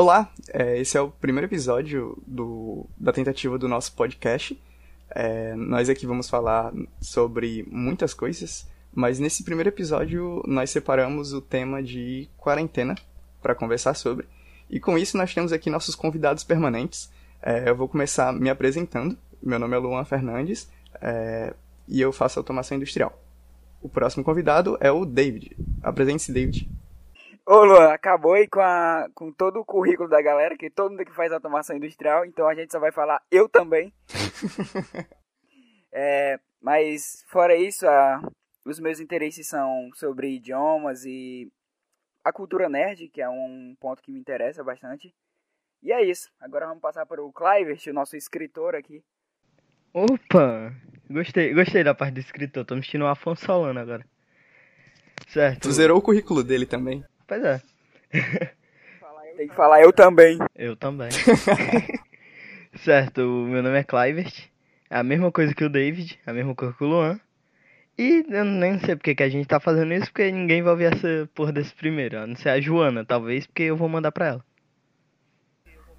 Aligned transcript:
Olá, 0.00 0.30
é, 0.52 0.78
esse 0.78 0.96
é 0.96 1.00
o 1.00 1.10
primeiro 1.10 1.48
episódio 1.48 2.16
do, 2.24 2.86
da 2.96 3.12
tentativa 3.12 3.58
do 3.58 3.66
nosso 3.66 3.92
podcast. 3.94 4.56
É, 5.10 5.56
nós 5.56 5.88
aqui 5.88 6.06
vamos 6.06 6.30
falar 6.30 6.72
sobre 7.00 7.66
muitas 7.68 8.14
coisas, 8.14 8.64
mas 8.94 9.18
nesse 9.18 9.42
primeiro 9.42 9.70
episódio 9.70 10.40
nós 10.46 10.70
separamos 10.70 11.32
o 11.32 11.40
tema 11.40 11.82
de 11.82 12.28
quarentena 12.36 12.94
para 13.42 13.56
conversar 13.56 13.94
sobre. 13.94 14.28
E 14.70 14.78
com 14.78 14.96
isso 14.96 15.16
nós 15.16 15.34
temos 15.34 15.52
aqui 15.52 15.68
nossos 15.68 15.96
convidados 15.96 16.44
permanentes. 16.44 17.10
É, 17.42 17.68
eu 17.68 17.74
vou 17.74 17.88
começar 17.88 18.32
me 18.32 18.48
apresentando. 18.48 19.18
Meu 19.42 19.58
nome 19.58 19.74
é 19.74 19.78
Luan 19.80 20.04
Fernandes 20.04 20.70
é, 21.02 21.52
e 21.88 22.00
eu 22.00 22.12
faço 22.12 22.38
automação 22.38 22.76
industrial. 22.76 23.20
O 23.82 23.88
próximo 23.88 24.22
convidado 24.22 24.78
é 24.80 24.92
o 24.92 25.04
David. 25.04 25.56
Apresente-se, 25.82 26.32
David. 26.32 26.70
Ô 27.50 27.64
Luan, 27.64 27.94
acabou 27.94 28.34
aí 28.34 28.46
com, 28.46 28.60
a, 28.60 29.08
com 29.14 29.32
todo 29.32 29.58
o 29.58 29.64
currículo 29.64 30.06
da 30.06 30.20
galera, 30.20 30.54
que 30.54 30.68
todo 30.68 30.90
mundo 30.90 31.02
que 31.02 31.14
faz 31.14 31.32
automação 31.32 31.74
industrial, 31.74 32.26
então 32.26 32.46
a 32.46 32.54
gente 32.54 32.70
só 32.70 32.78
vai 32.78 32.92
falar 32.92 33.22
eu 33.30 33.48
também. 33.48 33.90
é, 35.90 36.38
mas 36.60 37.24
fora 37.26 37.56
isso, 37.56 37.88
a, 37.88 38.20
os 38.66 38.78
meus 38.78 39.00
interesses 39.00 39.48
são 39.48 39.88
sobre 39.94 40.28
idiomas 40.28 41.06
e 41.06 41.50
a 42.22 42.30
cultura 42.34 42.68
nerd, 42.68 43.08
que 43.08 43.22
é 43.22 43.30
um 43.30 43.74
ponto 43.80 44.02
que 44.02 44.12
me 44.12 44.20
interessa 44.20 44.62
bastante. 44.62 45.14
E 45.82 45.90
é 45.90 46.04
isso. 46.04 46.28
Agora 46.38 46.66
vamos 46.66 46.82
passar 46.82 47.06
para 47.06 47.22
o 47.22 47.32
Clivert, 47.32 47.86
o 47.86 47.94
nosso 47.94 48.14
escritor 48.14 48.74
aqui. 48.74 49.02
Opa! 49.94 50.70
Gostei, 51.08 51.54
gostei 51.54 51.82
da 51.82 51.94
parte 51.94 52.12
do 52.12 52.20
escritor. 52.20 52.66
Tô 52.66 52.76
me 52.76 52.84
sentindo 52.84 53.06
um 53.06 53.08
Afonso 53.08 53.46
Solano 53.46 53.80
agora. 53.80 54.04
Certo. 55.28 55.62
Tu 55.62 55.72
zerou 55.72 55.96
o 55.96 56.02
currículo 56.02 56.44
dele 56.44 56.66
também. 56.66 57.02
Pois 57.28 57.44
é. 57.44 57.60
Tem 59.36 59.46
que 59.46 59.54
falar 59.54 59.82
eu 59.82 59.92
também. 59.92 60.38
Eu 60.56 60.74
também. 60.74 61.10
certo, 62.82 63.20
o 63.20 63.46
meu 63.46 63.62
nome 63.62 63.78
é 63.78 63.84
Clivert. 63.84 64.48
É 64.90 64.96
a 64.96 65.04
mesma 65.04 65.30
coisa 65.30 65.54
que 65.54 65.62
o 65.62 65.68
David, 65.68 66.18
a 66.26 66.32
mesma 66.32 66.54
coisa 66.54 66.74
que 66.74 66.82
o 66.82 66.88
Luan. 66.88 67.20
E 67.98 68.24
eu 68.28 68.44
nem 68.44 68.78
sei 68.78 68.96
porque 68.96 69.14
que 69.14 69.22
a 69.22 69.28
gente 69.28 69.46
tá 69.46 69.60
fazendo 69.60 69.92
isso, 69.92 70.06
porque 70.06 70.32
ninguém 70.32 70.62
vai 70.62 70.72
ouvir 70.72 70.84
essa 70.86 71.28
porra 71.34 71.52
desse 71.52 71.74
primeiro. 71.74 72.18
A 72.18 72.26
não 72.26 72.34
ser 72.34 72.48
a 72.48 72.60
Joana, 72.60 73.04
talvez, 73.04 73.46
porque 73.46 73.64
eu 73.64 73.76
vou 73.76 73.88
mandar 73.88 74.10
pra 74.10 74.28
ela. 74.28 74.44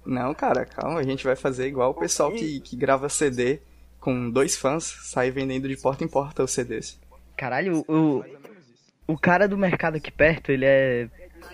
Não, 0.04 0.34
cara, 0.34 0.64
calma, 0.64 0.98
a 0.98 1.04
gente 1.04 1.22
vai 1.24 1.36
fazer 1.36 1.68
igual 1.68 1.90
o 1.90 1.94
pessoal 1.94 2.32
que, 2.32 2.60
que 2.60 2.74
grava 2.74 3.08
CD 3.08 3.60
com 4.00 4.30
dois 4.30 4.56
fãs, 4.56 4.84
sai 5.02 5.30
vendendo 5.30 5.68
de 5.68 5.76
porta 5.76 6.02
em 6.02 6.08
porta 6.08 6.42
os 6.42 6.50
CDs. 6.50 6.98
Caralho, 7.36 7.84
o, 7.86 8.24
o 9.10 9.18
cara 9.18 9.48
do 9.48 9.58
mercado 9.58 9.96
aqui 9.96 10.10
perto, 10.10 10.52
ele 10.52 10.64
é 10.64 11.08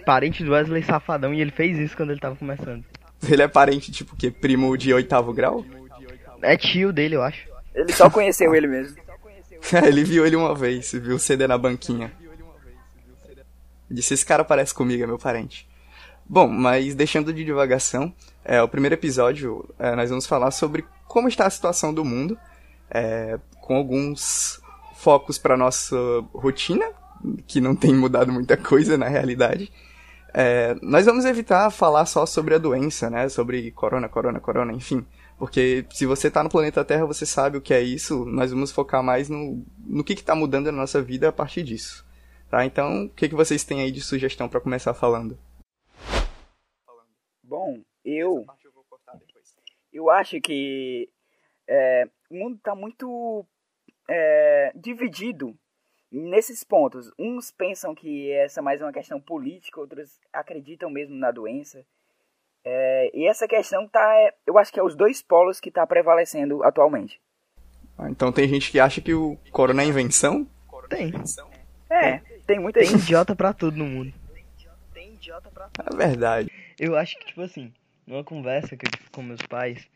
parente 0.05 0.45
do 0.45 0.53
Wesley 0.53 0.83
Safadão 0.83 1.33
e 1.33 1.41
ele 1.41 1.51
fez 1.51 1.79
isso 1.79 1.97
quando 1.97 2.11
ele 2.11 2.21
tava 2.21 2.37
começando. 2.37 2.85
Ele 3.29 3.43
é 3.43 3.49
parente, 3.49 3.91
tipo, 3.91 4.15
que 4.15 4.31
primo 4.31 4.77
de 4.77 4.93
oitavo 4.93 5.33
grau? 5.33 5.65
É 6.43 6.57
tio 6.57 6.93
dele, 6.93 7.17
eu 7.17 7.23
acho. 7.23 7.49
Ele 7.75 7.93
só 7.93 8.11
conheceu 8.11 8.55
ele 8.55 8.67
mesmo. 8.67 8.97
É, 9.73 9.87
ele 9.89 10.05
viu 10.05 10.27
ele 10.27 10.37
uma 10.37 10.55
vez, 10.55 10.93
viu 10.93 11.17
o 11.17 11.19
CD 11.19 11.47
na 11.47 11.57
banquinha. 11.57 12.13
Disse, 13.91 14.15
esse 14.15 14.27
cara 14.27 14.45
parece 14.45 14.75
comigo, 14.75 15.03
é 15.03 15.07
meu 15.07 15.19
parente. 15.19 15.67
Bom, 16.29 16.49
mas 16.49 16.95
deixando 16.95 17.33
de 17.33 17.45
divagação, 17.45 18.13
é, 18.45 18.61
o 18.61 18.69
primeiro 18.69 18.95
episódio 18.95 19.65
é, 19.79 19.95
nós 19.95 20.11
vamos 20.11 20.27
falar 20.27 20.51
sobre 20.51 20.85
como 21.07 21.29
está 21.29 21.47
a 21.47 21.51
situação 21.51 21.95
do 21.95 22.05
mundo, 22.05 22.37
é, 22.91 23.39
com 23.61 23.77
alguns 23.77 24.61
focos 24.97 25.39
para 25.39 25.57
nossa 25.57 25.97
rotina, 26.35 26.85
que 27.47 27.61
não 27.61 27.75
tem 27.75 27.95
mudado 27.95 28.33
muita 28.33 28.57
coisa 28.57 28.97
na 28.97 29.09
realidade. 29.09 29.73
É, 30.35 30.75
nós 30.83 31.07
vamos 31.07 31.25
evitar 31.25 31.71
falar 31.71 32.05
só 32.05 32.27
sobre 32.27 32.55
a 32.55 32.59
doença, 32.59 33.09
né? 33.09 33.29
Sobre 33.29 33.71
corona, 33.71 34.09
corona, 34.09 34.39
corona, 34.39 34.73
enfim. 34.73 35.05
Porque 35.39 35.87
se 35.91 36.05
você 36.07 36.29
está 36.29 36.43
no 36.43 36.51
planeta 36.51 36.85
Terra, 36.85 37.07
você 37.07 37.25
sabe 37.25 37.57
o 37.57 37.61
que 37.63 37.73
é 37.73 37.81
isso. 37.81 38.25
Nós 38.27 38.51
vamos 38.51 38.71
focar 38.71 39.03
mais 39.03 39.29
no, 39.29 39.65
no 39.79 40.05
que 40.05 40.13
está 40.13 40.35
mudando 40.35 40.67
na 40.67 40.73
nossa 40.73 41.01
vida 41.01 41.29
a 41.29 41.33
partir 41.33 41.63
disso. 41.63 42.07
Tá? 42.51 42.65
Então, 42.65 43.07
o 43.07 43.09
que, 43.11 43.29
que 43.29 43.35
vocês 43.35 43.65
têm 43.65 43.81
aí 43.81 43.91
de 43.91 44.01
sugestão 44.01 44.49
para 44.49 44.61
começar 44.61 44.95
falando? 44.95 45.39
Bom, 47.43 47.81
eu. 48.05 48.45
Eu 49.93 50.11
acho 50.11 50.39
que 50.43 51.09
é, 51.67 52.05
o 52.31 52.35
mundo 52.35 52.57
está 52.57 52.75
muito 52.75 53.47
é, 54.09 54.73
dividido 54.75 55.57
nesses 56.17 56.65
pontos. 56.65 57.11
Uns 57.19 57.51
pensam 57.51 57.95
que 57.95 58.31
essa 58.33 58.61
é 58.61 58.63
mais 58.63 58.81
uma 58.81 58.93
questão 58.93 59.21
política, 59.21 59.81
outros 59.81 60.19
acreditam 60.33 60.89
mesmo 60.91 61.15
na 61.15 61.31
doença. 61.31 61.85
É, 62.65 63.11
e 63.15 63.27
essa 63.29 63.47
questão 63.47 63.87
tá, 63.87 64.33
eu 64.47 64.59
acho 64.59 64.73
que 64.73 64.81
é 64.81 64.83
os 64.83 64.97
dois 64.97 65.23
polos 65.23 65.61
que 65.61 65.69
está 65.69 65.87
prevalecendo 65.87 66.65
atualmente. 66.65 67.21
Ah, 67.99 68.11
então 68.11 68.33
tem 68.33 68.49
gente 68.49 68.71
que 68.71 68.81
acha 68.81 69.01
que 69.01 69.15
o 69.15 69.39
corona 69.53 69.83
é 69.83 69.87
invenção? 69.87 70.47
Tem. 70.89 71.13
É, 71.91 72.19
tem 72.47 72.59
muita 72.59 72.81
Tem 72.81 72.89
gente. 72.89 73.03
idiota 73.03 73.35
pra 73.35 73.53
tudo 73.53 73.77
no 73.77 73.85
mundo. 73.85 74.13
É 75.91 75.97
verdade. 75.97 76.51
Eu 76.79 76.97
acho 76.97 77.19
que, 77.19 77.27
tipo 77.27 77.41
assim, 77.43 77.73
numa 78.07 78.23
conversa 78.23 78.77
que 78.77 78.87
eu 78.87 78.91
tive 78.91 79.11
com 79.11 79.23
meus 79.23 79.43
pais, 79.43 79.87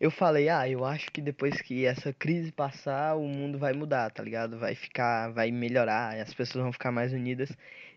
eu 0.00 0.10
falei, 0.10 0.48
ah, 0.48 0.68
eu 0.68 0.84
acho 0.84 1.10
que 1.10 1.20
depois 1.20 1.60
que 1.60 1.86
essa 1.86 2.12
crise 2.12 2.50
passar, 2.52 3.14
o 3.16 3.26
mundo 3.26 3.58
vai 3.58 3.72
mudar, 3.72 4.10
tá 4.10 4.22
ligado? 4.22 4.58
Vai 4.58 4.74
ficar, 4.74 5.30
vai 5.30 5.50
melhorar, 5.50 6.16
as 6.20 6.34
pessoas 6.34 6.64
vão 6.64 6.72
ficar 6.72 6.90
mais 6.90 7.12
unidas. 7.12 7.50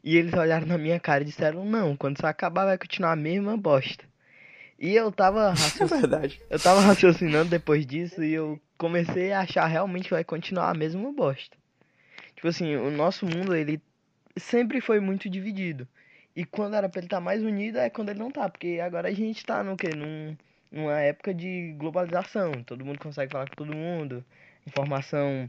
E 0.04 0.16
eles 0.16 0.34
olharam 0.34 0.68
na 0.68 0.78
minha 0.78 1.00
cara 1.00 1.24
e 1.24 1.26
disseram, 1.26 1.66
não, 1.66 1.98
quando 1.98 2.18
isso 2.18 2.26
acabar 2.28 2.66
vai 2.66 2.78
continuar 2.78 3.14
a 3.14 3.16
mesma 3.16 3.58
bosta. 3.58 4.06
E 4.80 4.96
eu 4.96 5.12
tava, 5.12 5.48
É 5.58 5.60
raciocin... 5.60 5.88
verdade. 5.88 6.42
eu 6.50 6.60
tava 6.60 6.82
raciocinando 6.82 7.50
depois 7.50 7.86
disso 7.86 8.24
e 8.24 8.34
eu 8.34 8.60
comecei 8.78 9.32
a 9.32 9.42
achar 9.42 9.66
realmente 9.66 10.06
que 10.06 10.14
vai 10.14 10.24
continuar 10.24 10.70
a 10.70 10.74
mesma 10.74 11.12
bosta. 11.12 11.58
Tipo 12.36 12.48
assim, 12.48 12.76
o 12.76 12.92
nosso 12.92 13.26
mundo, 13.26 13.56
ele 13.56 13.82
sempre 14.38 14.80
foi 14.80 15.00
muito 15.00 15.28
dividido. 15.28 15.88
E 16.36 16.46
quando 16.46 16.76
era 16.76 16.88
pra 16.88 17.00
ele 17.00 17.08
estar 17.08 17.20
mais 17.20 17.42
unido 17.42 17.80
é 17.80 17.90
quando 17.90 18.10
ele 18.10 18.20
não 18.20 18.30
tá. 18.30 18.48
Porque 18.48 18.80
agora 18.80 19.10
a 19.10 19.14
gente 19.14 19.44
tá 19.44 19.64
no 19.64 19.76
quê? 19.76 19.90
Num, 19.96 20.38
numa 20.72 21.00
época 21.00 21.34
de 21.34 21.74
globalização. 21.78 22.52
Todo 22.64 22.86
mundo 22.86 23.00
consegue 23.00 23.32
falar 23.32 23.50
com 23.50 23.56
todo 23.56 23.76
mundo. 23.76 24.24
Informação 24.66 25.48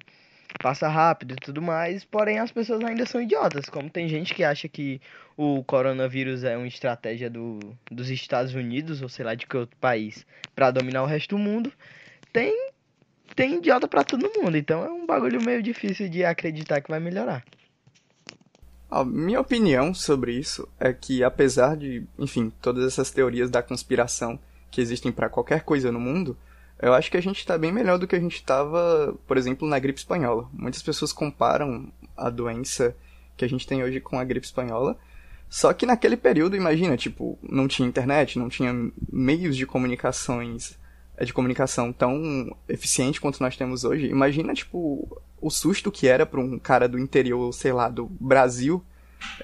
passa 0.60 0.88
rápido 0.88 1.34
e 1.34 1.36
tudo 1.36 1.60
mais. 1.60 2.04
Porém, 2.04 2.38
as 2.38 2.50
pessoas 2.50 2.82
ainda 2.84 3.04
são 3.04 3.20
idiotas. 3.20 3.66
Como 3.66 3.90
tem 3.90 4.08
gente 4.08 4.34
que 4.34 4.44
acha 4.44 4.68
que 4.68 5.00
o 5.36 5.62
coronavírus 5.64 6.44
é 6.44 6.56
uma 6.56 6.66
estratégia 6.66 7.28
do, 7.28 7.58
dos 7.90 8.08
Estados 8.08 8.54
Unidos, 8.54 9.02
ou 9.02 9.08
sei 9.08 9.24
lá 9.24 9.34
de 9.34 9.46
que 9.46 9.56
outro 9.56 9.76
país, 9.78 10.26
pra 10.54 10.70
dominar 10.70 11.02
o 11.02 11.06
resto 11.06 11.36
do 11.36 11.38
mundo. 11.38 11.72
Tem, 12.32 12.70
tem 13.34 13.56
idiota 13.56 13.86
pra 13.86 14.04
todo 14.04 14.30
mundo. 14.36 14.56
Então 14.56 14.84
é 14.84 14.90
um 14.90 15.06
bagulho 15.06 15.42
meio 15.42 15.62
difícil 15.62 16.08
de 16.08 16.24
acreditar 16.24 16.80
que 16.80 16.90
vai 16.90 17.00
melhorar. 17.00 17.44
A 18.90 19.04
minha 19.04 19.38
opinião 19.38 19.92
sobre 19.92 20.32
isso 20.32 20.66
é 20.80 20.94
que, 20.94 21.22
apesar 21.22 21.76
de, 21.76 22.06
enfim, 22.18 22.50
todas 22.62 22.86
essas 22.86 23.10
teorias 23.10 23.50
da 23.50 23.62
conspiração 23.62 24.40
que 24.70 24.80
existem 24.80 25.10
para 25.12 25.28
qualquer 25.28 25.62
coisa 25.62 25.90
no 25.90 26.00
mundo, 26.00 26.36
eu 26.80 26.94
acho 26.94 27.10
que 27.10 27.16
a 27.16 27.22
gente 27.22 27.38
está 27.38 27.58
bem 27.58 27.72
melhor 27.72 27.98
do 27.98 28.06
que 28.06 28.14
a 28.14 28.20
gente 28.20 28.36
estava, 28.36 29.14
por 29.26 29.36
exemplo, 29.36 29.66
na 29.66 29.78
gripe 29.78 29.98
espanhola. 29.98 30.48
Muitas 30.52 30.82
pessoas 30.82 31.12
comparam 31.12 31.92
a 32.16 32.30
doença 32.30 32.96
que 33.36 33.44
a 33.44 33.48
gente 33.48 33.66
tem 33.66 33.82
hoje 33.82 34.00
com 34.00 34.18
a 34.18 34.24
gripe 34.24 34.46
espanhola. 34.46 34.96
Só 35.48 35.72
que 35.72 35.86
naquele 35.86 36.16
período, 36.16 36.56
imagina, 36.56 36.96
tipo, 36.96 37.38
não 37.42 37.66
tinha 37.66 37.88
internet, 37.88 38.38
não 38.38 38.48
tinha 38.48 38.72
meios 39.10 39.56
de 39.56 39.66
comunicações 39.66 40.78
de 41.24 41.32
comunicação 41.32 41.92
tão 41.92 42.56
eficiente 42.68 43.20
quanto 43.20 43.40
nós 43.40 43.56
temos 43.56 43.84
hoje. 43.84 44.06
Imagina, 44.06 44.54
tipo, 44.54 45.20
o 45.40 45.50
susto 45.50 45.90
que 45.90 46.06
era 46.06 46.24
para 46.24 46.40
um 46.40 46.58
cara 46.58 46.88
do 46.88 46.98
interior, 46.98 47.52
sei 47.52 47.72
lá, 47.72 47.88
do 47.88 48.06
Brasil, 48.06 48.84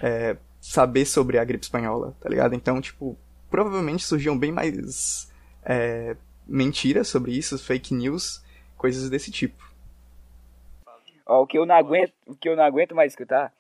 é, 0.01 0.37
saber 0.61 1.05
sobre 1.05 1.39
a 1.39 1.45
gripe 1.45 1.65
espanhola, 1.65 2.17
tá 2.21 2.29
ligado? 2.29 2.55
Então, 2.55 2.81
tipo, 2.81 3.19
provavelmente 3.55 4.03
surgiam 4.03 4.37
bem 4.37 4.51
mais 4.51 5.33
é, 5.65 6.17
mentiras 6.45 7.07
sobre 7.07 7.31
isso, 7.31 7.57
fake 7.57 7.95
news, 7.95 8.43
coisas 8.77 9.09
desse 9.09 9.31
tipo. 9.31 9.63
Ó, 11.25 11.43
o 11.43 11.47
que 11.47 11.57
eu 11.57 11.65
não 11.65 11.77
aguento, 11.77 12.13
o 12.27 12.35
que 12.35 12.49
eu 12.49 12.57
não 12.57 12.65
aguento 12.65 12.97
mais 12.97 13.13
escutar 13.13 13.53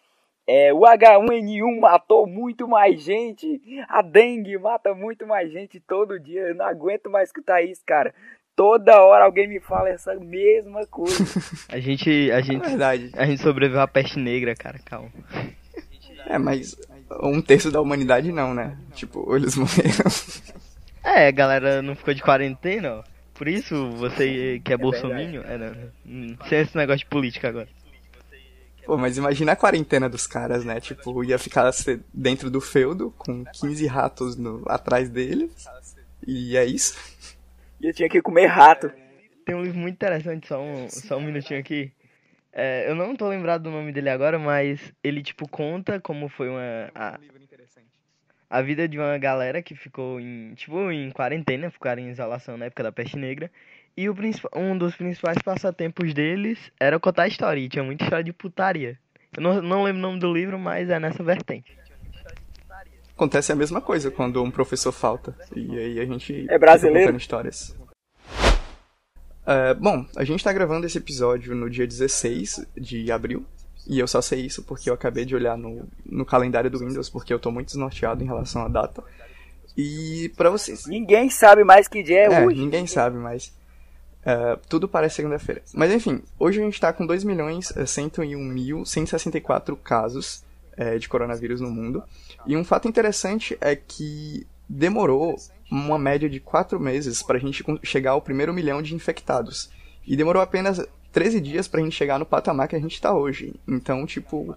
é 0.48 0.74
o 0.74 0.80
H1N1 0.80 1.78
matou 1.78 2.26
muito 2.26 2.66
mais 2.66 3.00
gente, 3.04 3.62
a 3.88 4.02
dengue 4.02 4.58
mata 4.58 4.92
muito 4.92 5.24
mais 5.28 5.52
gente 5.52 5.78
todo 5.78 6.18
dia. 6.18 6.40
Eu 6.40 6.56
não 6.56 6.66
aguento 6.66 7.08
mais 7.08 7.28
escutar 7.28 7.62
isso, 7.62 7.80
cara. 7.86 8.12
Toda 8.56 9.00
hora 9.00 9.24
alguém 9.26 9.46
me 9.46 9.60
fala 9.60 9.90
essa 9.90 10.16
mesma 10.16 10.84
coisa. 10.86 11.22
A 11.70 11.78
gente, 11.78 12.32
a 12.32 12.38
É 12.38 12.42
gente, 12.42 12.68
verdade. 12.68 13.12
a 13.14 13.24
gente 13.26 13.40
sobreviveu 13.40 13.80
à 13.80 13.86
peste 13.86 14.18
negra, 14.18 14.56
cara, 14.56 14.78
calma. 14.84 15.10
É, 16.26 16.36
mas 16.36 16.76
um 17.22 17.40
terço 17.40 17.70
da 17.70 17.80
humanidade 17.80 18.32
não, 18.32 18.54
né? 18.54 18.76
Tipo, 18.94 19.34
eles 19.36 19.56
morreram. 19.56 20.04
É, 21.06 21.28
a 21.28 21.30
galera 21.30 21.82
não 21.82 21.94
ficou 21.94 22.14
de 22.14 22.22
quarentena, 22.22 22.94
ó. 22.94 23.04
Por 23.34 23.46
isso 23.46 23.90
você 23.90 24.58
que 24.64 24.72
é, 24.72 24.74
É 24.74 24.78
bolsominion, 24.78 25.42
é, 25.42 25.58
não, 25.58 25.76
hum, 26.06 26.34
sem 26.48 26.60
esse 26.60 26.74
negócio 26.74 27.00
de 27.00 27.06
política 27.06 27.48
agora. 27.48 27.68
Pô, 28.86 28.96
mas 28.96 29.18
imagina 29.18 29.52
a 29.52 29.56
quarentena 29.56 30.08
dos 30.08 30.26
caras, 30.26 30.64
né? 30.64 30.80
Tipo, 30.80 31.22
ia 31.24 31.38
ficar 31.38 31.70
dentro 32.12 32.50
do 32.50 32.60
feudo 32.60 33.14
com 33.18 33.44
15 33.44 33.86
ratos 33.86 34.36
no, 34.36 34.62
atrás 34.66 35.08
dele. 35.08 35.50
E 36.26 36.56
é 36.56 36.64
isso. 36.64 36.96
E 37.80 37.86
eu 37.88 37.94
tinha 37.94 38.08
que 38.08 38.22
comer 38.22 38.46
rato. 38.46 38.90
Tem 39.44 39.54
um 39.54 39.62
livro 39.62 39.78
muito 39.78 39.94
interessante, 39.94 40.48
só 40.48 40.60
um, 40.60 40.88
só 40.88 41.16
um 41.18 41.22
minutinho 41.22 41.60
aqui. 41.60 41.92
É, 42.56 42.88
eu 42.88 42.94
não 42.94 43.16
tô 43.16 43.28
lembrado 43.28 43.64
do 43.64 43.70
nome 43.70 43.90
dele 43.90 44.08
agora, 44.08 44.38
mas 44.38 44.92
ele, 45.02 45.24
tipo, 45.24 45.48
conta 45.48 46.00
como 46.00 46.28
foi 46.28 46.48
uma. 46.48 46.88
A, 46.94 47.18
a 48.48 48.62
vida 48.62 48.86
de 48.86 48.96
uma 48.96 49.18
galera 49.18 49.60
que 49.60 49.74
ficou 49.74 50.20
em, 50.20 50.54
tipo, 50.54 50.88
em 50.92 51.10
quarentena, 51.10 51.68
ficaram 51.68 52.00
em 52.00 52.10
isolação 52.10 52.56
na 52.56 52.66
época 52.66 52.84
da 52.84 52.92
peste 52.92 53.16
negra. 53.16 53.50
E 53.96 54.08
o, 54.08 54.14
um 54.54 54.78
dos 54.78 54.94
principais 54.94 55.38
passatempos 55.38 56.14
deles 56.14 56.70
era 56.78 57.00
contar 57.00 57.26
história. 57.26 57.60
E 57.60 57.68
tinha 57.68 57.82
muita 57.82 58.04
história 58.04 58.24
de 58.24 58.32
putaria. 58.32 58.96
Eu 59.36 59.42
não, 59.42 59.60
não 59.60 59.82
lembro 59.82 59.98
o 59.98 60.02
nome 60.02 60.20
do 60.20 60.32
livro, 60.32 60.56
mas 60.56 60.88
é 60.88 61.00
nessa 61.00 61.24
vertente. 61.24 61.76
Acontece 63.16 63.50
a 63.50 63.56
mesma 63.56 63.80
coisa 63.80 64.12
quando 64.12 64.42
um 64.42 64.50
professor 64.50 64.92
falta. 64.92 65.36
E 65.54 65.76
aí 65.76 66.00
a 66.00 66.04
gente. 66.04 66.46
É 66.48 66.56
brasileiro? 66.56 67.16
histórias. 67.16 67.76
Uh, 69.44 69.78
bom, 69.78 70.06
a 70.16 70.24
gente 70.24 70.42
tá 70.42 70.52
gravando 70.52 70.86
esse 70.86 70.96
episódio 70.96 71.54
no 71.54 71.68
dia 71.68 71.86
16 71.86 72.66
de 72.76 73.12
abril. 73.12 73.44
E 73.86 73.98
eu 73.98 74.08
só 74.08 74.22
sei 74.22 74.40
isso 74.40 74.62
porque 74.62 74.88
eu 74.88 74.94
acabei 74.94 75.26
de 75.26 75.36
olhar 75.36 75.58
no, 75.58 75.86
no 76.06 76.24
calendário 76.24 76.70
do 76.70 76.78
Windows, 76.78 77.10
porque 77.10 77.32
eu 77.32 77.38
tô 77.38 77.50
muito 77.50 77.66
desnorteado 77.66 78.22
em 78.22 78.26
relação 78.26 78.64
à 78.64 78.68
data. 78.68 79.04
E 79.76 80.32
para 80.36 80.48
vocês. 80.48 80.86
Ninguém 80.86 81.28
sabe 81.28 81.64
mais 81.64 81.86
que 81.86 82.02
dia 82.02 82.20
é, 82.20 82.24
é 82.24 82.46
hoje. 82.46 82.58
Ninguém 82.58 82.86
sabe 82.86 83.18
mais. 83.18 83.52
Uh, 84.24 84.56
tudo 84.68 84.88
parece 84.88 85.16
segunda-feira. 85.16 85.60
Mas 85.74 85.92
enfim, 85.92 86.22
hoje 86.38 86.58
a 86.60 86.64
gente 86.64 86.80
tá 86.80 86.94
com 86.94 87.06
2.101.164 87.06 89.76
casos 89.76 90.42
uh, 90.78 90.98
de 90.98 91.06
coronavírus 91.08 91.60
no 91.60 91.70
mundo. 91.70 92.02
E 92.46 92.56
um 92.56 92.64
fato 92.64 92.88
interessante 92.88 93.58
é 93.60 93.76
que 93.76 94.46
demorou 94.66 95.36
uma 95.70 95.98
média 95.98 96.28
de 96.28 96.40
4 96.40 96.78
meses 96.78 97.22
para 97.22 97.36
a 97.36 97.40
gente 97.40 97.64
chegar 97.82 98.12
ao 98.12 98.22
primeiro 98.22 98.52
milhão 98.52 98.82
de 98.82 98.94
infectados. 98.94 99.70
E 100.06 100.16
demorou 100.16 100.42
apenas 100.42 100.84
13 101.12 101.40
dias 101.40 101.68
pra 101.68 101.80
gente 101.80 101.96
chegar 101.96 102.18
no 102.18 102.26
patamar 102.26 102.68
que 102.68 102.76
a 102.76 102.80
gente 102.80 103.00
tá 103.00 103.14
hoje. 103.14 103.54
Então, 103.66 104.04
tipo, 104.04 104.56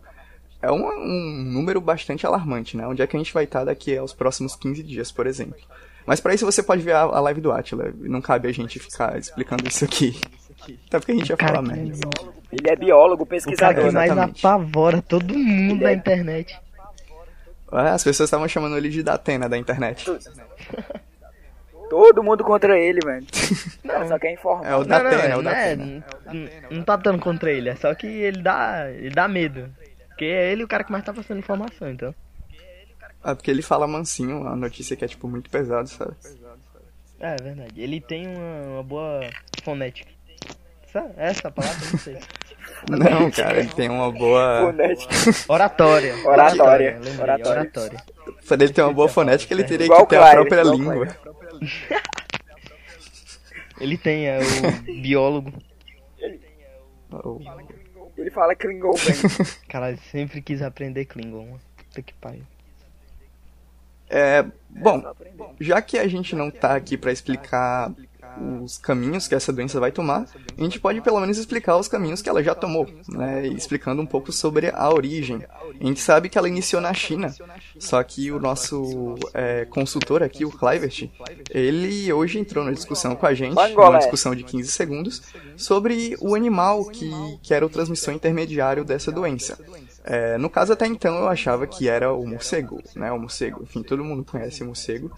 é 0.61 0.71
um, 0.71 0.85
um 0.85 1.43
número 1.43 1.79
bastante 1.79 2.25
alarmante, 2.25 2.75
né? 2.75 2.85
Onde 2.87 3.01
é 3.01 3.07
que 3.07 3.15
a 3.15 3.19
gente 3.19 3.33
vai 3.33 3.45
estar 3.45 3.59
tá 3.59 3.65
daqui 3.65 3.95
aos 3.95 4.13
próximos 4.13 4.55
15 4.55 4.83
dias, 4.83 5.11
por 5.11 5.27
exemplo. 5.27 5.59
Mas 6.05 6.19
para 6.19 6.33
isso 6.33 6.45
você 6.45 6.63
pode 6.63 6.81
ver 6.81 6.93
a, 6.93 7.01
a 7.01 7.19
live 7.19 7.41
do 7.41 7.51
Atila. 7.51 7.93
Não 7.99 8.21
cabe 8.21 8.47
a 8.47 8.51
gente 8.51 8.79
ficar 8.79 9.17
explicando 9.17 9.67
isso 9.67 9.83
aqui. 9.85 10.19
Até 10.87 10.99
porque 10.99 11.11
a 11.11 11.15
gente 11.15 11.29
ia 11.29 11.37
falar 11.37 11.61
merda. 11.61 12.07
Ele 12.51 12.69
é 12.69 12.75
biólogo, 12.75 13.25
pesquisador. 13.25 13.89
O 13.89 13.91
cara 13.91 14.07
que 14.07 14.15
mais 14.15 14.35
apavora 14.39 15.01
todo 15.01 15.37
mundo 15.37 15.81
da 15.81 15.93
internet. 15.93 16.57
É, 17.73 17.89
as 17.89 18.03
pessoas 18.03 18.27
estavam 18.27 18.47
chamando 18.47 18.77
ele 18.77 18.89
de 18.89 19.03
Datena 19.03 19.49
da 19.49 19.57
internet. 19.57 20.05
Todo 21.89 22.21
mundo 22.21 22.43
contra 22.43 22.77
ele, 22.77 22.99
velho. 22.99 23.25
Não, 23.83 24.07
só 24.07 24.19
quer 24.19 24.33
informar. 24.33 24.67
É 24.67 24.75
o 24.75 24.83
da 24.83 25.01
não, 25.01 25.11
não, 25.11 25.19
é 25.19 25.37
o 25.37 25.41
da 25.41 25.75
não, 25.75 26.81
é, 26.81 26.83
tá 26.83 26.95
dando 26.97 27.19
contra 27.19 27.49
ele, 27.49 27.69
é 27.69 27.75
só 27.75 27.95
que 27.95 28.05
ele 28.05 28.41
dá, 28.41 28.91
ele 28.91 29.09
dá 29.09 29.27
medo. 29.27 29.73
Porque 30.09 30.25
é 30.25 30.51
ele 30.51 30.63
o 30.63 30.67
cara 30.67 30.83
que 30.83 30.91
mais 30.91 31.05
tá 31.05 31.13
passando 31.13 31.39
informação, 31.39 31.89
então. 31.89 32.13
É 33.23 33.35
porque 33.35 33.49
ele 33.49 33.61
fala 33.61 33.87
mansinho, 33.87 34.47
a 34.47 34.55
notícia 34.55 34.95
que 34.95 35.05
é 35.05 35.07
tipo 35.07 35.27
muito 35.27 35.49
pesado, 35.49 35.87
sabe? 35.87 36.15
É, 37.19 37.35
é 37.35 37.35
verdade. 37.37 37.81
Ele 37.81 38.01
tem 38.01 38.27
uma, 38.27 38.73
uma 38.73 38.83
boa 38.83 39.21
fonética. 39.63 40.16
Essa, 40.97 41.13
essa 41.17 41.51
palavra 41.51 41.85
eu 41.85 41.91
não 41.91 41.99
sei. 41.99 42.19
Não, 42.87 43.31
cara, 43.31 43.59
ele 43.59 43.69
tem 43.69 43.89
uma 43.89 44.11
boa. 44.11 44.67
Fonética. 44.67 45.13
Oratória. 45.51 46.15
Oratória. 46.25 46.99
Lembrei, 47.03 47.19
Oratória. 47.19 47.61
oratória. 47.61 48.03
Pra 48.47 48.55
ele 48.55 48.71
ter 48.71 48.81
uma 48.83 48.93
boa 48.93 49.09
fonética, 49.09 49.53
ele 49.53 49.63
teria 49.63 49.85
Igual 49.87 50.05
que 50.05 50.15
ter 50.15 50.21
a 50.21 50.31
própria 50.31 50.63
língua. 50.63 51.07
Ele 53.79 53.97
tem, 53.97 54.27
é 54.27 54.39
o 54.39 55.01
biólogo. 55.01 55.53
Oh. 57.11 57.39
Ele 58.17 58.31
fala 58.31 58.55
Klingon 58.55 58.93
bem. 58.93 59.45
Cara, 59.69 59.95
sempre 60.11 60.41
quis 60.41 60.61
aprender 60.61 61.05
Klingon. 61.05 61.59
Puta 61.77 62.01
que 62.01 62.13
pariu. 62.15 62.43
É, 64.09 64.43
bom, 64.69 65.03
já 65.59 65.81
que 65.81 65.99
a 65.99 66.07
gente 66.07 66.35
não 66.35 66.49
tá 66.49 66.75
aqui 66.75 66.97
pra 66.97 67.11
explicar 67.11 67.91
os 68.63 68.77
caminhos 68.77 69.27
que 69.27 69.35
essa 69.35 69.51
doença 69.51 69.79
vai 69.79 69.91
tomar, 69.91 70.25
a 70.57 70.61
gente 70.61 70.79
pode 70.79 71.01
pelo 71.01 71.19
menos 71.19 71.37
explicar 71.37 71.77
os 71.77 71.87
caminhos 71.87 72.21
que 72.21 72.29
ela 72.29 72.43
já 72.43 72.53
tomou, 72.53 72.87
né? 73.09 73.47
Explicando 73.47 74.01
um 74.01 74.05
pouco 74.05 74.31
sobre 74.31 74.69
a 74.73 74.89
origem. 74.89 75.43
A 75.79 75.83
gente 75.83 75.99
sabe 75.99 76.29
que 76.29 76.37
ela 76.37 76.47
iniciou 76.47 76.81
na 76.81 76.93
China, 76.93 77.33
só 77.79 78.01
que 78.03 78.31
o 78.31 78.39
nosso 78.39 79.15
é, 79.33 79.65
consultor 79.65 80.23
aqui, 80.23 80.45
o 80.45 80.51
Clivert, 80.51 81.09
ele 81.49 82.11
hoje 82.11 82.39
entrou 82.39 82.63
na 82.63 82.71
discussão 82.71 83.15
com 83.15 83.25
a 83.25 83.33
gente, 83.33 83.53
uma 83.53 83.99
discussão 83.99 84.35
de 84.35 84.43
15 84.43 84.71
segundos, 84.71 85.21
sobre 85.55 86.15
o 86.19 86.35
animal 86.35 86.85
que, 86.85 87.11
que 87.41 87.53
era 87.53 87.65
o 87.65 87.69
transmissor 87.69 88.13
intermediário 88.13 88.83
dessa 88.83 89.11
doença. 89.11 89.57
É, 90.03 90.37
no 90.37 90.49
caso, 90.49 90.71
até 90.71 90.87
então, 90.87 91.17
eu 91.17 91.27
achava 91.27 91.67
que 91.67 91.89
era 91.89 92.13
o 92.13 92.25
morcego, 92.25 92.81
né? 92.95 93.11
O 93.11 93.19
morcego, 93.19 93.61
enfim, 93.63 93.83
todo 93.83 94.05
mundo 94.05 94.23
conhece 94.23 94.63
o 94.63 94.65
morcego. 94.65 95.11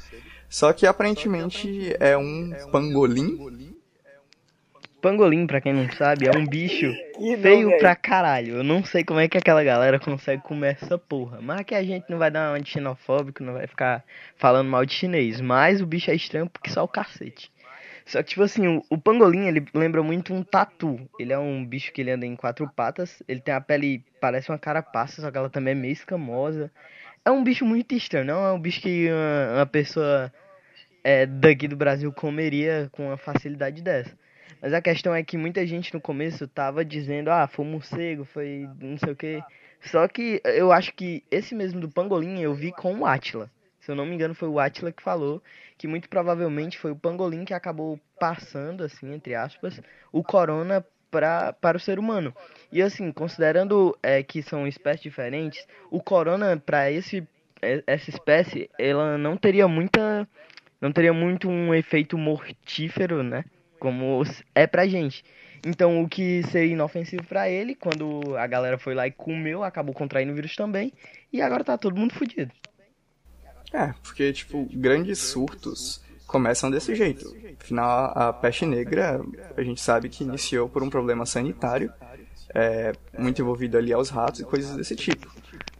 Só 0.50 0.74
que 0.74 0.88
aparentemente 0.88 1.96
é 2.00 2.18
um 2.18 2.51
pangolim. 2.72 3.38
Pangolim, 5.00 5.48
pra 5.48 5.62
quem 5.62 5.74
não 5.74 5.90
sabe, 5.92 6.28
é 6.28 6.36
um 6.36 6.44
bicho 6.50 6.92
Que 7.16 7.38
feio 7.38 7.72
é 7.72 7.78
pra 7.78 7.96
caralho. 7.96 8.57
Eu 8.57 8.63
não 8.63 8.84
sei 8.84 9.04
como 9.04 9.19
é 9.19 9.30
que 9.30 9.38
aquela 9.38 9.63
galera 9.63 10.00
consegue 10.00 10.42
comer 10.42 10.78
essa 10.81 10.98
porra. 10.98 11.40
Mas 11.40 11.63
que 11.63 11.75
a 11.75 11.84
gente 11.84 12.10
não 12.10 12.18
vai 12.18 12.31
dar 12.31 12.51
uma 12.51 12.60
de 12.60 12.69
xenofóbico, 12.69 13.44
não 13.44 13.54
vai 13.54 13.68
ficar 13.68 14.04
falando 14.38 14.68
mal 14.68 14.86
de 14.86 14.94
chinês. 14.94 15.40
Mas 15.40 15.81
o 15.81 15.86
bicho 15.86 16.12
é 16.12 16.16
estranho 16.16 16.50
porque 16.50 16.72
só 16.72 16.84
o 16.84 16.88
cacete. 16.88 17.52
Só 18.06 18.24
que, 18.24 18.30
tipo 18.30 18.42
assim, 18.42 18.68
o, 18.68 18.84
o 18.90 18.98
pangolim, 18.98 19.48
ele 19.48 19.63
lembra 19.72 20.02
muito 20.02 20.34
um 20.34 20.44
tatu. 20.44 21.00
Ele 21.19 21.31
é 21.31 21.38
um 21.38 21.63
bicho 21.63 21.94
que 21.94 22.02
ele 22.02 22.10
anda 22.10 22.25
em 22.25 22.36
quatro 22.36 22.68
patas. 22.68 23.22
Ele 23.28 23.40
tem 23.40 23.54
a 23.54 23.62
pele, 23.62 24.04
parece 24.19 24.50
uma 24.50 24.57
carapaça, 24.57 25.22
só 25.22 25.30
que 25.30 25.38
ela 25.38 25.50
também 25.50 25.74
é 25.74 25.75
meio 25.75 25.94
escamosa. 25.94 26.72
É 27.25 27.31
um 27.31 27.44
bicho 27.44 27.66
muito 27.66 27.94
estranho, 27.94 28.25
não 28.25 28.45
é 28.45 28.51
um 28.51 28.60
bicho 28.60 28.81
que 28.81 29.07
uma, 29.10 29.57
uma 29.57 29.66
pessoa 29.66 30.31
é, 31.04 31.25
daqui 31.25 31.68
do 31.68 31.75
Brasil 31.75 32.12
comeria 32.12 32.89
com 32.92 33.07
uma 33.07 33.18
facilidade 33.18 33.81
dessa. 33.81 34.18
Mas 34.62 34.74
a 34.74 34.81
questão 34.81 35.13
é 35.13 35.24
que 35.24 35.38
muita 35.38 35.66
gente 35.66 35.94
no 35.94 36.01
começo 36.01 36.48
tava 36.48 36.83
dizendo, 36.83 37.30
ah, 37.30 37.48
foi 37.48 37.66
um 37.66 37.71
morcego, 37.71 38.25
foi 38.25 38.68
não 38.80 38.98
sei 38.98 39.13
o 39.13 39.16
que. 39.16 39.44
Só 39.81 40.07
que 40.07 40.42
eu 40.44 40.71
acho 40.71 40.94
que 40.94 41.24
esse 41.31 41.56
mesmo 41.56 41.80
do 41.80 41.89
pangolim 41.89 42.42
eu 42.42 42.54
vi 42.54 42.71
com 42.71 43.00
o 43.00 43.06
Atila. 43.06 43.50
Se 43.80 43.92
eu 43.92 43.95
não 43.95 44.06
me 44.06 44.13
engano, 44.13 44.36
foi 44.36 44.50
o 44.50 44.60
Atila 44.60 44.92
que 44.92 45.02
falou 45.02 45.42
que 45.78 45.88
muito 45.88 46.09
provavelmente 46.09 46.78
foi 46.78 46.92
o 46.92 46.95
pangolim 46.95 47.45
que 47.45 47.54
acabou 47.54 47.97
passando, 48.19 48.83
assim, 48.83 49.14
entre 49.14 49.33
aspas, 49.33 49.81
o 50.11 50.21
corona 50.21 50.85
pra, 51.09 51.54
para 51.54 51.78
o 51.78 51.80
ser 51.80 51.99
humano. 51.99 52.33
E 52.71 52.81
assim, 52.81 53.11
considerando 53.11 53.97
é, 54.01 54.21
que 54.21 54.42
são 54.42 54.68
espécies 54.68 55.01
diferentes, 55.01 55.68
o 55.89 56.01
corona 56.01 56.61
para 56.63 56.92
esse 56.92 57.28
é, 57.61 57.83
essa 57.85 58.09
espécie, 58.09 58.69
ela 58.78 59.18
não 59.18 59.35
teria 59.35 59.68
muita 59.68 60.28
não 60.81 60.92
teria 60.92 61.11
muito 61.11 61.49
um 61.49 61.73
efeito 61.73 62.18
mortífero, 62.18 63.21
né? 63.21 63.44
Como 63.80 64.23
é 64.56 64.66
pra 64.66 64.87
gente. 64.87 65.23
Então, 65.66 66.01
o 66.01 66.07
que 66.07 66.42
seria 66.44 66.71
inofensivo 66.71 67.23
para 67.25 67.49
ele, 67.49 67.75
quando 67.75 68.37
a 68.37 68.47
galera 68.47 68.78
foi 68.78 68.94
lá 68.94 69.06
e 69.06 69.11
comeu, 69.11 69.61
acabou 69.61 69.94
contraindo 69.94 70.31
o 70.31 70.35
vírus 70.35 70.56
também, 70.56 70.94
e 71.33 71.42
agora 71.42 71.66
tá 71.66 71.78
todo 71.78 71.97
mundo 71.97 72.13
fudido. 72.13 72.51
É, 73.73 73.94
porque, 74.01 74.31
tipo, 74.31 74.68
grandes 74.71 75.19
surtos 75.19 76.01
começam 76.30 76.69
desse 76.69 76.94
jeito. 76.94 77.36
Afinal, 77.59 78.14
a 78.16 78.31
peste 78.31 78.66
negra, 78.66 79.19
a 79.57 79.64
gente 79.64 79.81
sabe 79.81 80.09
que 80.09 80.24
iniciou 80.24 80.69
por 80.69 80.83
um 80.83 80.90
problema 80.90 81.26
sanitário, 81.26 81.92
é, 82.54 82.94
muito 83.18 83.42
envolvido 83.42 83.78
ali 83.78 83.92
aos 83.92 84.09
ratos 84.09 84.40
e 84.40 84.44
coisas 84.44 84.76
desse 84.76 84.95
tipo. 84.95 85.28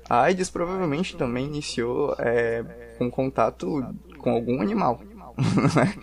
A 0.10 0.24
AIDS 0.24 0.50
provavelmente 0.50 1.16
também 1.16 1.46
iniciou 1.46 2.16
é, 2.18 2.64
com 2.98 3.12
contato 3.12 3.86
com 4.18 4.32
algum 4.32 4.60
animal. 4.60 5.02
né? 5.76 5.94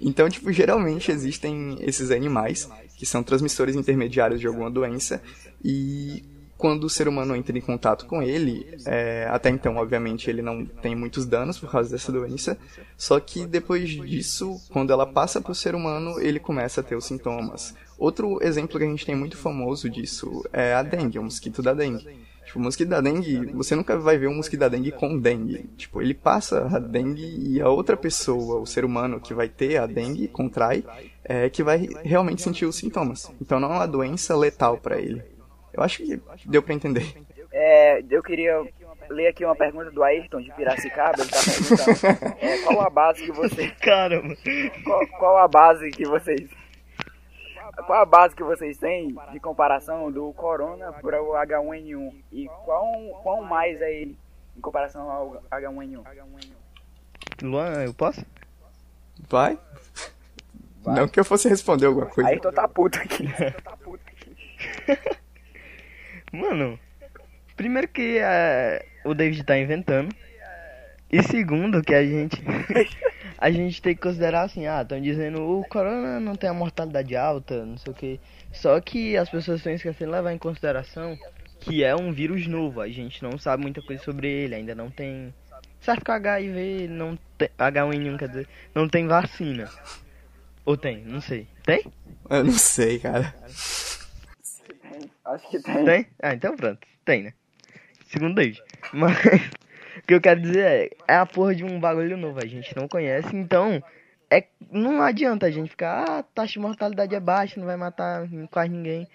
então, 0.00 0.28
tipo, 0.28 0.50
geralmente 0.50 1.12
existem 1.12 1.76
esses 1.80 2.10
animais 2.10 2.68
que 2.96 3.04
são 3.04 3.22
transmissores 3.22 3.76
intermediários 3.76 4.40
de 4.40 4.46
alguma 4.46 4.70
doença 4.70 5.22
e 5.62 6.24
quando 6.60 6.84
o 6.84 6.90
ser 6.90 7.08
humano 7.08 7.34
entra 7.34 7.56
em 7.56 7.60
contato 7.60 8.04
com 8.04 8.22
ele, 8.22 8.66
é, 8.84 9.26
até 9.30 9.48
então, 9.48 9.76
obviamente, 9.76 10.28
ele 10.28 10.42
não 10.42 10.66
tem 10.66 10.94
muitos 10.94 11.24
danos 11.24 11.58
por 11.58 11.70
causa 11.70 11.90
dessa 11.90 12.12
doença, 12.12 12.58
só 12.98 13.18
que 13.18 13.46
depois 13.46 13.88
disso, 13.88 14.60
quando 14.70 14.92
ela 14.92 15.06
passa 15.06 15.40
para 15.40 15.52
o 15.52 15.54
ser 15.54 15.74
humano, 15.74 16.20
ele 16.20 16.38
começa 16.38 16.82
a 16.82 16.84
ter 16.84 16.94
os 16.94 17.06
sintomas. 17.06 17.74
Outro 17.98 18.38
exemplo 18.42 18.78
que 18.78 18.84
a 18.84 18.88
gente 18.88 19.06
tem 19.06 19.16
muito 19.16 19.38
famoso 19.38 19.88
disso 19.88 20.44
é 20.52 20.74
a 20.74 20.82
dengue, 20.82 21.18
o 21.18 21.22
mosquito 21.22 21.62
da 21.62 21.72
dengue. 21.72 22.06
Tipo, 22.44 22.58
o 22.58 22.62
mosquito 22.62 22.88
da 22.88 23.00
dengue, 23.00 23.46
você 23.52 23.74
nunca 23.76 23.96
vai 23.96 24.18
ver 24.18 24.28
um 24.28 24.34
mosquito 24.34 24.60
da 24.60 24.68
dengue 24.68 24.90
com 24.90 25.18
dengue. 25.18 25.70
Tipo, 25.76 26.02
ele 26.02 26.12
passa 26.12 26.66
a 26.66 26.78
dengue 26.78 27.22
e 27.22 27.60
a 27.60 27.68
outra 27.68 27.96
pessoa, 27.96 28.60
o 28.60 28.66
ser 28.66 28.84
humano 28.84 29.20
que 29.20 29.32
vai 29.32 29.48
ter 29.48 29.76
a 29.78 29.86
dengue, 29.86 30.28
contrai, 30.28 30.84
é 31.24 31.48
que 31.48 31.62
vai 31.62 31.88
realmente 32.02 32.42
sentir 32.42 32.66
os 32.66 32.76
sintomas. 32.76 33.30
Então 33.40 33.60
não 33.60 33.72
é 33.72 33.76
uma 33.76 33.86
doença 33.86 34.36
letal 34.36 34.76
para 34.76 34.98
ele. 34.98 35.22
Eu 35.72 35.82
acho 35.82 35.98
que 35.98 36.20
deu 36.46 36.62
para 36.62 36.74
entender. 36.74 37.06
É, 37.52 38.02
eu 38.08 38.22
queria 38.22 38.64
ler 39.08 39.28
aqui 39.28 39.44
uma 39.44 39.56
pergunta 39.56 39.90
do 39.90 40.02
Ayrton 40.02 40.40
de 40.40 40.52
Piracicaba. 40.52 41.20
Ele 41.20 41.30
tá 41.30 41.38
perguntando 41.44 42.36
é, 42.40 42.58
qual 42.62 42.80
a 42.80 42.90
base 42.90 43.24
que 43.24 43.32
vocês. 43.32 43.72
Caramba! 43.78 44.36
Qual, 44.84 45.06
qual 45.18 45.38
a 45.38 45.48
base 45.48 45.90
que 45.90 46.04
vocês. 46.04 46.48
Qual 47.86 48.00
a 48.00 48.04
base 48.04 48.34
que 48.34 48.42
vocês 48.42 48.76
têm 48.78 49.14
de 49.32 49.40
comparação 49.40 50.10
do 50.10 50.32
Corona 50.32 50.92
para 50.92 51.22
o 51.22 51.32
H1N1? 51.32 52.14
E 52.32 52.48
qual, 52.64 52.84
qual 53.22 53.42
mais 53.42 53.80
é 53.80 53.92
ele 53.92 54.18
em 54.56 54.60
comparação 54.60 55.10
ao 55.10 55.42
H1N1? 55.50 56.04
Luan, 57.42 57.84
eu 57.84 57.94
posso? 57.94 58.24
Vai. 59.28 59.58
Vai. 60.82 60.94
Não 60.94 61.08
que 61.08 61.20
eu 61.20 61.24
fosse 61.24 61.48
responder 61.48 61.86
alguma 61.86 62.06
coisa. 62.06 62.28
Ayrton 62.28 62.52
tá 62.52 62.68
puto 62.68 62.98
aqui. 62.98 63.24
Mano, 66.32 66.78
primeiro 67.56 67.88
que 67.88 68.18
é, 68.18 68.84
o 69.04 69.14
David 69.14 69.44
tá 69.44 69.58
inventando. 69.58 70.14
E 71.12 71.22
segundo 71.24 71.82
que 71.82 71.92
a 71.92 72.04
gente 72.04 72.40
a 73.36 73.50
gente 73.50 73.82
tem 73.82 73.96
que 73.96 74.00
considerar 74.00 74.42
assim, 74.42 74.66
ah, 74.66 74.82
estão 74.82 75.00
dizendo 75.00 75.42
o 75.42 75.64
corona 75.64 76.20
não 76.20 76.36
tem 76.36 76.48
a 76.48 76.54
mortalidade 76.54 77.16
alta, 77.16 77.64
não 77.66 77.76
sei 77.76 77.92
o 77.92 77.96
que. 77.96 78.20
Só 78.52 78.80
que 78.80 79.16
as 79.16 79.28
pessoas 79.28 79.58
estão 79.58 79.72
esquecendo 79.72 80.10
de 80.10 80.16
levar 80.16 80.32
em 80.32 80.38
consideração 80.38 81.18
que 81.60 81.84
é 81.84 81.94
um 81.94 82.12
vírus 82.12 82.46
novo, 82.46 82.80
a 82.80 82.88
gente 82.88 83.22
não 83.22 83.38
sabe 83.38 83.62
muita 83.62 83.82
coisa 83.82 84.02
sobre 84.02 84.28
ele, 84.28 84.54
ainda 84.54 84.74
não 84.74 84.90
tem. 84.90 85.34
Certo 85.80 86.04
que 86.04 86.10
o 86.10 86.14
HIV 86.14 86.88
não 86.88 87.18
tem. 87.36 87.48
H1N1 87.58 88.18
quer 88.18 88.28
dizer, 88.28 88.48
não 88.74 88.88
tem 88.88 89.06
vacina. 89.06 89.68
Ou 90.64 90.76
tem? 90.76 91.02
Não 91.04 91.20
sei. 91.20 91.46
Tem? 91.64 91.84
Eu 92.28 92.44
não 92.44 92.52
sei, 92.52 92.98
cara. 92.98 93.34
Acho 95.30 95.48
que 95.48 95.60
tem. 95.60 95.84
Tem? 95.84 96.06
Ah, 96.22 96.34
então 96.34 96.56
pronto. 96.56 96.86
Tem, 97.04 97.22
né? 97.22 97.32
Segundo 98.06 98.34
David. 98.34 98.62
Mas 98.92 99.16
o 99.98 100.06
que 100.06 100.14
eu 100.14 100.20
quero 100.20 100.40
dizer 100.40 100.64
é, 100.64 100.90
é 101.06 101.16
a 101.16 101.26
porra 101.26 101.54
de 101.54 101.64
um 101.64 101.78
bagulho 101.78 102.16
novo, 102.16 102.40
a 102.40 102.46
gente 102.46 102.74
não 102.76 102.88
conhece, 102.88 103.34
então 103.36 103.82
é, 104.30 104.44
não 104.70 105.02
adianta 105.02 105.46
a 105.46 105.50
gente 105.50 105.70
ficar, 105.70 106.04
ah, 106.08 106.22
taxa 106.22 106.54
de 106.54 106.58
mortalidade 106.58 107.14
é 107.14 107.20
baixa, 107.20 107.58
não 107.58 107.66
vai 107.66 107.76
matar 107.76 108.28
quase 108.50 108.70
ninguém. 108.70 109.06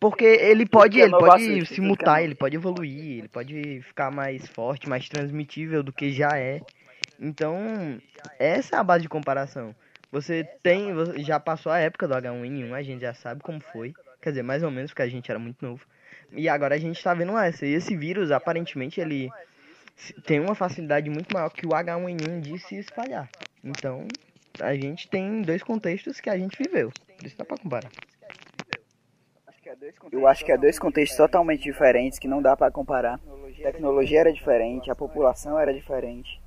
Porque 0.00 0.24
ele 0.24 0.64
pode, 0.64 1.00
ele 1.00 1.10
pode 1.10 1.66
se 1.66 1.80
mutar, 1.80 2.22
ele 2.22 2.34
pode 2.34 2.54
evoluir, 2.54 3.18
ele 3.18 3.28
pode 3.28 3.82
ficar 3.82 4.12
mais 4.12 4.46
forte, 4.46 4.88
mais 4.88 5.08
transmitível 5.08 5.82
do 5.82 5.92
que 5.92 6.12
já 6.12 6.38
é. 6.38 6.60
Então, 7.18 8.00
essa 8.38 8.76
é 8.76 8.78
a 8.78 8.84
base 8.84 9.02
de 9.02 9.08
comparação. 9.08 9.74
Você 10.12 10.44
tem, 10.62 10.90
já 11.18 11.40
passou 11.40 11.72
a 11.72 11.78
época 11.78 12.06
do 12.06 12.14
H1N1, 12.14 12.72
a 12.72 12.82
gente 12.82 13.00
já 13.00 13.12
sabe 13.12 13.42
como 13.42 13.60
foi. 13.60 13.92
Quer 14.20 14.30
dizer, 14.30 14.42
mais 14.42 14.62
ou 14.62 14.70
menos, 14.70 14.90
porque 14.90 15.02
a 15.02 15.08
gente 15.08 15.30
era 15.30 15.38
muito 15.38 15.64
novo. 15.64 15.84
E 16.32 16.48
agora 16.48 16.74
a 16.74 16.78
gente 16.78 17.02
tá 17.02 17.14
vendo 17.14 17.36
essa. 17.38 17.64
E 17.64 17.72
esse 17.72 17.96
vírus, 17.96 18.30
aparentemente, 18.30 19.00
ele 19.00 19.30
tem 20.26 20.40
uma 20.40 20.54
facilidade 20.54 21.08
muito 21.08 21.32
maior 21.32 21.50
que 21.50 21.66
o 21.66 21.70
H1N1 21.70 22.40
de 22.40 22.58
se 22.58 22.76
espalhar. 22.76 23.28
Então, 23.62 24.06
a 24.60 24.74
gente 24.74 25.08
tem 25.08 25.42
dois 25.42 25.62
contextos 25.62 26.20
que 26.20 26.30
a 26.30 26.36
gente 26.36 26.56
viveu. 26.62 26.90
Por 27.16 27.26
isso 27.26 27.36
dá 27.36 27.44
pra 27.44 27.56
comparar. 27.56 27.90
Eu 30.10 30.26
acho 30.26 30.44
que 30.44 30.52
é 30.52 30.56
dois 30.56 30.78
contextos 30.78 31.16
totalmente 31.16 31.62
diferentes 31.62 32.18
que 32.18 32.26
não 32.26 32.40
dá 32.40 32.56
para 32.56 32.70
comparar. 32.70 33.20
A 33.60 33.72
tecnologia 33.72 34.20
era 34.20 34.32
diferente, 34.32 34.90
a 34.90 34.94
população 34.94 35.58
era 35.58 35.74
diferente. 35.74 36.40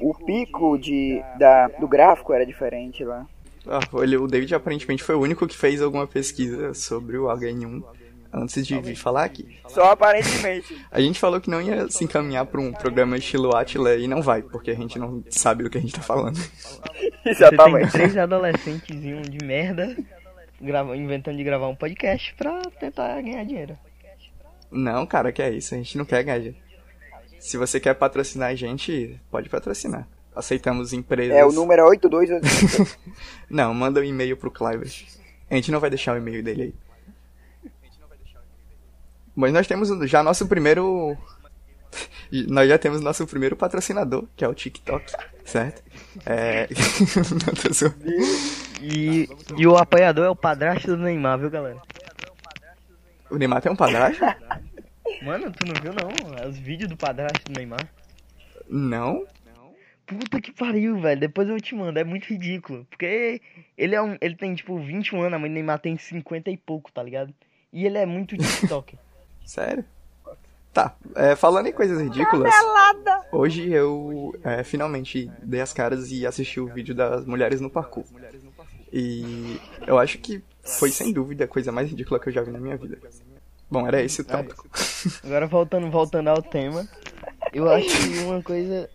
O 0.00 0.14
pico 0.14 0.78
de, 0.78 1.22
da, 1.36 1.68
do 1.68 1.88
gráfico 1.88 2.32
era 2.32 2.46
diferente 2.46 3.04
lá. 3.04 3.26
Ah, 3.68 3.80
o 3.92 4.26
David 4.26 4.54
aparentemente 4.54 5.02
foi 5.02 5.14
o 5.14 5.20
único 5.20 5.46
que 5.46 5.56
fez 5.56 5.82
alguma 5.82 6.06
pesquisa 6.06 6.72
sobre 6.74 7.18
o 7.18 7.26
HN1 7.26 7.84
antes 8.32 8.66
de 8.66 8.78
vir 8.80 8.96
falar 8.96 9.24
aqui. 9.24 9.58
Só 9.68 9.90
aparentemente. 9.92 10.76
A 10.90 11.00
gente 11.00 11.18
falou 11.18 11.40
que 11.40 11.50
não 11.50 11.60
ia 11.60 11.88
se 11.88 12.04
encaminhar 12.04 12.46
para 12.46 12.60
um 12.60 12.72
programa 12.72 13.16
estilo 13.16 13.54
Atila 13.54 13.94
e 13.96 14.06
não 14.06 14.22
vai, 14.22 14.42
porque 14.42 14.70
a 14.70 14.74
gente 14.74 14.98
não 14.98 15.22
sabe 15.30 15.64
do 15.64 15.70
que 15.70 15.78
a 15.78 15.80
gente 15.80 15.94
tá 15.94 16.02
falando. 16.02 16.38
Exatamente. 17.24 17.86
Você 17.92 17.98
tem 17.98 18.06
três 18.06 18.16
adolescentes 18.16 19.00
de 19.00 19.44
merda 19.44 19.96
grava, 20.60 20.96
inventando 20.96 21.36
de 21.36 21.44
gravar 21.44 21.68
um 21.68 21.74
podcast 21.74 22.34
pra 22.34 22.62
tentar 22.78 23.20
ganhar 23.22 23.44
dinheiro. 23.44 23.78
Não, 24.70 25.06
cara, 25.06 25.32
que 25.32 25.40
é 25.40 25.50
isso, 25.50 25.74
a 25.74 25.78
gente 25.78 25.96
não 25.96 26.04
quer 26.04 26.22
ganhar 26.22 26.38
dinheiro. 26.38 26.58
Se 27.38 27.56
você 27.56 27.78
quer 27.78 27.94
patrocinar 27.94 28.50
a 28.50 28.54
gente, 28.54 29.18
pode 29.30 29.48
patrocinar. 29.48 30.06
Aceitamos 30.38 30.92
empresas. 30.92 31.36
É, 31.36 31.44
o 31.44 31.50
número 31.50 31.82
é 31.82 31.84
82. 31.84 32.30
não, 33.50 33.74
manda 33.74 34.00
um 34.00 34.04
e-mail 34.04 34.36
pro 34.36 34.52
Cliver. 34.52 34.88
A 35.50 35.54
gente 35.56 35.72
não 35.72 35.80
vai 35.80 35.90
deixar 35.90 36.14
o 36.14 36.16
e-mail 36.16 36.44
dele 36.44 36.62
aí. 36.62 36.74
Mas 39.34 39.52
nós 39.52 39.66
temos 39.66 39.88
já 40.08 40.22
nosso 40.22 40.46
primeiro. 40.46 41.16
nós 42.48 42.68
já 42.68 42.78
temos 42.78 43.00
nosso 43.00 43.26
primeiro 43.26 43.56
patrocinador, 43.56 44.26
que 44.36 44.44
é 44.44 44.48
o 44.48 44.54
TikTok, 44.54 45.12
certo? 45.44 45.82
É. 46.24 46.68
e, 48.80 49.28
e 49.56 49.66
o 49.66 49.76
apoiador 49.76 50.24
é 50.24 50.30
o 50.30 50.36
padrasto 50.36 50.96
do 50.96 51.02
Neymar, 51.02 51.38
viu, 51.38 51.50
galera? 51.50 51.82
O 53.28 53.36
Neymar 53.36 53.60
tem 53.60 53.72
um 53.72 53.76
padrasto? 53.76 54.24
Mano, 55.22 55.50
tu 55.50 55.66
não 55.66 55.74
viu 55.82 55.92
não? 55.92 56.48
Os 56.48 56.56
vídeos 56.58 56.88
do 56.88 56.96
padrasto 56.96 57.50
do 57.50 57.56
Neymar. 57.56 57.88
Não? 58.68 59.26
Puta 60.08 60.40
que 60.40 60.50
pariu, 60.50 60.98
velho. 60.98 61.20
Depois 61.20 61.48
eu 61.48 61.60
te 61.60 61.74
mando. 61.74 61.98
É 61.98 62.04
muito 62.04 62.24
ridículo. 62.24 62.86
Porque 62.86 63.42
ele 63.76 63.94
é 63.94 64.00
um. 64.00 64.16
Ele 64.20 64.34
tem 64.34 64.54
tipo 64.54 64.78
21 64.78 65.20
anos, 65.20 65.34
a 65.34 65.38
mãe 65.38 65.50
do 65.50 65.54
Neymar 65.54 65.78
tem 65.78 65.98
50 65.98 66.50
e 66.50 66.56
pouco, 66.56 66.90
tá 66.90 67.02
ligado? 67.02 67.32
E 67.70 67.84
ele 67.84 67.98
é 67.98 68.06
muito 68.06 68.34
TikTok. 68.38 68.98
Sério? 69.44 69.84
Tá, 70.72 70.94
é, 71.16 71.34
falando 71.34 71.66
em 71.66 71.72
coisas 71.72 72.00
ridículas, 72.00 72.54
hoje 73.32 73.68
eu 73.72 74.32
é, 74.44 74.62
finalmente 74.62 75.30
dei 75.42 75.60
as 75.60 75.72
caras 75.72 76.12
e 76.12 76.26
assisti 76.26 76.60
o 76.60 76.68
vídeo 76.68 76.94
das 76.94 77.24
mulheres 77.24 77.60
no 77.60 77.68
parkour. 77.68 78.04
E 78.92 79.58
eu 79.86 79.98
acho 79.98 80.18
que 80.18 80.42
foi 80.62 80.90
sem 80.90 81.12
dúvida 81.12 81.44
a 81.44 81.48
coisa 81.48 81.72
mais 81.72 81.90
ridícula 81.90 82.20
que 82.20 82.28
eu 82.28 82.32
já 82.32 82.42
vi 82.42 82.52
na 82.52 82.60
minha 82.60 82.76
vida. 82.76 82.98
Bom, 83.70 83.86
era 83.86 84.02
esse 84.02 84.20
o 84.20 84.24
tópico. 84.24 84.68
Agora 85.24 85.46
voltando, 85.46 85.90
voltando 85.90 86.28
ao 86.28 86.42
tema, 86.42 86.86
eu 87.52 87.68
acho 87.70 87.88
que 87.88 88.18
uma 88.20 88.42
coisa. 88.42 88.88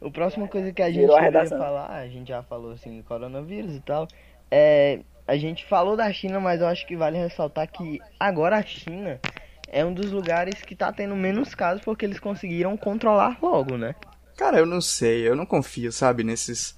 O 0.00 0.10
próximo 0.10 0.48
coisa 0.48 0.72
que 0.72 0.82
a 0.82 0.90
gente 0.90 1.06
deveria 1.06 1.46
falar, 1.46 1.90
a 1.90 2.08
gente 2.08 2.28
já 2.28 2.42
falou 2.42 2.72
assim 2.72 2.98
do 2.98 3.04
coronavírus 3.04 3.74
e 3.76 3.80
tal. 3.80 4.06
É. 4.50 5.00
A 5.26 5.36
gente 5.36 5.64
falou 5.64 5.96
da 5.96 6.12
China, 6.12 6.40
mas 6.40 6.60
eu 6.60 6.66
acho 6.66 6.84
que 6.84 6.96
vale 6.96 7.16
ressaltar 7.16 7.70
que 7.70 8.00
agora 8.18 8.56
a 8.56 8.62
China 8.62 9.20
é 9.68 9.84
um 9.84 9.94
dos 9.94 10.10
lugares 10.10 10.60
que 10.62 10.74
tá 10.74 10.92
tendo 10.92 11.14
menos 11.14 11.54
casos 11.54 11.82
porque 11.84 12.04
eles 12.04 12.18
conseguiram 12.18 12.76
controlar 12.76 13.38
logo, 13.40 13.78
né? 13.78 13.94
Cara, 14.36 14.58
eu 14.58 14.66
não 14.66 14.80
sei, 14.80 15.26
eu 15.26 15.36
não 15.36 15.46
confio, 15.46 15.92
sabe, 15.92 16.24
nesses 16.24 16.76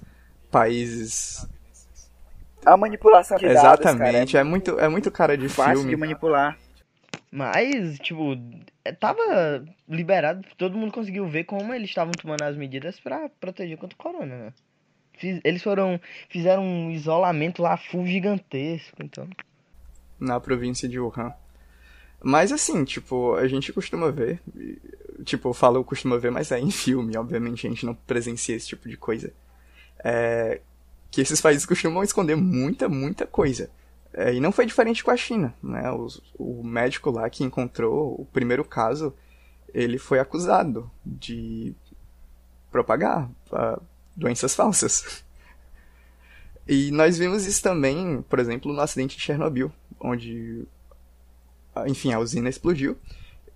países 0.51 1.49
a 2.65 2.75
manipulação 2.75 3.37
de 3.37 3.45
Exatamente, 3.45 3.93
dados, 3.93 4.31
cara, 4.31 4.41
é, 4.41 4.43
muito, 4.43 4.79
é 4.79 4.89
muito 4.89 5.11
cara 5.11 5.37
de 5.37 5.47
fácil 5.47 5.77
filme. 5.77 5.91
de 5.91 5.95
manipular. 5.95 6.57
Mas, 7.35 7.99
tipo, 7.99 8.37
é, 8.85 8.93
tava 8.93 9.65
liberado, 9.89 10.47
todo 10.57 10.77
mundo 10.77 10.93
conseguiu 10.93 11.27
ver 11.27 11.43
como 11.43 11.73
eles 11.73 11.89
estavam 11.89 12.13
tomando 12.13 12.43
as 12.43 12.55
medidas 12.55 12.97
para 12.97 13.27
proteger 13.27 13.77
contra 13.77 13.93
o 13.93 14.01
corona, 14.01 14.37
né? 14.37 14.53
Eles 15.43 15.61
foram, 15.61 15.99
fizeram 16.29 16.63
um 16.63 16.91
isolamento 16.91 17.61
lá 17.61 17.75
full 17.75 18.07
gigantesco, 18.07 19.03
então. 19.03 19.27
Na 20.17 20.39
província 20.39 20.87
de 20.87 20.97
Wuhan. 20.97 21.33
Mas 22.23 22.53
assim, 22.53 22.85
tipo, 22.85 23.35
a 23.35 23.49
gente 23.49 23.73
costuma 23.73 24.09
ver, 24.11 24.39
tipo, 25.25 25.49
eu 25.49 25.53
falo 25.53 25.83
costuma 25.83 26.17
ver, 26.17 26.31
mas 26.31 26.53
é 26.53 26.59
em 26.59 26.71
filme, 26.71 27.17
obviamente 27.17 27.67
a 27.67 27.69
gente 27.69 27.85
não 27.85 27.93
presencia 27.93 28.55
esse 28.55 28.67
tipo 28.67 28.87
de 28.87 28.95
coisa. 28.95 29.33
É, 30.01 30.61
que 31.11 31.19
esses 31.19 31.41
países 31.41 31.65
costumam 31.65 32.01
esconder 32.01 32.37
muita, 32.37 32.87
muita 32.87 33.27
coisa. 33.27 33.69
É, 34.17 34.33
e 34.33 34.39
não 34.39 34.51
foi 34.51 34.65
diferente 34.65 35.03
com 35.03 35.11
a 35.11 35.17
China, 35.17 35.53
né? 35.61 35.91
O, 35.91 36.07
o, 36.39 36.63
médico 36.63 37.11
lá 37.11 37.29
que 37.29 37.43
encontrou 37.43 38.21
o 38.21 38.25
primeiro 38.25 38.63
caso, 38.63 39.13
ele 39.73 39.97
foi 39.97 40.19
acusado 40.19 40.89
de 41.05 41.75
propagar 42.71 43.29
uh, 43.51 43.81
doenças 44.15 44.55
falsas. 44.55 45.23
E 46.65 46.91
nós 46.91 47.17
vimos 47.17 47.45
isso 47.45 47.61
também, 47.61 48.23
por 48.23 48.39
exemplo, 48.39 48.73
no 48.73 48.81
acidente 48.81 49.17
de 49.17 49.21
Chernobyl, 49.21 49.71
onde, 49.99 50.65
enfim, 51.85 52.11
a 52.11 52.19
usina 52.19 52.49
explodiu. 52.49 52.97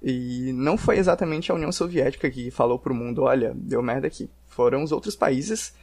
E 0.03 0.51
não 0.53 0.77
foi 0.77 0.97
exatamente 0.97 1.51
a 1.51 1.55
União 1.55 1.71
Soviética 1.71 2.29
que 2.29 2.51
falou 2.51 2.77
para 2.77 2.93
o 2.93 2.95
mundo, 2.95 3.23
olha, 3.23 3.53
deu 3.55 3.81
merda 3.81 4.07
aqui. 4.07 4.29
Foram 4.47 4.83
os 4.83 4.91
outros 4.91 5.15
países 5.15 5.73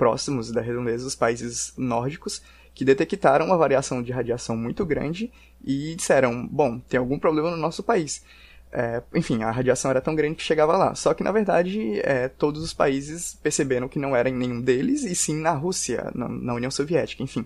próximos 0.00 0.50
da 0.50 0.62
redondeza 0.62 1.04
dos 1.04 1.14
países 1.14 1.74
nórdicos 1.76 2.40
que 2.72 2.86
detectaram 2.86 3.44
uma 3.44 3.58
variação 3.58 4.02
de 4.02 4.10
radiação 4.10 4.56
muito 4.56 4.86
grande 4.86 5.30
e 5.62 5.94
disseram: 5.94 6.46
bom, 6.46 6.80
tem 6.80 6.98
algum 6.98 7.18
problema 7.18 7.50
no 7.50 7.58
nosso 7.58 7.82
país. 7.82 8.24
É, 8.72 9.02
enfim, 9.14 9.42
a 9.42 9.50
radiação 9.50 9.90
era 9.90 10.00
tão 10.00 10.14
grande 10.14 10.36
que 10.36 10.42
chegava 10.42 10.74
lá. 10.74 10.94
Só 10.94 11.12
que, 11.12 11.22
na 11.22 11.30
verdade, 11.30 12.00
é, 12.00 12.28
todos 12.28 12.62
os 12.62 12.72
países 12.72 13.34
perceberam 13.42 13.88
que 13.88 13.98
não 13.98 14.16
era 14.16 14.30
em 14.30 14.34
nenhum 14.34 14.62
deles, 14.62 15.04
e 15.04 15.14
sim 15.14 15.38
na 15.38 15.50
Rússia, 15.50 16.10
na, 16.14 16.26
na 16.28 16.54
União 16.54 16.70
Soviética, 16.70 17.22
enfim. 17.22 17.44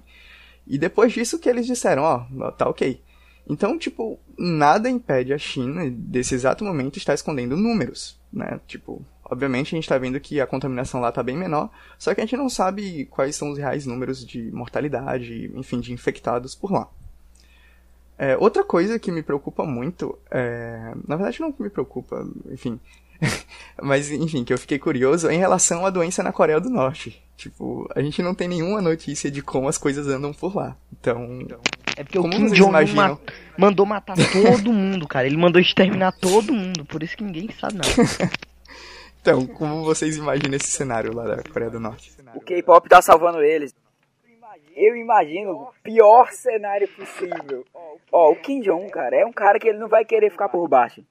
E 0.64 0.78
depois 0.78 1.12
disso 1.12 1.40
que 1.40 1.48
eles 1.48 1.66
disseram, 1.66 2.04
ó, 2.04 2.24
oh, 2.38 2.52
tá 2.52 2.68
ok. 2.68 3.02
Então, 3.48 3.76
tipo, 3.76 4.20
nada 4.38 4.88
impede 4.88 5.32
a 5.32 5.38
China, 5.38 5.90
desse 5.90 6.36
exato 6.36 6.64
momento, 6.64 6.98
estar 6.98 7.14
escondendo 7.14 7.56
números, 7.56 8.16
né? 8.32 8.60
Tipo, 8.68 9.04
obviamente 9.24 9.68
a 9.68 9.76
gente 9.76 9.84
está 9.84 9.98
vendo 9.98 10.20
que 10.20 10.40
a 10.40 10.46
contaminação 10.46 11.00
lá 11.00 11.08
está 11.08 11.22
bem 11.22 11.36
menor, 11.36 11.70
só 11.98 12.14
que 12.14 12.20
a 12.20 12.24
gente 12.24 12.36
não 12.36 12.48
sabe 12.48 13.06
quais 13.06 13.36
são 13.36 13.50
os 13.50 13.58
reais 13.58 13.86
números 13.86 14.24
de 14.24 14.50
mortalidade, 14.52 15.50
enfim, 15.54 15.80
de 15.80 15.92
infectados 15.92 16.54
por 16.54 16.72
lá. 16.72 16.88
É, 18.16 18.36
outra 18.36 18.62
coisa 18.62 18.98
que 18.98 19.10
me 19.10 19.22
preocupa 19.22 19.64
muito, 19.64 20.16
é... 20.30 20.94
na 21.06 21.16
verdade 21.16 21.40
não 21.40 21.52
me 21.58 21.68
preocupa, 21.68 22.24
enfim, 22.50 22.78
mas 23.82 24.10
enfim, 24.10 24.44
que 24.44 24.52
eu 24.52 24.58
fiquei 24.58 24.78
curioso 24.78 25.28
é 25.28 25.34
em 25.34 25.38
relação 25.38 25.84
à 25.84 25.90
doença 25.90 26.22
na 26.22 26.32
Coreia 26.32 26.60
do 26.60 26.70
Norte. 26.70 27.22
Tipo, 27.36 27.90
a 27.94 28.00
gente 28.00 28.22
não 28.22 28.34
tem 28.34 28.46
nenhuma 28.46 28.80
notícia 28.80 29.30
de 29.30 29.42
como 29.42 29.68
as 29.68 29.76
coisas 29.76 30.06
andam 30.06 30.32
por 30.32 30.54
lá. 30.54 30.76
Então, 30.92 31.40
é 31.96 32.04
porque 32.04 32.18
o 32.18 32.28
Kim 32.28 32.46
Jong 32.46 32.68
imaginam... 32.68 33.18
mandou 33.58 33.84
matar 33.84 34.16
todo 34.32 34.72
mundo, 34.72 35.06
cara. 35.08 35.26
Ele 35.26 35.36
mandou 35.36 35.60
exterminar 35.60 36.12
todo 36.12 36.52
mundo, 36.52 36.84
por 36.84 37.02
isso 37.02 37.16
que 37.16 37.24
ninguém 37.24 37.48
sabe 37.58 37.74
nada. 37.74 37.88
então, 39.24 39.46
como 39.46 39.82
vocês 39.82 40.18
imaginam 40.18 40.54
esse 40.54 40.70
cenário 40.70 41.14
lá 41.14 41.24
da 41.24 41.42
Coreia 41.42 41.70
do 41.70 41.80
Norte? 41.80 42.12
O 42.34 42.40
K-pop 42.42 42.86
tá 42.90 43.00
salvando 43.00 43.42
eles 43.42 43.74
eu 44.76 44.96
imagino 44.96 45.52
o 45.52 45.72
pior 45.82 46.30
cenário 46.32 46.88
possível. 46.88 47.64
Ó, 48.12 48.32
o 48.32 48.36
Kim 48.36 48.60
Jong, 48.60 48.90
cara, 48.90 49.16
é 49.16 49.24
um 49.24 49.32
cara 49.32 49.58
que 49.58 49.68
ele 49.68 49.78
não 49.78 49.88
vai 49.88 50.04
querer 50.04 50.30
ficar 50.30 50.48
por 50.48 50.68
baixo. 50.68 51.04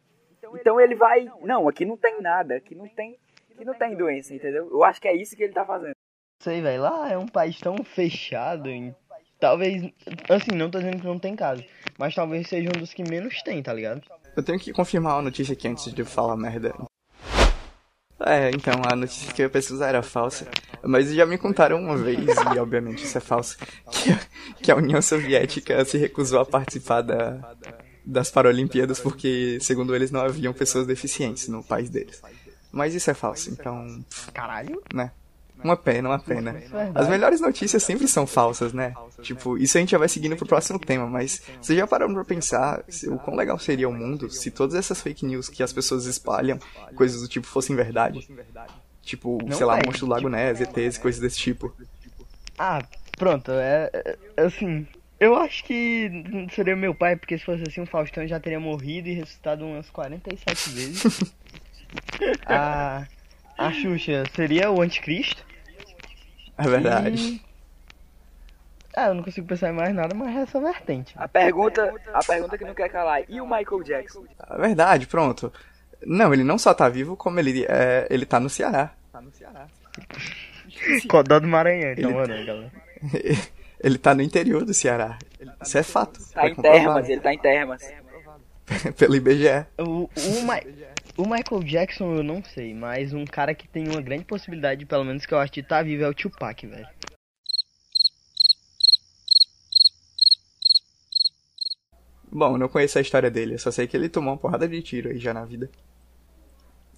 Então 0.53 0.79
ele 0.79 0.95
vai, 0.95 1.27
não, 1.41 1.67
aqui 1.67 1.85
não 1.85 1.97
tem 1.97 2.21
nada, 2.21 2.55
aqui 2.55 2.75
não 2.75 2.87
tem, 2.87 3.17
aqui 3.51 3.65
não 3.65 3.73
tem 3.73 3.95
doença, 3.95 4.33
entendeu? 4.33 4.69
Eu 4.69 4.83
acho 4.83 5.01
que 5.01 5.07
é 5.07 5.15
isso 5.15 5.35
que 5.35 5.43
ele 5.43 5.53
tá 5.53 5.65
fazendo. 5.65 5.95
Sei, 6.41 6.61
velho, 6.61 6.83
lá 6.83 7.09
é 7.09 7.17
um 7.17 7.27
país 7.27 7.59
tão 7.59 7.75
fechado, 7.83 8.69
em... 8.69 8.93
talvez, 9.39 9.81
assim, 10.29 10.55
não 10.55 10.69
tô 10.69 10.79
dizendo 10.79 10.99
que 10.99 11.07
não 11.07 11.17
tem 11.17 11.35
caso, 11.35 11.63
mas 11.97 12.13
talvez 12.13 12.47
seja 12.47 12.69
um 12.69 12.79
dos 12.79 12.93
que 12.93 13.03
menos 13.09 13.41
tem, 13.41 13.63
tá 13.63 13.73
ligado? 13.73 14.01
Eu 14.35 14.43
tenho 14.43 14.59
que 14.59 14.73
confirmar 14.73 15.17
a 15.17 15.21
notícia 15.21 15.53
aqui 15.53 15.67
antes 15.67 15.91
de 15.93 16.03
falar 16.03 16.35
merda. 16.35 16.73
É, 18.25 18.49
então, 18.51 18.81
a 18.89 18.95
notícia 18.95 19.33
que 19.33 19.41
eu 19.41 19.45
ia 19.45 19.49
pesquisar 19.49 19.89
era 19.89 20.01
falsa. 20.01 20.47
Mas 20.81 21.13
já 21.13 21.25
me 21.25 21.37
contaram 21.37 21.79
uma 21.79 21.97
vez, 21.97 22.19
e 22.19 22.59
obviamente 22.59 23.03
isso 23.03 23.17
é 23.17 23.21
falso, 23.21 23.57
que, 23.91 24.17
que 24.61 24.71
a 24.71 24.75
União 24.75 25.01
Soviética 25.01 25.83
se 25.85 25.97
recusou 25.97 26.39
a 26.39 26.45
participar 26.45 27.01
da, 27.01 27.55
das 28.05 28.29
Paralimpíadas 28.29 28.99
porque, 28.99 29.57
segundo 29.61 29.95
eles, 29.95 30.11
não 30.11 30.21
haviam 30.21 30.53
pessoas 30.53 30.85
deficientes 30.85 31.47
no 31.47 31.63
país 31.63 31.89
deles. 31.89 32.21
Mas 32.71 32.93
isso 32.93 33.09
é 33.09 33.13
falso, 33.13 33.49
então. 33.51 34.03
Caralho? 34.33 34.81
Né? 34.93 35.11
Uma 35.63 35.77
pena, 35.77 36.09
uma 36.09 36.19
pena. 36.19 36.61
As 36.93 37.07
melhores 37.07 37.39
notícias 37.39 37.83
sempre 37.83 38.07
são 38.07 38.27
falsas, 38.27 38.73
né? 38.73 38.93
Tipo, 39.21 39.57
isso 39.57 39.77
a 39.77 39.79
gente 39.79 39.91
já 39.91 39.97
vai 39.97 40.09
seguindo 40.09 40.35
pro 40.35 40.45
próximo 40.45 40.79
tema, 40.79 41.07
mas 41.07 41.41
você 41.61 41.75
já 41.75 41.87
parou 41.87 42.11
pra 42.13 42.25
pensar 42.25 42.83
o 43.07 43.17
quão 43.17 43.37
legal 43.37 43.57
seria 43.59 43.87
o 43.87 43.93
mundo 43.93 44.29
se 44.29 44.51
todas 44.51 44.75
essas 44.75 45.01
fake 45.01 45.25
news 45.25 45.49
que 45.49 45.63
as 45.63 45.71
pessoas 45.71 46.05
espalham, 46.05 46.59
coisas 46.95 47.21
do 47.21 47.27
tipo, 47.27 47.47
fossem 47.47 47.75
verdade? 47.75 48.27
Tipo, 49.01 49.37
Não 49.43 49.57
sei 49.57 49.65
lá, 49.65 49.79
é, 49.79 49.85
monstro 49.85 50.05
do 50.05 50.11
Lago 50.11 50.29
tipo, 50.29 50.35
Ness, 50.35 50.61
ETs, 50.61 50.97
coisas 50.97 51.19
desse 51.19 51.37
tipo. 51.37 51.75
Ah, 52.57 52.81
pronto, 53.17 53.51
é, 53.51 53.89
é, 53.93 54.41
assim, 54.41 54.87
eu 55.19 55.35
acho 55.35 55.63
que 55.63 56.09
seria 56.53 56.75
meu 56.75 56.95
pai, 56.95 57.15
porque 57.15 57.37
se 57.37 57.45
fosse 57.45 57.63
assim, 57.67 57.81
o 57.81 57.85
Faustão 57.85 58.25
já 58.27 58.39
teria 58.39 58.59
morrido 58.59 59.09
e 59.09 59.13
ressuscitado 59.13 59.65
umas 59.65 59.89
47 59.89 60.69
vezes. 60.69 61.33
a, 62.45 63.05
a 63.57 63.71
Xuxa 63.71 64.23
seria 64.35 64.71
o 64.71 64.81
anticristo. 64.81 65.45
É 66.63 66.69
verdade. 66.69 67.23
E... 67.23 67.53
Ah, 68.95 69.07
eu 69.07 69.15
não 69.15 69.23
consigo 69.23 69.47
pensar 69.47 69.69
em 69.69 69.73
mais 69.73 69.93
nada, 69.93 70.13
mas 70.13 70.35
é 70.35 70.41
essa 70.41 70.59
vertente. 70.59 71.13
A 71.17 71.27
pergunta, 71.27 71.93
a 72.13 72.19
pergunta 72.23 72.57
que 72.57 72.63
não 72.63 72.75
quer 72.75 72.89
calar, 72.89 73.23
e 73.27 73.41
o 73.41 73.45
Michael 73.45 73.83
Jackson? 73.83 74.23
É 74.47 74.57
verdade, 74.57 75.07
pronto. 75.07 75.51
Não, 76.05 76.31
ele 76.33 76.43
não 76.43 76.57
só 76.57 76.73
tá 76.73 76.87
vivo, 76.89 77.17
como 77.17 77.39
ele, 77.39 77.65
é, 77.67 78.07
ele 78.09 78.25
tá 78.25 78.39
no 78.39 78.49
Ceará. 78.49 78.91
Tá 79.11 79.19
no 79.19 79.31
Ceará. 79.31 79.67
Codó 81.09 81.39
do 81.39 81.47
Maranhão, 81.47 81.93
então, 81.93 82.09
ele... 82.09 82.19
mano, 82.19 82.45
galera. 82.45 82.71
ele 83.83 83.97
tá 83.97 84.13
no 84.13 84.21
interior 84.21 84.63
do 84.63 84.73
Ceará. 84.73 85.17
Isso 85.61 85.77
é 85.77 85.83
fato. 85.83 86.19
Tá 86.31 86.47
em 86.47 86.55
termas, 86.55 87.09
ele 87.09 87.21
tá 87.21 87.33
em 87.33 87.39
termas. 87.39 87.83
Pelo 88.97 89.15
IBGE. 89.15 89.65
O, 89.77 90.09
o, 90.15 90.43
Ma 90.43 90.59
o, 91.17 91.23
Michael 91.23 91.63
Jackson 91.63 92.15
eu 92.15 92.23
não 92.23 92.43
sei, 92.43 92.73
mas 92.73 93.13
um 93.13 93.25
cara 93.25 93.53
que 93.53 93.67
tem 93.67 93.87
uma 93.87 94.01
grande 94.01 94.25
possibilidade, 94.25 94.85
pelo 94.85 95.03
menos 95.03 95.25
que 95.25 95.33
eu 95.33 95.39
acho 95.39 95.51
que 95.51 95.63
tá 95.63 95.81
vivo, 95.81 96.03
é 96.03 96.07
o 96.07 96.13
Tupac, 96.13 96.65
velho. 96.65 96.87
Bom, 102.31 102.57
não 102.57 102.67
conheço 102.67 102.97
a 102.97 103.01
história 103.01 103.29
dele, 103.29 103.53
eu 103.53 103.59
só 103.59 103.69
sei 103.69 103.87
que 103.87 103.95
ele 103.95 104.09
tomou 104.09 104.33
uma 104.33 104.39
porrada 104.39 104.67
de 104.67 104.81
tiro 104.81 105.09
aí 105.09 105.19
já 105.19 105.33
na 105.33 105.45
vida. 105.45 105.69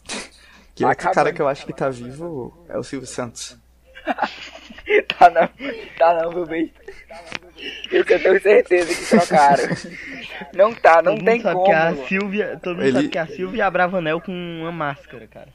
que 0.74 0.86
outro 0.86 1.12
cara 1.12 1.34
que 1.34 1.42
eu 1.42 1.48
acho 1.48 1.66
que 1.66 1.74
tá 1.74 1.90
vivo 1.90 2.66
é 2.70 2.78
o 2.78 2.84
Silvio 2.84 3.08
Santos. 3.08 3.58
tá 5.18 5.30
não, 5.30 5.50
tá 5.98 6.22
não, 6.22 6.32
meu 6.32 6.46
bem. 6.46 6.72
Esse 7.92 8.14
eu 8.14 8.22
tenho 8.22 8.42
certeza 8.42 8.94
que 8.94 9.10
trocaram. 9.10 9.64
Não 10.54 10.74
tá, 10.74 11.02
não 11.02 11.16
todo 11.16 11.26
tem 11.26 11.42
como. 11.42 11.64
Que 11.64 11.72
a 11.72 11.96
Silvia, 12.08 12.60
todo 12.62 12.76
mundo 12.76 12.86
Ele... 12.86 12.98
sabe 12.98 13.10
que 13.10 13.18
a 13.18 13.28
Silvia 13.28 13.66
Abravanel 13.66 14.22
com 14.22 14.32
uma 14.32 14.72
máscara, 14.72 15.28
cara. 15.28 15.50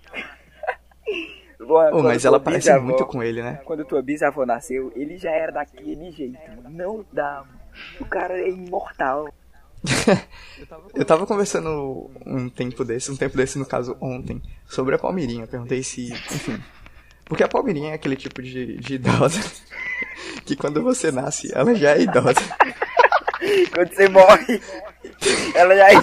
Bom, 1.58 1.90
oh, 1.92 2.02
mas 2.02 2.24
ela 2.24 2.40
parece 2.40 2.68
bisavó, 2.68 2.84
muito 2.86 3.06
com 3.06 3.22
ele, 3.22 3.42
né? 3.42 3.60
Quando 3.64 3.84
tua 3.84 4.02
bisavó 4.02 4.46
nasceu, 4.46 4.90
ele 4.96 5.18
já 5.18 5.30
era 5.30 5.52
daquele 5.52 6.10
jeito. 6.10 6.38
Não 6.68 7.04
dá. 7.12 7.44
O 8.00 8.04
cara 8.06 8.38
é 8.40 8.48
imortal. 8.48 9.28
eu 10.94 11.04
tava 11.04 11.26
conversando 11.26 12.10
um 12.26 12.48
tempo 12.48 12.84
desse, 12.84 13.10
um 13.10 13.16
tempo 13.16 13.36
desse 13.36 13.58
no 13.58 13.66
caso 13.66 13.96
ontem, 14.00 14.42
sobre 14.66 14.94
a 14.94 14.98
Palmeirinha. 14.98 15.46
Perguntei 15.46 15.82
se, 15.82 16.12
enfim, 16.12 16.58
porque 17.30 17.44
a 17.44 17.48
Palmeirinha 17.48 17.92
é 17.92 17.94
aquele 17.94 18.16
tipo 18.16 18.42
de, 18.42 18.76
de 18.78 18.94
idosa 18.94 19.40
que 20.44 20.56
quando 20.56 20.82
você 20.82 21.12
nasce, 21.12 21.48
ela 21.54 21.72
já 21.76 21.92
é 21.92 22.02
idosa. 22.02 22.34
quando 23.72 23.94
você 23.94 24.08
morre, 24.08 24.60
ela 25.54 25.76
já 25.76 25.92
é 25.92 26.02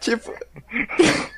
Tipo. 0.00 0.34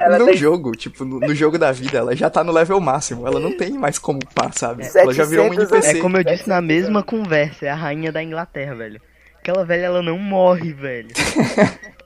Ela 0.00 0.18
no 0.18 0.26
tem... 0.26 0.36
jogo, 0.36 0.72
tipo, 0.72 1.04
no, 1.04 1.20
no, 1.20 1.32
jogo 1.36 1.56
da 1.56 1.70
vida, 1.70 1.98
ela 1.98 2.16
já 2.16 2.28
tá 2.28 2.42
no 2.42 2.50
level 2.50 2.80
máximo. 2.80 3.28
Ela 3.28 3.38
não 3.38 3.56
tem 3.56 3.70
mais 3.70 3.96
como 3.96 4.18
upar, 4.18 4.52
sabe? 4.52 4.82
Ela 4.92 5.14
já 5.14 5.24
virou 5.24 5.46
um 5.46 5.54
NPC. 5.54 5.98
É 5.98 6.00
como 6.00 6.16
eu 6.16 6.24
disse 6.24 6.48
na 6.48 6.60
mesma 6.60 7.00
conversa, 7.04 7.66
é 7.66 7.70
a 7.70 7.74
rainha 7.76 8.10
da 8.10 8.20
Inglaterra, 8.20 8.74
velho. 8.74 9.00
Aquela 9.38 9.64
velha, 9.64 9.84
ela 9.84 10.02
não 10.02 10.18
morre, 10.18 10.72
velho. 10.72 11.10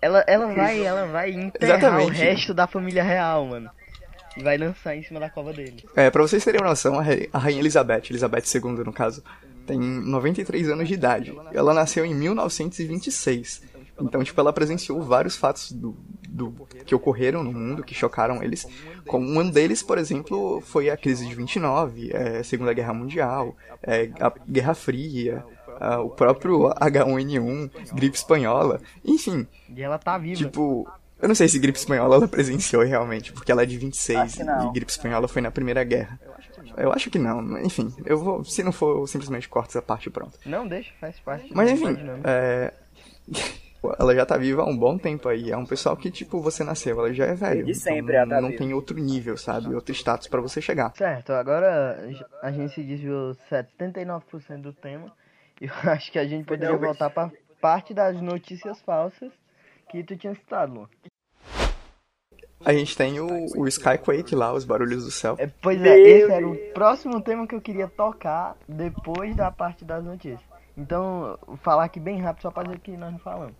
ela, 0.03 0.23
ela 0.27 0.53
vai, 0.53 0.85
ela 0.85 1.07
vai 1.07 1.31
enterrar 1.31 1.79
Exatamente. 1.79 2.11
o 2.11 2.15
resto 2.15 2.53
da 2.53 2.67
família 2.67 3.03
real, 3.03 3.47
mano 3.47 3.71
e 4.37 4.43
vai 4.43 4.57
lançar 4.57 4.97
em 4.97 5.03
cima 5.03 5.19
da 5.19 5.31
cova 5.31 5.53
dele. 5.53 5.85
É, 5.95 6.11
pra 6.11 6.23
vocês 6.23 6.45
terem 6.45 6.61
uma 6.61 6.69
noção, 6.69 6.99
a 6.99 7.39
Rainha 7.39 7.61
Elizabeth, 7.61 8.03
Elizabeth 8.11 8.45
II 8.55 8.85
no 8.85 8.93
caso, 8.93 9.23
tem 9.67 9.79
93 9.79 10.69
anos 10.71 10.89
de 10.89 10.95
idade. 10.95 11.35
Ela 11.53 11.75
nasceu 11.75 12.05
em 12.05 12.15
1926. 12.15 13.63
Então, 14.01 14.23
tipo, 14.23 14.39
ela 14.41 14.53
presenciou 14.53 15.03
vários 15.03 15.37
fatos 15.37 15.73
do, 15.73 15.97
do, 16.29 16.53
que 16.85 16.95
ocorreram 16.95 17.43
no 17.43 17.53
mundo, 17.53 17.83
que 17.83 17.95
chocaram 17.95 18.43
eles. 18.43 18.67
Como 19.07 19.27
um 19.27 19.51
deles, 19.51 19.83
por 19.83 19.97
exemplo, 19.97 20.61
foi 20.61 20.91
a 20.91 20.97
crise 20.97 21.27
de 21.27 21.35
29, 21.35 22.11
é, 22.13 22.43
Segunda 22.43 22.75
Guerra 22.75 22.93
Mundial, 22.93 23.57
é, 23.83 24.11
a 24.21 24.31
Guerra 24.47 24.75
Fria, 24.75 25.45
é, 25.81 25.97
o 25.97 26.11
próprio 26.11 26.69
H1N1, 26.75 27.71
gripe 27.95 28.17
espanhola, 28.17 28.81
enfim. 29.05 29.47
E 29.75 29.83
ela 29.83 29.99
tá 29.99 30.19
viva. 30.19 30.37
Tipo, 30.37 30.87
eu 31.21 31.29
não 31.29 31.35
sei 31.35 31.49
se 31.49 31.59
gripe 31.59 31.79
espanhola 31.79 32.17
ela 32.17 32.29
presenciou 32.29 32.83
realmente, 32.83 33.33
porque 33.33 33.51
ela 33.51 33.63
é 33.63 33.67
de 33.67 33.79
26 33.79 34.41
e 34.41 34.73
gripe 34.73 34.91
espanhola 34.91 35.27
foi 35.27 35.41
na 35.41 35.51
Primeira 35.51 35.83
Guerra. 35.83 36.19
Eu 36.77 36.93
acho 36.93 37.11
que 37.11 37.19
não, 37.19 37.59
enfim, 37.61 37.93
eu 38.05 38.19
vou, 38.19 38.45
se 38.45 38.63
não 38.63 38.73
for, 38.73 38.99
eu 38.99 39.07
simplesmente 39.07 39.49
corto 39.49 39.71
essa 39.71 39.81
parte 39.81 40.09
e 40.09 40.11
pronto. 40.11 40.39
Não, 40.45 40.69
deixa, 40.69 40.93
faz 41.01 41.19
parte. 41.21 41.51
Mas 41.55 41.71
enfim, 41.71 41.97
é... 42.25 42.73
ela 43.99 44.15
já 44.15 44.27
tá 44.27 44.37
viva 44.37 44.63
há 44.63 44.67
um 44.67 44.77
bom 44.77 44.99
tempo 44.99 45.29
aí, 45.29 45.51
é 45.51 45.57
um 45.57 45.65
pessoal 45.65 45.97
que, 45.97 46.11
tipo, 46.11 46.41
você 46.41 46.63
nasceu, 46.65 46.99
ela 46.99 47.13
já 47.15 47.25
é 47.25 47.35
velho. 47.35 47.65
De 47.65 47.75
sempre 47.75 48.17
então, 48.17 48.17
ela 48.17 48.29
tá 48.29 48.41
Não 48.41 48.55
tem 48.55 48.75
outro 48.75 48.99
nível, 48.99 49.37
sabe, 49.37 49.75
outro 49.75 49.95
status 49.95 50.29
para 50.29 50.41
você 50.41 50.61
chegar. 50.61 50.93
Certo, 50.97 51.33
agora 51.33 51.99
a 52.43 52.51
gente 52.51 52.75
se 52.75 52.83
desviou 52.83 53.35
79% 53.51 54.61
do 54.61 54.73
tema, 54.73 55.13
eu 55.61 55.71
acho 55.91 56.13
que 56.13 56.19
a 56.19 56.27
gente 56.27 56.45
poderia 56.45 56.77
voltar 56.77 57.09
para 57.09 57.31
parte 57.61 57.95
das 57.95 58.21
notícias 58.21 58.81
falsas 58.83 59.33
que 60.03 60.15
tu 60.15 60.17
tinha 60.17 60.35
citado, 60.35 60.75
Luan. 60.75 60.89
A 62.65 62.73
gente 62.73 62.97
tem 62.97 63.21
o, 63.21 63.47
o 63.57 63.69
Skyquake 63.69 64.35
lá, 64.35 64.53
os 64.53 64.65
barulhos 64.65 65.05
do 65.05 65.11
céu. 65.11 65.37
É, 65.39 65.47
pois 65.47 65.81
é, 65.83 65.99
esse 65.99 66.33
era 66.33 66.47
o 66.47 66.57
próximo 66.73 67.21
tema 67.21 67.47
que 67.47 67.55
eu 67.55 67.61
queria 67.61 67.87
tocar 67.87 68.57
depois 68.67 69.37
da 69.37 69.51
parte 69.51 69.85
das 69.85 70.03
notícias. 70.03 70.41
Então, 70.77 71.39
vou 71.47 71.57
falar 71.59 71.85
aqui 71.85 72.01
bem 72.01 72.21
rápido 72.21 72.43
só 72.43 72.51
pra 72.51 72.65
dizer 72.65 72.81
que 72.81 72.97
nós 72.97 73.13
não 73.13 73.19
falamos. 73.19 73.55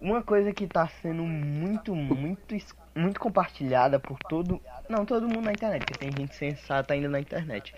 Uma 0.00 0.22
coisa 0.22 0.52
que 0.52 0.66
tá 0.66 0.88
sendo 1.02 1.24
muito, 1.24 1.94
muito, 1.94 2.56
muito 2.94 3.18
compartilhada 3.18 3.98
por 3.98 4.18
todo. 4.28 4.60
Não, 4.88 5.04
todo 5.04 5.26
mundo 5.26 5.42
na 5.42 5.52
internet, 5.52 5.84
porque 5.84 5.98
tem 5.98 6.10
gente 6.16 6.36
sensata 6.36 6.94
ainda 6.94 7.08
na 7.08 7.18
internet. 7.18 7.74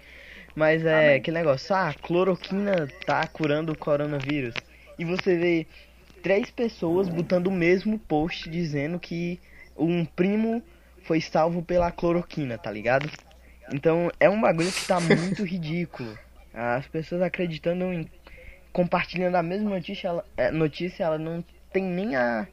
Mas 0.55 0.85
é 0.85 1.19
que 1.21 1.31
negócio, 1.31 1.75
ah, 1.75 1.95
cloroquina 2.03 2.89
tá 3.07 3.27
curando 3.27 3.73
o 3.73 3.79
coronavírus. 3.79 4.55
E 4.99 5.05
você 5.05 5.37
vê 5.37 5.67
três 6.23 6.51
pessoas 6.51 7.09
botando 7.09 7.49
o 7.49 7.53
mesmo 7.53 7.99
post 7.99 8.49
dizendo 8.49 8.99
que 8.99 9.39
um 9.77 10.05
primo 10.05 10.63
foi 11.05 11.21
salvo 11.21 11.63
pela 11.63 11.91
cloroquina, 11.91 12.59
tá 12.59 12.71
ligado? 12.71 13.11
Então 13.73 14.11
é 14.19 14.29
um 14.29 14.41
bagulho 14.41 14.71
que 14.71 14.87
tá 14.87 15.01
muito 15.01 15.43
ridículo. 15.45 16.17
As 16.53 16.87
pessoas 16.87 17.23
acreditando 17.23 17.85
em. 17.93 18.09
compartilhando 18.73 19.37
a 19.37 19.43
mesma 19.43 19.71
notícia, 19.71 20.09
ela, 20.09 20.25
é, 20.37 20.51
notícia, 20.51 21.05
ela 21.05 21.19
não 21.19 21.45
tem 21.73 21.85
nem 21.85 22.17
a, 22.17 22.47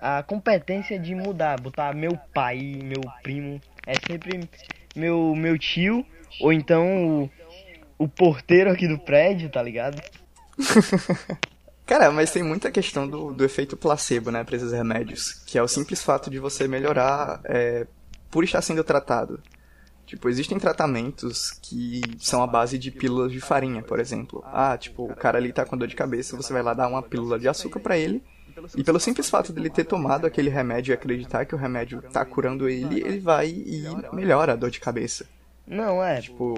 a 0.00 0.22
competência 0.22 0.98
de 0.98 1.14
mudar, 1.14 1.60
botar 1.60 1.94
meu 1.94 2.16
pai, 2.32 2.58
meu 2.82 3.00
primo. 3.22 3.60
É 3.86 3.94
sempre 3.94 4.48
meu, 4.96 5.34
meu 5.36 5.58
tio, 5.58 6.04
ou 6.40 6.52
então 6.52 7.22
o, 7.98 8.04
o 8.04 8.08
porteiro 8.08 8.70
aqui 8.70 8.88
do 8.88 8.98
prédio, 8.98 9.50
tá 9.50 9.62
ligado? 9.62 10.00
Cara, 11.86 12.10
mas 12.10 12.30
tem 12.30 12.42
muita 12.42 12.70
questão 12.70 13.06
do, 13.06 13.32
do 13.32 13.44
efeito 13.44 13.76
placebo, 13.76 14.30
né, 14.30 14.42
pra 14.42 14.56
esses 14.56 14.72
remédios. 14.72 15.42
Que 15.46 15.58
é 15.58 15.62
o 15.62 15.68
simples 15.68 16.02
fato 16.02 16.30
de 16.30 16.38
você 16.38 16.66
melhorar 16.66 17.40
é, 17.44 17.86
por 18.30 18.42
estar 18.42 18.62
sendo 18.62 18.82
tratado. 18.82 19.40
Tipo, 20.06 20.28
existem 20.28 20.58
tratamentos 20.58 21.50
que 21.62 22.02
são 22.18 22.42
a 22.42 22.46
base 22.46 22.78
de 22.78 22.90
pílulas 22.90 23.32
de 23.32 23.40
farinha, 23.40 23.82
por 23.82 23.98
exemplo. 23.98 24.42
Ah, 24.46 24.76
tipo, 24.76 25.04
o 25.04 25.16
cara 25.16 25.38
ali 25.38 25.52
tá 25.52 25.64
com 25.64 25.76
dor 25.76 25.88
de 25.88 25.96
cabeça, 25.96 26.36
você 26.36 26.52
vai 26.52 26.62
lá 26.62 26.74
dar 26.74 26.88
uma 26.88 27.02
pílula 27.02 27.38
de 27.38 27.48
açúcar 27.48 27.80
para 27.80 27.96
ele. 27.96 28.22
E 28.76 28.84
pelo 28.84 29.00
simples 29.00 29.28
fato 29.28 29.52
dele 29.52 29.70
ter 29.70 29.84
tomado 29.84 30.26
aquele 30.26 30.50
remédio 30.50 30.92
e 30.92 30.94
acreditar 30.94 31.44
que 31.44 31.54
o 31.54 31.58
remédio 31.58 32.02
tá 32.12 32.24
curando 32.24 32.68
ele, 32.68 33.00
ele 33.00 33.18
vai 33.18 33.48
e 33.48 33.84
melhora 34.12 34.52
a 34.52 34.56
dor 34.56 34.70
de 34.70 34.78
cabeça. 34.78 35.26
Não, 35.66 36.02
é. 36.02 36.20
Tipo, 36.20 36.56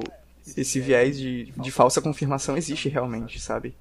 esse 0.57 0.81
viés 0.81 1.19
de, 1.19 1.53
de 1.57 1.71
falsa 1.71 2.01
confirmação 2.03 2.57
existe 2.57 2.89
realmente, 2.89 3.41
sabe? 3.41 3.75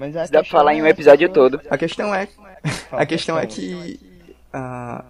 Mas 0.00 0.16
a 0.16 0.22
dá 0.22 0.28
pra 0.30 0.40
questão 0.40 0.58
falar 0.58 0.74
em 0.74 0.82
um 0.82 0.86
é- 0.86 0.90
episódio 0.90 1.28
todo. 1.28 1.60
A 1.68 1.76
questão 1.76 2.14
é, 2.14 2.26
a 2.90 3.04
questão 3.04 3.38
é 3.38 3.44
que 3.46 4.00
a, 4.50 5.04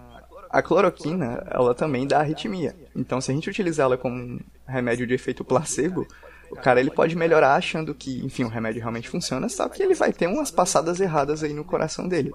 a 0.49 0.61
cloroquina, 0.61 1.47
ela 1.49 1.73
também 1.73 2.05
dá 2.05 2.19
arritmia. 2.19 2.75
Então, 2.93 3.21
se 3.21 3.31
a 3.31 3.33
gente 3.33 3.49
utilizar 3.49 3.85
ela 3.85 3.97
como 3.97 4.17
um 4.17 4.39
remédio 4.67 5.07
de 5.07 5.13
efeito 5.13 5.45
placebo, 5.45 6.05
o 6.51 6.57
cara 6.57 6.81
ele 6.81 6.91
pode 6.91 7.15
melhorar 7.15 7.55
achando 7.55 7.95
que, 7.95 8.19
enfim, 8.25 8.43
o 8.43 8.49
remédio 8.49 8.81
realmente 8.81 9.07
funciona, 9.07 9.47
só 9.47 9.69
que 9.69 9.81
ele 9.81 9.93
vai 9.93 10.11
ter 10.11 10.27
umas 10.27 10.51
passadas 10.51 10.99
erradas 10.99 11.41
aí 11.41 11.53
no 11.53 11.63
coração 11.63 12.05
dele. 12.05 12.33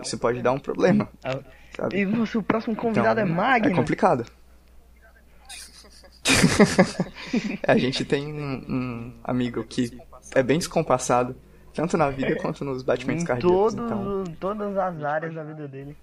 Isso 0.00 0.16
pode 0.16 0.40
dar 0.40 0.52
um 0.52 0.60
problema, 0.60 1.08
Ah, 1.24 1.40
sabe? 1.76 1.98
E 1.98 2.04
você, 2.04 2.38
o 2.38 2.42
próximo 2.42 2.76
convidado 2.76 3.20
Então, 3.20 3.32
é 3.32 3.36
Magno. 3.36 3.72
É 3.72 3.74
complicado. 3.74 4.24
a 7.66 7.76
gente 7.76 8.04
tem 8.04 8.32
um, 8.32 8.64
um 8.68 9.12
amigo 9.24 9.64
que 9.64 9.90
é 10.32 10.42
bem 10.42 10.58
descompassado, 10.58 11.34
tanto 11.76 11.96
na 11.98 12.08
vida 12.08 12.34
quanto 12.36 12.64
nos 12.64 12.82
batimentos 12.82 13.22
em 13.22 13.26
cardíacos. 13.26 13.74
todos, 13.74 13.74
Então, 13.74 14.24
todas 14.40 14.76
as 14.76 15.04
áreas 15.04 15.34
da 15.34 15.44
vida 15.44 15.68
dele. 15.68 15.94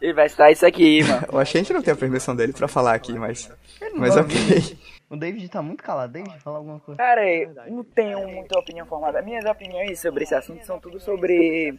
Ele 0.00 0.14
vai 0.14 0.26
estar 0.26 0.50
isso 0.50 0.64
aqui, 0.64 1.02
mano. 1.02 1.26
eu 1.30 1.38
achei 1.38 1.52
que 1.52 1.58
a 1.58 1.62
gente 1.62 1.72
não 1.74 1.82
tem 1.82 1.92
a 1.92 1.96
permissão 1.96 2.34
dele 2.34 2.52
pra 2.52 2.68
falar 2.68 2.94
aqui, 2.94 3.12
mas, 3.12 3.50
mas 3.96 4.16
ok. 4.16 4.78
O 5.10 5.16
David 5.16 5.48
tá 5.48 5.60
muito 5.60 5.82
calado. 5.82 6.12
David, 6.12 6.38
fala 6.38 6.58
alguma 6.58 6.78
coisa. 6.78 6.96
Cara, 6.96 7.28
eu 7.28 7.52
não 7.68 7.84
tenho 7.84 8.26
muita 8.28 8.58
opinião 8.58 8.86
formada. 8.86 9.20
Minhas 9.20 9.44
opiniões 9.44 10.00
sobre 10.00 10.22
esse 10.22 10.34
assunto 10.34 10.64
são 10.64 10.78
tudo 10.78 11.00
sobre. 11.00 11.76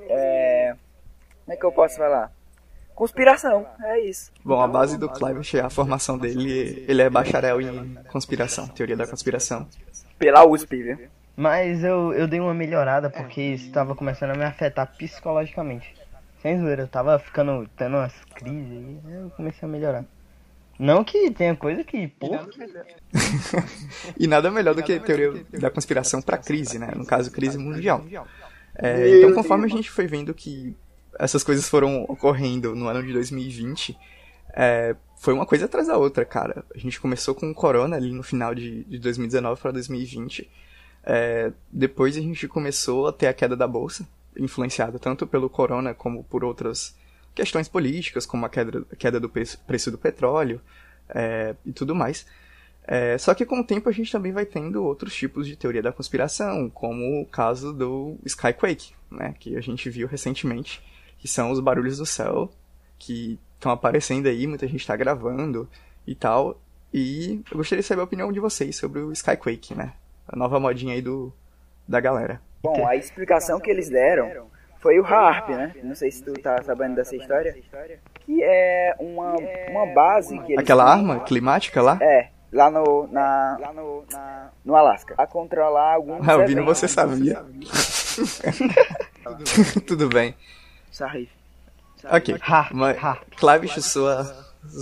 É. 0.00 0.74
Como 1.44 1.54
é 1.54 1.56
que 1.56 1.64
eu 1.64 1.70
posso 1.70 1.96
falar? 1.98 2.32
Conspiração, 2.94 3.66
é 3.82 4.00
isso. 4.00 4.32
Bom, 4.42 4.60
a 4.60 4.68
base 4.68 4.96
do 4.96 5.08
Clive, 5.10 5.60
a 5.60 5.68
formação 5.68 6.16
dele, 6.16 6.84
ele 6.88 7.02
é 7.02 7.10
bacharel 7.10 7.60
em 7.60 7.96
conspiração, 8.10 8.68
teoria 8.68 8.96
da 8.96 9.06
conspiração. 9.06 9.68
Pela 10.16 10.46
USP, 10.46 10.82
viu? 10.82 10.98
Mas 11.36 11.82
eu, 11.82 12.12
eu 12.12 12.28
dei 12.28 12.38
uma 12.38 12.54
melhorada 12.54 13.10
porque 13.10 13.40
isso 13.40 13.70
tava 13.72 13.94
começando 13.94 14.30
a 14.30 14.34
me 14.34 14.44
afetar 14.44 14.86
psicologicamente. 14.96 15.94
Sem 16.40 16.58
zoeira, 16.58 16.82
eu 16.82 16.88
tava 16.88 17.18
ficando, 17.18 17.68
tendo 17.76 17.96
umas 17.96 18.14
crises 18.34 18.70
aí, 18.70 19.00
aí 19.06 19.14
eu 19.14 19.30
comecei 19.30 19.66
a 19.66 19.70
melhorar. 19.70 20.04
Não 20.78 21.04
que 21.04 21.30
tenha 21.30 21.54
coisa 21.54 21.84
que, 21.84 22.08
porra, 22.08 22.46
E 24.18 24.26
nada 24.26 24.50
melhor 24.50 24.74
do 24.74 24.82
que 24.82 24.92
a 24.92 25.00
teoria 25.00 25.44
da 25.52 25.70
conspiração 25.70 26.20
para 26.20 26.36
crise, 26.36 26.78
né? 26.78 26.92
No 26.96 27.06
caso, 27.06 27.30
crise 27.30 27.56
mundial. 27.56 28.04
É, 28.76 29.18
então, 29.18 29.32
conforme 29.32 29.66
a 29.66 29.68
gente 29.68 29.90
foi 29.90 30.06
vendo 30.06 30.34
que 30.34 30.76
essas 31.18 31.44
coisas 31.44 31.68
foram 31.68 32.02
ocorrendo 32.08 32.74
no 32.74 32.88
ano 32.88 33.02
de 33.04 33.12
2020, 33.12 33.96
é, 34.52 34.96
foi 35.16 35.32
uma 35.32 35.46
coisa 35.46 35.66
atrás 35.66 35.86
da 35.86 35.96
outra, 35.96 36.24
cara. 36.24 36.64
A 36.74 36.78
gente 36.78 37.00
começou 37.00 37.34
com 37.34 37.50
o 37.50 37.54
Corona 37.54 37.96
ali 37.96 38.12
no 38.12 38.22
final 38.22 38.54
de, 38.54 38.84
de 38.84 38.98
2019 38.98 39.60
para 39.60 39.70
2020. 39.70 40.50
É, 41.06 41.52
depois 41.70 42.16
a 42.16 42.20
gente 42.20 42.48
começou 42.48 43.06
a 43.06 43.12
ter 43.12 43.26
a 43.26 43.34
queda 43.34 43.54
da 43.54 43.68
bolsa, 43.68 44.08
influenciada 44.36 44.98
tanto 44.98 45.26
pelo 45.26 45.50
Corona 45.50 45.92
como 45.94 46.24
por 46.24 46.44
outras 46.44 46.96
questões 47.34 47.68
políticas, 47.68 48.24
como 48.24 48.46
a 48.46 48.48
queda, 48.48 48.84
a 48.90 48.96
queda 48.96 49.20
do 49.20 49.28
preço, 49.28 49.90
do 49.90 49.98
petróleo 49.98 50.60
é, 51.08 51.54
e 51.64 51.72
tudo 51.72 51.94
mais. 51.94 52.26
É, 52.86 53.16
só 53.18 53.34
que 53.34 53.46
com 53.46 53.60
o 53.60 53.64
tempo 53.64 53.88
a 53.88 53.92
gente 53.92 54.12
também 54.12 54.32
vai 54.32 54.44
tendo 54.44 54.84
outros 54.84 55.14
tipos 55.14 55.46
de 55.46 55.56
teoria 55.56 55.82
da 55.82 55.92
conspiração, 55.92 56.70
como 56.70 57.22
o 57.22 57.26
caso 57.26 57.72
do 57.72 58.16
Skyquake, 58.24 58.92
né, 59.10 59.34
que 59.38 59.56
a 59.56 59.60
gente 59.60 59.88
viu 59.88 60.06
recentemente, 60.06 60.82
que 61.18 61.26
são 61.26 61.50
os 61.50 61.60
barulhos 61.60 61.98
do 61.98 62.06
céu 62.06 62.50
que 62.98 63.38
estão 63.54 63.72
aparecendo 63.72 64.26
aí, 64.26 64.46
muita 64.46 64.66
gente 64.66 64.80
está 64.80 64.94
gravando 64.96 65.68
e 66.06 66.14
tal. 66.14 66.60
E 66.92 67.42
eu 67.50 67.56
gostaria 67.56 67.82
de 67.82 67.88
saber 67.88 68.02
a 68.02 68.04
opinião 68.04 68.30
de 68.30 68.38
vocês 68.38 68.76
sobre 68.76 69.00
o 69.00 69.10
Skyquake, 69.12 69.74
né? 69.74 69.94
A 70.28 70.36
nova 70.36 70.58
modinha 70.58 70.94
aí 70.94 71.02
do, 71.02 71.32
da 71.88 72.00
galera. 72.00 72.40
Bom, 72.62 72.86
a 72.86 72.96
explicação 72.96 73.60
que 73.60 73.70
eles 73.70 73.88
deram 73.90 74.46
foi 74.80 74.98
o 74.98 75.04
HARP, 75.04 75.50
né? 75.50 75.74
Não 75.82 75.94
sei 75.94 76.10
se 76.10 76.22
tu 76.22 76.32
tá 76.34 76.62
sabendo 76.62 76.96
dessa 76.96 77.14
história. 77.16 77.56
Que 78.20 78.42
é 78.42 78.94
uma, 78.98 79.34
uma 79.70 79.86
base 79.94 80.38
que 80.40 80.52
eles 80.52 80.62
Aquela 80.62 80.84
têm- 80.84 80.92
arma 80.92 81.20
climática 81.20 81.82
lá? 81.82 81.98
É, 82.00 82.28
lá 82.50 82.70
no, 82.70 83.06
na, 83.08 83.58
lá 83.60 83.72
no, 83.72 84.04
na, 84.10 84.50
no 84.64 84.74
Alasca. 84.74 85.14
A 85.18 85.26
controlar 85.26 85.94
alguns 85.94 86.26
Ah, 86.26 86.36
você 86.64 86.88
sabia. 86.88 87.44
Tudo 89.86 90.08
bem. 90.08 90.34
Sarrif. 90.90 91.30
Ok. 92.04 92.36
Ha, 92.40 92.68
Mas, 92.72 92.96
ha. 93.02 93.18
Clavish, 93.36 93.82
sua, 93.82 94.24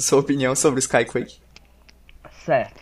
sua 0.01 0.21
opinião 0.21 0.55
sobre 0.55 0.79
o 0.79 0.83
Skyquake. 0.83 1.41
certo. 2.45 2.81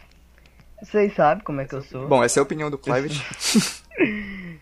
Vocês 0.82 1.14
sabem 1.14 1.44
como 1.44 1.60
é 1.60 1.64
que 1.64 1.74
eu 1.74 1.82
sou. 1.82 2.08
Bom, 2.08 2.22
essa 2.22 2.38
é 2.38 2.40
a 2.40 2.44
opinião 2.44 2.70
do 2.70 2.78
Clavish. 2.78 3.82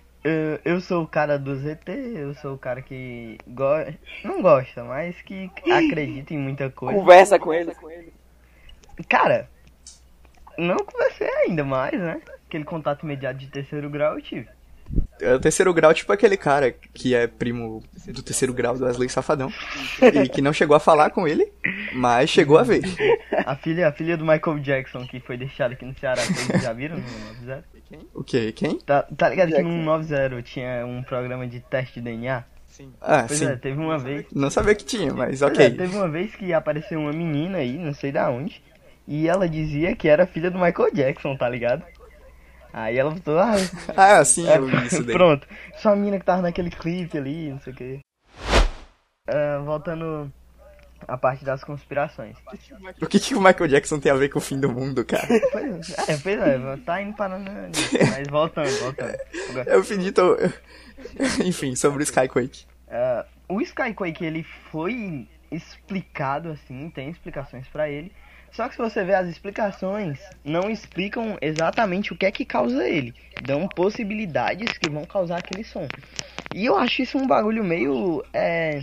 Eu, 0.65 0.81
sou 0.81 1.05
o 1.05 1.07
cara 1.07 1.39
do 1.39 1.57
ZT, 1.57 1.91
eu 2.17 2.35
sou 2.35 2.55
o 2.55 2.59
cara 2.59 2.83
que 2.83 3.39
go 3.47 3.65
não 4.23 4.43
gosta, 4.43 4.85
mas 4.85 5.17
que 5.23 5.51
acredita 5.71 6.35
em 6.35 6.39
muita 6.39 6.69
coisa. 6.69 6.99
Conversa 6.99 7.39
com 7.39 7.53
eles. 7.55 7.75
Cara, 9.09 9.49
não 10.59 10.77
conversei 10.77 11.31
ainda 11.47 11.65
mais, 11.65 11.99
né? 11.99 12.21
Aquele 12.47 12.65
contato 12.65 13.05
imediato 13.05 13.39
de 13.39 13.47
terceiro 13.47 13.89
grau 13.89 14.17
eu 14.17 14.23
tive. 14.23 14.49
É 15.21 15.35
o 15.35 15.41
terceiro 15.41 15.73
grau, 15.73 15.93
tipo 15.95 16.13
aquele 16.13 16.37
cara 16.37 16.73
que 16.73 17.15
é 17.15 17.27
primo 17.27 17.83
do 18.07 18.23
terceiro 18.23 18.53
grau 18.53 18.77
do 18.77 18.85
Wesley 18.85 19.09
Safadão. 19.09 19.53
e 20.03 20.29
que 20.29 20.43
não 20.43 20.53
chegou 20.53 20.77
a 20.77 20.81
falar 20.81 21.11
com 21.11 21.27
ele, 21.27 21.53
mas 21.93 22.31
chegou 22.31 22.59
a 22.59 22.63
ver. 22.63 22.83
A 23.51 23.57
filha, 23.57 23.89
a 23.89 23.93
filha 23.93 24.15
do 24.17 24.25
Michael 24.27 24.59
Jackson 24.59 25.07
que 25.07 25.21
foi 25.21 25.37
deixada 25.39 25.73
aqui 25.73 25.85
no 25.85 25.95
Ceará, 25.99 26.21
vocês 26.21 26.63
já 26.63 26.73
viram 26.73 26.97
no 26.97 27.03
90? 27.47 27.65
O 28.15 28.23
quê? 28.23 28.53
Quem? 28.53 28.79
Tá, 28.81 29.03
tá 29.05 29.29
ligado 29.31 29.53
que 29.53 29.63
no 29.63 29.71
90 29.85 30.43
tinha 30.43 30.85
um 30.85 31.03
programa 31.03 31.47
de 31.47 31.61
teste 31.61 31.95
de 31.95 32.03
DNA? 32.03 32.45
Ah, 33.01 33.25
Pois 33.27 33.39
sim. 33.39 33.47
é, 33.47 33.57
teve 33.57 33.81
uma 33.81 33.99
vez. 33.99 34.27
Não 34.33 34.51
sabia 34.51 34.75
que 34.75 34.85
tinha, 34.85 35.13
mas 35.15 35.41
Pois 35.41 35.43
é, 35.43 35.47
ok. 35.47 35.71
teve 35.71 35.97
uma 35.97 36.09
vez 36.09 36.35
que 36.35 36.53
apareceu 36.53 37.01
uma 37.01 37.13
menina 37.13 37.59
aí, 37.59 37.79
não 37.79 37.95
sei 37.95 38.13
da 38.13 38.29
onde, 38.31 38.63
e 39.07 39.27
ela 39.27 39.49
dizia 39.49 39.97
que 39.97 40.09
era 40.09 40.27
filha 40.27 40.51
do 40.51 40.59
Michael 40.59 40.93
Jackson, 40.93 41.35
tá 41.35 41.49
ligado? 41.49 41.83
Aí 42.71 42.99
ela 42.99 43.11
botou, 43.11 43.39
ah, 43.39 43.55
Ah, 43.97 44.23
sim, 44.27 44.47
É, 44.47 44.59
eu 44.59 44.67
vi 44.67 44.87
isso 44.87 45.03
daí. 45.03 45.17
Pronto. 45.17 45.49
Só 45.79 45.93
a 45.95 45.97
mina 45.97 46.19
que 46.19 46.25
tava 46.27 46.43
naquele 46.43 46.71
clipe 46.71 47.17
ali, 47.17 47.51
não 47.51 47.61
sei 47.61 47.73
o 47.73 47.77
que. 47.77 48.01
voltando 49.65 50.31
à 51.07 51.17
parte 51.17 51.45
das 51.45 51.63
conspirações. 51.63 52.37
O 53.01 53.07
que, 53.07 53.21
que 53.21 53.35
o 53.35 53.41
Michael 53.41 53.69
Jackson 53.69 53.99
tem 54.01 54.11
a 54.11 54.15
ver 54.17 54.29
com 54.29 54.39
o 54.39 54.43
fim 54.43 54.59
do 54.59 54.71
mundo, 54.71 55.05
cara? 55.05 55.27
Pois 55.53 55.91
é, 56.09 56.17
pois 56.17 56.41
é, 56.41 56.77
tá 56.85 57.01
indo 57.01 57.15
para 57.15 57.39
Mas 57.39 58.29
voltando, 58.29 58.71
voltando. 58.81 59.17
Agora, 59.51 59.71
Eu 59.71 59.85
pedi, 59.85 60.13
tô... 60.13 60.37
Enfim, 61.45 61.77
sobre 61.77 62.03
o 62.03 62.05
Skyquake. 62.05 62.65
ah, 62.91 63.25
o 63.49 63.61
Skyquake, 63.63 64.25
ele 64.25 64.43
foi 64.71 65.27
explicado 65.51 66.51
assim, 66.51 66.91
tem 66.91 67.09
explicações 67.11 67.67
pra 67.69 67.89
ele. 67.89 68.13
Só 68.51 68.67
que 68.67 68.75
se 68.75 68.79
você 68.81 69.05
ver 69.05 69.15
as 69.15 69.29
explicações, 69.29 70.19
não 70.45 70.71
explicam 70.71 71.37
exatamente 71.41 72.13
o 72.13 72.17
que 72.17 72.27
é 72.27 72.31
que 72.31 72.45
causa 72.45 72.87
ele. 72.89 73.15
Dão 73.43 73.69
possibilidades 73.69 74.77
que 74.79 74.89
vão 74.91 75.05
causar 75.05 75.39
aquele 75.39 75.63
som. 75.65 75.87
E 76.55 76.65
eu 76.65 76.77
acho 76.77 77.03
isso 77.03 77.19
um 77.19 77.27
bagulho 77.27 77.63
meio. 77.63 78.25
É, 78.33 78.83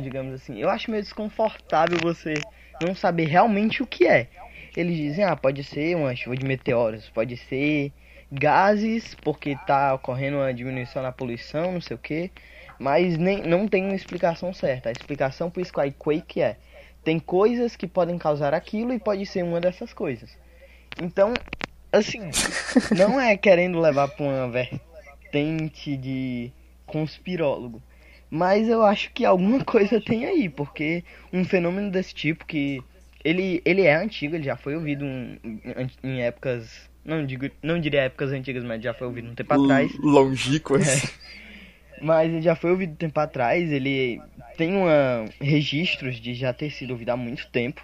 digamos 0.00 0.34
assim, 0.34 0.58
eu 0.58 0.68
acho 0.68 0.90
meio 0.90 1.02
desconfortável 1.02 1.98
você 2.02 2.34
não 2.82 2.94
saber 2.94 3.26
realmente 3.26 3.82
o 3.82 3.86
que 3.86 4.06
é. 4.06 4.28
Eles 4.76 4.96
dizem, 4.96 5.24
ah, 5.24 5.36
pode 5.36 5.62
ser 5.62 5.96
uma 5.96 6.14
chuva 6.16 6.36
de 6.36 6.44
meteoros, 6.44 7.08
pode 7.10 7.36
ser 7.36 7.92
gases, 8.30 9.14
porque 9.14 9.56
tá 9.66 9.94
ocorrendo 9.94 10.38
uma 10.38 10.52
diminuição 10.52 11.02
na 11.02 11.12
poluição, 11.12 11.72
não 11.72 11.80
sei 11.80 11.94
o 11.96 11.98
que. 11.98 12.30
Mas 12.78 13.16
nem, 13.16 13.42
não 13.42 13.68
tem 13.68 13.84
uma 13.84 13.94
explicação 13.94 14.52
certa. 14.52 14.88
A 14.88 14.92
explicação 14.92 15.48
pro 15.48 15.62
Skyquake 15.62 16.42
é: 16.42 16.56
tem 17.04 17.18
coisas 17.18 17.76
que 17.76 17.86
podem 17.86 18.18
causar 18.18 18.52
aquilo 18.52 18.92
e 18.92 18.98
pode 18.98 19.24
ser 19.26 19.44
uma 19.44 19.60
dessas 19.60 19.92
coisas. 19.92 20.36
Então, 21.00 21.32
assim, 21.92 22.30
não 22.96 23.20
é 23.20 23.36
querendo 23.36 23.80
levar 23.80 24.08
pra 24.08 24.24
uma 24.24 24.50
vertente 24.50 25.96
de 25.96 26.50
conspirólogo. 26.86 27.80
Mas 28.30 28.68
eu 28.68 28.82
acho 28.82 29.12
que 29.12 29.24
alguma 29.24 29.62
coisa 29.64 30.00
tem 30.00 30.26
aí, 30.26 30.48
porque 30.48 31.04
um 31.32 31.44
fenômeno 31.44 31.90
desse 31.90 32.14
tipo 32.14 32.44
que 32.44 32.82
ele, 33.24 33.62
ele 33.64 33.82
é 33.82 33.96
antigo, 33.96 34.34
ele 34.34 34.44
já 34.44 34.56
foi 34.56 34.74
ouvido 34.74 35.04
em, 35.04 35.40
em 36.02 36.22
épocas, 36.22 36.88
não 37.04 37.24
digo, 37.24 37.50
não 37.62 37.80
diria 37.80 38.02
épocas 38.02 38.32
antigas, 38.32 38.62
mas 38.62 38.82
já 38.82 38.92
foi 38.92 39.06
ouvido 39.06 39.30
um 39.30 39.34
tempo 39.34 39.54
atrás. 39.54 39.92
Longínquas. 39.98 40.86
É. 40.86 41.24
Mas 42.02 42.30
ele 42.30 42.42
já 42.42 42.54
foi 42.54 42.70
ouvido 42.70 42.92
um 42.92 42.96
tempo 42.96 43.18
atrás, 43.18 43.72
ele 43.72 44.20
tem 44.58 44.74
uma, 44.76 45.24
registros 45.40 46.16
de 46.16 46.34
já 46.34 46.52
ter 46.52 46.70
sido 46.70 46.90
ouvido 46.90 47.10
há 47.10 47.16
muito 47.16 47.48
tempo. 47.50 47.80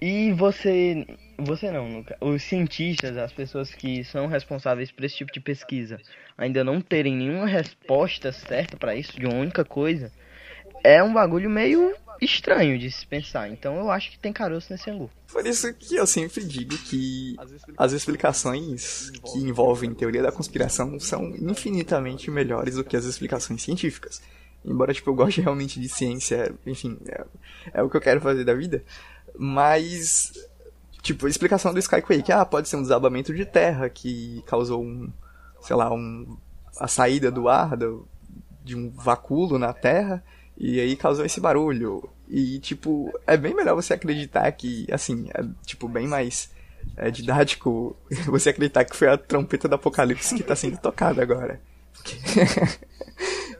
E 0.00 0.32
você, 0.32 1.06
você 1.38 1.70
não, 1.70 1.88
nunca, 1.88 2.16
os 2.20 2.42
cientistas, 2.42 3.16
as 3.16 3.32
pessoas 3.32 3.74
que 3.74 4.04
são 4.04 4.26
responsáveis 4.26 4.90
por 4.90 5.04
esse 5.04 5.16
tipo 5.16 5.32
de 5.32 5.40
pesquisa, 5.40 6.00
ainda 6.36 6.62
não 6.64 6.80
terem 6.80 7.16
nenhuma 7.16 7.46
resposta 7.46 8.32
certa 8.32 8.76
para 8.76 8.94
isso, 8.94 9.18
de 9.18 9.26
uma 9.26 9.36
única 9.36 9.64
coisa, 9.64 10.12
é 10.82 11.02
um 11.02 11.12
bagulho 11.12 11.48
meio 11.48 11.94
estranho 12.20 12.78
de 12.78 12.90
se 12.90 13.06
pensar. 13.06 13.48
Então 13.48 13.76
eu 13.76 13.90
acho 13.90 14.10
que 14.10 14.18
tem 14.18 14.32
caroço 14.32 14.72
nesse 14.72 14.90
angu. 14.90 15.10
Por 15.32 15.46
isso 15.46 15.72
que 15.74 15.96
eu 15.96 16.06
sempre 16.06 16.44
digo 16.44 16.76
que 16.78 17.36
as 17.76 17.92
explicações 17.92 19.10
que 19.10 19.38
envolvem 19.38 19.94
teoria 19.94 20.22
da 20.22 20.32
conspiração 20.32 20.98
são 21.00 21.34
infinitamente 21.36 22.30
melhores 22.30 22.76
do 22.76 22.84
que 22.84 22.96
as 22.96 23.04
explicações 23.04 23.62
científicas. 23.62 24.22
Embora 24.64 24.94
tipo, 24.94 25.10
eu 25.10 25.14
goste 25.14 25.40
realmente 25.40 25.78
de 25.78 25.88
ciência, 25.88 26.54
enfim, 26.64 26.98
é, 27.06 27.24
é 27.74 27.82
o 27.82 27.90
que 27.90 27.96
eu 27.96 28.00
quero 28.00 28.20
fazer 28.20 28.44
da 28.44 28.54
vida. 28.54 28.82
Mas, 29.36 30.32
tipo, 31.04 31.26
a 31.26 31.28
explicação 31.28 31.72
do 31.72 31.78
Skyquake, 31.78 32.32
ah, 32.32 32.46
pode 32.46 32.66
ser 32.66 32.76
um 32.76 32.82
desabamento 32.82 33.32
de 33.34 33.44
terra 33.44 33.90
que 33.90 34.42
causou 34.46 34.82
um, 34.82 35.12
sei 35.60 35.76
lá, 35.76 35.92
um, 35.92 36.36
a 36.80 36.88
saída 36.88 37.30
do 37.30 37.46
ar 37.46 37.76
do, 37.76 38.08
de 38.64 38.74
um 38.74 38.90
vacúolo 38.90 39.58
na 39.58 39.74
terra 39.74 40.24
e 40.56 40.80
aí 40.80 40.96
causou 40.96 41.26
esse 41.26 41.40
barulho. 41.40 42.08
E, 42.26 42.58
tipo, 42.58 43.12
é 43.26 43.36
bem 43.36 43.54
melhor 43.54 43.74
você 43.74 43.92
acreditar 43.92 44.50
que, 44.52 44.86
assim, 44.90 45.28
é, 45.34 45.44
tipo, 45.66 45.86
bem 45.86 46.08
mais 46.08 46.50
é, 46.96 47.10
didático 47.10 47.94
você 48.24 48.48
acreditar 48.48 48.86
que 48.86 48.96
foi 48.96 49.08
a 49.08 49.18
trompeta 49.18 49.68
do 49.68 49.74
apocalipse 49.74 50.34
que 50.34 50.42
tá 50.42 50.56
sendo 50.56 50.78
tocada 50.78 51.22
agora. 51.22 51.60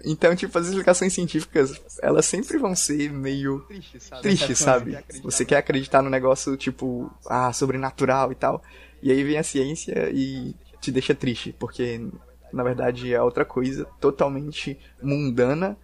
Então, 0.04 0.36
tipo, 0.36 0.56
as 0.58 0.66
explicações 0.66 1.12
científicas, 1.12 1.80
elas 2.02 2.26
sempre 2.26 2.58
vão 2.58 2.74
ser 2.74 3.10
meio 3.10 3.60
tristes, 3.60 4.02
sabe? 4.02 4.22
Triste, 4.22 4.56
sabe? 4.56 4.98
Você 5.22 5.44
quer 5.44 5.56
acreditar 5.56 6.02
no 6.02 6.10
negócio, 6.10 6.56
tipo, 6.56 7.10
ah, 7.26 7.52
sobrenatural 7.52 8.30
e 8.30 8.34
tal. 8.34 8.62
E 9.02 9.10
aí 9.10 9.22
vem 9.24 9.38
a 9.38 9.42
ciência 9.42 10.10
e 10.12 10.54
te 10.80 10.92
deixa 10.92 11.14
triste, 11.14 11.54
porque 11.58 12.00
na 12.52 12.62
verdade 12.62 13.12
é 13.12 13.20
outra 13.20 13.44
coisa 13.44 13.86
totalmente 14.00 14.78
mundana 15.02 15.76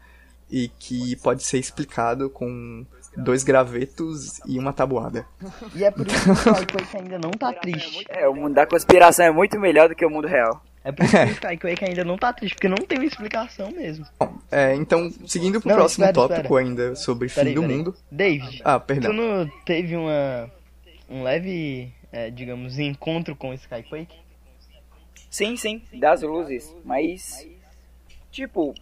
e 0.51 0.69
que 0.69 1.17
pode 1.17 1.43
ser 1.43 1.59
explicado 1.59 2.29
com 2.29 2.85
dois 3.17 3.43
gravetos 3.43 4.41
e 4.47 4.59
uma 4.59 4.73
tabuada. 4.73 5.27
E 5.75 5.85
é 5.85 5.91
por 5.91 6.07
isso 6.07 6.25
que 6.67 6.77
o 6.77 6.99
ainda 6.99 7.19
não 7.19 7.31
tá 7.31 7.53
triste. 7.53 8.05
É, 8.09 8.29
o 8.29 8.35
mundo 8.35 8.55
da 8.55 8.67
conspiração 8.67 9.25
é 9.25 9.31
muito 9.31 9.59
melhor 9.59 9.89
do 9.89 9.95
que 9.95 10.05
o 10.05 10.11
mundo 10.11 10.27
real. 10.27 10.63
É 10.83 10.91
por 10.93 11.05
isso 11.05 11.13
que 11.15 11.23
o 11.27 11.31
Skyquake 11.33 11.85
ainda 11.85 12.05
não 12.05 12.17
tá 12.17 12.33
triste, 12.33 12.55
porque 12.55 12.69
não 12.69 12.77
tem 12.79 12.99
uma 12.99 13.05
explicação 13.07 13.71
mesmo. 13.71 14.07
Bom, 14.19 14.39
é, 14.51 14.75
então, 14.75 15.11
seguindo 15.27 15.61
pro 15.61 15.69
Não, 15.69 15.77
próximo 15.77 16.05
espera, 16.07 16.13
tópico 16.15 16.41
espera. 16.43 16.61
ainda 16.61 16.95
sobre 16.97 17.29
Pera 17.29 17.43
fim 17.43 17.49
aí, 17.49 17.55
do 17.55 17.61
pera 17.61 17.73
aí. 17.73 17.79
mundo. 17.79 17.97
David, 18.11 18.63
Ah, 18.65 18.79
tu 18.81 18.87
perdão. 18.87 19.13
não 19.13 19.49
teve 19.65 19.95
uma 19.97 20.51
um 21.09 21.23
leve, 21.23 21.93
é, 22.13 22.31
digamos, 22.31 22.79
encontro 22.79 23.35
com 23.37 23.51
o 23.51 23.55
Skyquake? 23.55 24.17
Sim, 25.31 25.57
sim, 25.57 25.83
das 25.93 26.23
luzes. 26.23 26.75
Mas, 26.85 27.47
tipo, 28.31 28.75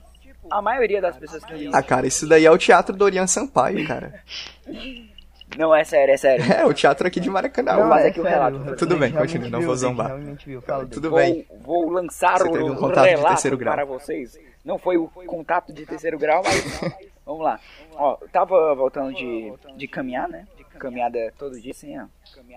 a 0.50 0.62
maioria 0.62 1.00
das 1.00 1.16
pessoas 1.16 1.44
que. 1.44 1.68
Ah, 1.72 1.82
cara, 1.82 2.06
isso 2.06 2.26
daí 2.28 2.46
é 2.46 2.50
o 2.50 2.56
teatro 2.58 2.94
do 2.96 3.04
Orian 3.04 3.26
Sampaio, 3.26 3.86
cara. 3.86 4.22
Não, 5.56 5.74
é 5.74 5.82
sério, 5.84 6.12
é 6.12 6.16
sério. 6.16 6.44
É, 6.52 6.64
o 6.66 6.74
teatro 6.74 7.06
aqui 7.06 7.18
de 7.20 7.30
Maracanã. 7.30 7.74
Não, 7.76 7.88
mas 7.88 8.04
é 8.06 8.10
que 8.10 8.20
o 8.20 8.24
relato- 8.24 8.76
Tudo 8.76 8.96
bem, 8.98 9.12
continue, 9.12 9.48
não 9.50 9.60
vou 9.62 9.74
zombar. 9.76 10.16
viu. 10.44 10.62
Tudo 10.90 11.10
Vou, 11.10 11.18
bem. 11.18 11.46
vou 11.60 11.90
lançar 11.90 12.38
Você 12.38 12.48
o 12.48 12.72
um 12.72 12.76
contato 12.76 13.04
de 13.04 13.10
relato 13.10 13.28
terceiro 13.28 13.56
grau. 13.56 13.74
para 13.74 13.84
vocês. 13.84 14.38
Não 14.64 14.78
foi 14.78 14.96
o 14.98 15.08
contato 15.08 15.72
de 15.72 15.86
terceiro 15.86 16.18
grau, 16.18 16.42
mas 16.44 16.80
vamos 17.24 17.42
lá. 17.42 17.58
Ó, 17.94 18.18
eu 18.20 18.28
tava 18.28 18.74
voltando 18.74 19.14
de, 19.14 19.52
de 19.76 19.88
caminhar, 19.88 20.28
né? 20.28 20.46
Caminhada 20.78 21.32
todo 21.38 21.58
dia, 21.60 21.72
assim, 21.72 21.98
ó. 21.98 22.04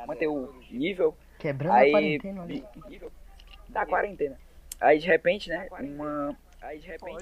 Manter 0.05 0.27
o 0.27 0.53
nível. 0.69 1.15
Quebrando 1.39 1.71
a 1.73 1.77
Aí. 1.77 1.91
quarentena, 1.91 2.41
olha. 2.43 2.63
Da 3.69 3.85
quarentena. 3.85 4.37
Aí 4.79 4.99
de 4.99 5.07
repente, 5.07 5.49
né? 5.49 5.67
Uma. 5.79 6.35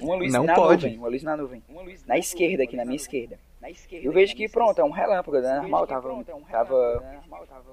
Uma 0.02 0.16
luz 0.16 0.32
Não 0.32 0.44
na 0.44 0.54
pode. 0.54 0.84
nuvem. 0.86 0.98
Uma 0.98 1.08
luz 1.08 1.22
na 1.22 1.36
nuvem. 1.36 1.62
Na 2.06 2.18
esquerda, 2.18 2.64
aqui 2.64 2.76
na 2.76 2.84
minha 2.84 2.96
esquerda. 2.96 3.38
Eu 3.92 4.12
vejo 4.12 4.34
que 4.34 4.48
pronto, 4.48 4.80
é 4.80 4.84
um 4.84 4.90
relâmpago, 4.90 5.38
né? 5.40 5.56
Normal, 5.56 5.86
tava, 5.86 6.24
tava 6.50 7.22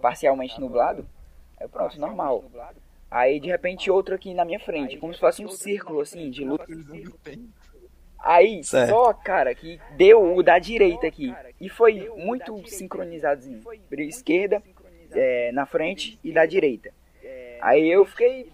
parcialmente 0.02 0.60
nublado. 0.60 1.08
Aí 1.60 1.68
pronto, 1.68 2.00
normal. 2.00 2.44
Aí 3.10 3.40
de 3.40 3.48
repente 3.48 3.90
outro 3.90 4.16
aqui 4.16 4.34
na 4.34 4.44
minha 4.44 4.60
frente, 4.60 4.98
como 4.98 5.14
se 5.14 5.20
fosse 5.20 5.44
um 5.44 5.50
círculo 5.50 6.02
assim 6.02 6.30
de 6.30 6.44
luz. 6.44 6.62
Aí, 8.20 8.64
Certo. 8.64 8.90
só, 8.90 9.14
cara, 9.14 9.54
que 9.54 9.80
deu 9.96 10.36
o 10.36 10.44
da 10.44 10.60
direita 10.60 11.08
aqui. 11.08 11.34
E 11.62 11.70
foi 11.70 12.10
muito 12.18 12.68
sincronizadozinho. 12.68 13.62
Esquerda, 13.92 14.62
é, 15.12 15.52
na 15.52 15.66
frente 15.66 16.20
e 16.24 16.32
da 16.34 16.46
direita. 16.46 16.92
Aí 17.62 17.88
eu 17.88 18.06
fiquei. 18.06 18.52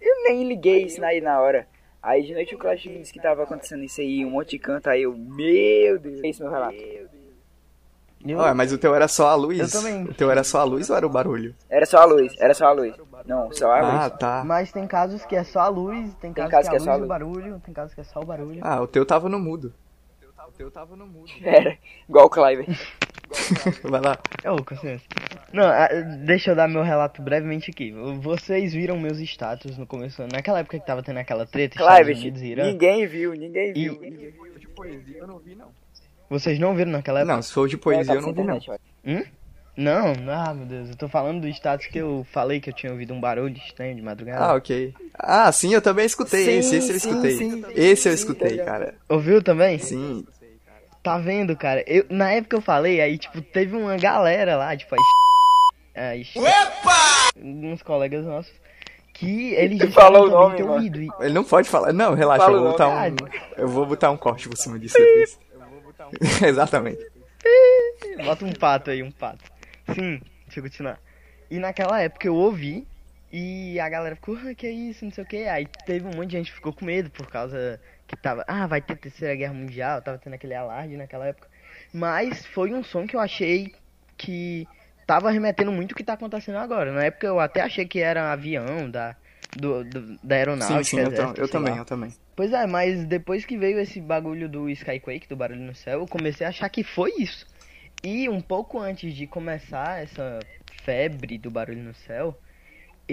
Eu 0.00 0.22
nem 0.24 0.44
liguei 0.44 0.84
isso 0.84 1.04
aí 1.04 1.20
na 1.20 1.40
hora. 1.40 1.66
Aí 2.02 2.22
de 2.24 2.34
noite 2.34 2.54
o 2.54 2.58
Clash 2.58 2.84
me 2.86 2.98
disse 2.98 3.12
que 3.12 3.20
tava 3.22 3.44
acontecendo 3.44 3.84
isso 3.84 4.00
aí, 4.00 4.24
um 4.24 4.30
monte 4.30 4.50
de 4.50 4.58
canto. 4.58 4.88
Aí 4.88 5.02
eu, 5.02 5.16
meu 5.16 5.98
Deus, 5.98 6.20
é 6.24 6.28
esse 6.28 6.42
meu 6.42 6.50
relato. 6.50 6.74
Eu- 6.74 8.38
Ué, 8.38 8.54
mas 8.54 8.72
o 8.72 8.78
teu 8.78 8.94
era 8.94 9.08
só 9.08 9.28
a 9.28 9.34
luz? 9.34 9.58
Eu 9.58 9.68
também. 9.80 10.04
O 10.04 10.14
teu 10.14 10.30
era 10.30 10.44
só 10.44 10.60
a 10.60 10.64
luz 10.64 10.88
ou 10.88 10.96
era 10.96 11.04
o 11.04 11.10
barulho? 11.10 11.54
Era 11.68 11.84
só 11.84 11.98
a 11.98 12.04
luz, 12.04 12.32
era 12.38 12.54
só 12.54 12.66
a 12.66 12.72
luz. 12.72 12.94
Não, 13.26 13.50
só 13.52 13.72
a 13.72 13.78
Ah, 13.80 14.06
luz. 14.06 14.18
tá. 14.18 14.42
Mas 14.46 14.70
tem 14.70 14.86
casos 14.86 15.24
que 15.26 15.34
é 15.34 15.42
só 15.42 15.60
a 15.60 15.68
luz, 15.68 16.14
tem 16.20 16.32
casos 16.32 16.50
casos 16.52 16.68
que 16.68 16.74
é 16.76 16.78
que 16.78 16.82
é 16.82 16.86
só 16.86 16.90
luz 16.92 17.00
a 17.00 17.02
e 17.02 17.04
o 17.04 17.08
barulho, 17.08 17.60
tem 17.64 17.74
casos 17.74 17.94
que 17.94 18.00
é 18.00 18.04
só 18.04 18.20
o 18.20 18.24
barulho. 18.24 18.60
Ah, 18.62 18.80
o 18.80 18.86
teu 18.86 19.04
tava 19.04 19.28
no 19.28 19.40
mudo. 19.40 19.74
Teu 20.62 20.70
tava 20.70 20.94
no 20.94 21.08
mudo. 21.08 21.28
Era, 21.42 21.76
igual 22.08 22.26
o 22.26 22.30
Clive. 22.30 22.66
Vai 23.82 24.00
lá. 24.00 24.16
É 24.44 24.50
ô, 24.50 24.62
consciência. 24.62 25.08
Não, 25.52 25.64
ah, 25.64 25.88
deixa 26.24 26.52
eu 26.52 26.54
dar 26.54 26.68
meu 26.68 26.82
relato 26.82 27.20
brevemente 27.20 27.70
aqui. 27.70 27.92
Vocês 28.20 28.72
viram 28.72 28.96
meus 28.96 29.18
status 29.18 29.76
no 29.76 29.86
começo, 29.86 30.22
naquela 30.32 30.60
época 30.60 30.78
que 30.78 30.86
tava 30.86 31.02
tendo 31.02 31.18
aquela 31.18 31.44
treta, 31.44 31.76
Clive, 31.78 32.28
Irã. 32.46 32.66
ninguém 32.66 33.06
viu, 33.08 33.32
ninguém 33.34 33.72
viu. 33.72 33.94
E- 33.94 34.10
ninguém 34.10 34.30
viu. 34.30 35.16
Eu 35.16 35.26
não 35.26 35.38
vi, 35.40 35.56
não. 35.56 35.68
Vocês 36.30 36.58
não 36.60 36.74
viram 36.76 36.92
naquela 36.92 37.20
época? 37.20 37.34
Não, 37.34 37.42
se 37.42 37.52
for 37.52 37.68
de 37.68 37.76
poesia, 37.76 38.14
eu 38.14 38.22
não 38.22 38.32
vi, 38.32 38.44
não. 38.44 38.60
olha. 38.68 39.26
Não, 39.76 40.12
ah, 40.28 40.52
meu 40.52 40.66
Deus, 40.66 40.90
eu 40.90 40.96
tô 40.96 41.08
falando 41.08 41.40
do 41.40 41.48
status 41.48 41.86
que 41.86 41.98
eu 41.98 42.26
falei 42.30 42.60
que 42.60 42.68
eu 42.68 42.74
tinha 42.74 42.92
ouvido 42.92 43.14
um 43.14 43.20
barulho 43.20 43.56
estranho 43.56 43.96
de 43.96 44.02
madrugada. 44.02 44.44
Ah, 44.44 44.54
ok. 44.54 44.94
Ah, 45.14 45.50
sim, 45.50 45.72
eu 45.72 45.80
também 45.80 46.04
escutei 46.04 46.44
Sim, 46.44 46.58
esse. 46.58 46.76
Esse 46.76 46.92
eu 46.92 47.00
sim, 47.00 47.08
escutei. 47.08 47.36
sim, 47.36 47.64
esse 47.74 48.08
eu 48.08 48.12
sim, 48.12 48.18
escutei, 48.18 48.58
tá 48.58 48.64
cara. 48.64 48.94
Ouviu 49.08 49.42
também? 49.42 49.78
Sim. 49.78 50.26
Tá 51.02 51.18
vendo, 51.18 51.56
cara? 51.56 51.82
Eu, 51.86 52.06
na 52.08 52.30
época 52.32 52.56
eu 52.56 52.60
falei, 52.60 53.00
aí, 53.00 53.18
tipo, 53.18 53.42
teve 53.42 53.76
uma 53.76 53.96
galera 53.96 54.56
lá, 54.56 54.76
tipo, 54.76 54.94
a 54.94 54.98
a 55.94 56.14
Uns 57.36 57.82
colegas 57.82 58.24
nossos, 58.24 58.52
que 59.12 59.52
eles 59.54 59.58
Ele 59.58 59.74
disseram 59.74 59.92
falou 59.92 60.26
o 60.26 60.30
nome. 60.30 60.86
E, 60.86 61.24
Ele 61.24 61.34
não 61.34 61.44
pode 61.44 61.68
falar. 61.68 61.92
Não, 61.92 62.14
relaxa, 62.14 62.44
Fala 62.44 62.56
eu 62.56 62.60
vou 62.60 62.68
o 62.68 62.72
botar 62.72 62.88
um. 62.88 63.16
Eu 63.56 63.68
vou 63.68 63.86
botar 63.86 64.10
um 64.10 64.16
corte 64.16 64.48
por 64.48 64.56
cima 64.56 64.78
disso 64.78 64.96
depois. 64.96 65.38
Exatamente. 66.42 67.04
Bota 68.24 68.44
um 68.44 68.52
pato 68.52 68.90
aí, 68.90 69.02
um 69.02 69.10
pato. 69.10 69.44
Sim, 69.94 70.20
deixa 70.46 70.60
eu 70.60 70.62
continuar. 70.62 70.98
E 71.50 71.58
naquela 71.58 72.00
época 72.00 72.26
eu 72.26 72.34
ouvi 72.34 72.86
e 73.32 73.78
a 73.80 73.88
galera 73.88 74.14
ficou, 74.14 74.36
ah, 74.36 74.54
que 74.54 74.66
é 74.66 74.70
isso, 74.70 75.04
não 75.04 75.12
sei 75.12 75.24
o 75.24 75.26
que. 75.26 75.44
Aí 75.48 75.66
teve 75.86 76.06
um 76.06 76.12
monte 76.14 76.28
de 76.30 76.36
gente 76.36 76.50
que 76.50 76.56
ficou 76.56 76.72
com 76.72 76.84
medo 76.84 77.10
por 77.10 77.26
causa 77.26 77.80
que 78.16 78.22
tava, 78.22 78.44
ah, 78.46 78.66
vai 78.66 78.80
ter 78.80 78.96
terceira 78.96 79.34
guerra 79.34 79.54
mundial, 79.54 80.02
tava 80.02 80.18
tendo 80.18 80.34
aquele 80.34 80.54
alarde 80.54 80.96
naquela 80.96 81.26
época. 81.26 81.48
Mas 81.92 82.44
foi 82.46 82.72
um 82.72 82.82
som 82.82 83.06
que 83.06 83.16
eu 83.16 83.20
achei 83.20 83.74
que 84.16 84.66
tava 85.06 85.30
remetendo 85.30 85.72
muito 85.72 85.92
o 85.92 85.94
que 85.94 86.04
tá 86.04 86.12
acontecendo 86.12 86.56
agora. 86.58 86.92
Na 86.92 87.04
época 87.04 87.26
eu 87.26 87.40
até 87.40 87.60
achei 87.62 87.86
que 87.86 88.00
era 88.00 88.22
um 88.22 88.26
avião 88.26 88.90
da, 88.90 89.16
do, 89.56 89.82
do- 89.84 90.18
da 90.22 90.36
aeronáutica. 90.36 90.84
Sim, 90.84 90.96
sim, 90.96 91.00
eu, 91.00 91.06
exército, 91.08 91.40
eu 91.40 91.46
sei 91.46 91.52
também, 91.52 91.72
lá. 91.72 91.78
eu 91.78 91.84
também. 91.84 92.14
Pois 92.36 92.52
é, 92.52 92.66
mas 92.66 93.04
depois 93.04 93.44
que 93.44 93.58
veio 93.58 93.78
esse 93.78 94.00
bagulho 94.00 94.48
do 94.48 94.68
Skyquake, 94.70 95.28
do 95.28 95.36
barulho 95.36 95.60
no 95.60 95.74
céu, 95.74 96.00
eu 96.00 96.06
comecei 96.06 96.46
a 96.46 96.50
achar 96.50 96.68
que 96.68 96.82
foi 96.82 97.12
isso. 97.18 97.46
E 98.02 98.28
um 98.28 98.40
pouco 98.40 98.78
antes 98.78 99.14
de 99.14 99.26
começar 99.26 100.02
essa 100.02 100.40
febre 100.82 101.38
do 101.38 101.50
barulho 101.50 101.82
no 101.82 101.94
céu, 101.94 102.36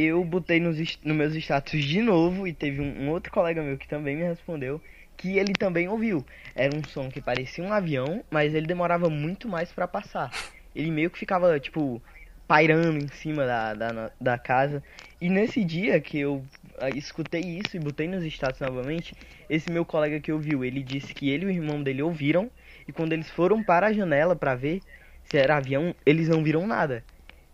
eu 0.01 0.23
botei 0.23 0.59
nos, 0.59 0.77
nos 1.03 1.15
meus 1.15 1.35
status 1.35 1.83
de 1.83 2.01
novo 2.01 2.47
e 2.47 2.53
teve 2.53 2.81
um, 2.81 3.05
um 3.05 3.09
outro 3.09 3.31
colega 3.31 3.61
meu 3.61 3.77
que 3.77 3.87
também 3.87 4.15
me 4.15 4.23
respondeu 4.23 4.81
que 5.19 5.37
ele 5.37 5.51
também 5.51 5.89
ouviu. 5.89 6.25
Era 6.55 6.75
um 6.75 6.81
som 6.83 7.09
que 7.09 7.21
parecia 7.21 7.61
um 7.61 7.73
avião, 7.73 8.23
mas 8.31 8.53
ele 8.53 8.65
demorava 8.65 9.09
muito 9.09 9.49
mais 9.49 9.69
para 9.71 9.85
passar. 9.85 10.31
Ele 10.73 10.89
meio 10.89 11.09
que 11.09 11.19
ficava, 11.19 11.59
tipo, 11.59 12.01
pairando 12.47 12.97
em 12.97 13.07
cima 13.09 13.45
da, 13.45 13.73
da, 13.73 14.11
da 14.19 14.37
casa. 14.37 14.81
E 15.19 15.29
nesse 15.29 15.63
dia 15.65 15.99
que 15.99 16.17
eu 16.19 16.43
ah, 16.79 16.89
escutei 16.89 17.41
isso 17.41 17.75
e 17.75 17.79
botei 17.79 18.07
nos 18.07 18.23
status 18.23 18.61
novamente, 18.61 19.13
esse 19.49 19.69
meu 19.69 19.83
colega 19.83 20.21
que 20.21 20.31
ouviu, 20.31 20.63
ele 20.63 20.81
disse 20.81 21.13
que 21.13 21.29
ele 21.29 21.45
e 21.45 21.47
o 21.47 21.51
irmão 21.51 21.83
dele 21.83 22.01
ouviram, 22.01 22.49
e 22.87 22.93
quando 22.93 23.11
eles 23.11 23.29
foram 23.29 23.61
para 23.61 23.87
a 23.87 23.93
janela 23.93 24.35
para 24.35 24.55
ver 24.55 24.81
se 25.25 25.37
era 25.37 25.57
avião, 25.57 25.93
eles 26.05 26.29
não 26.29 26.43
viram 26.43 26.65
nada. 26.65 27.03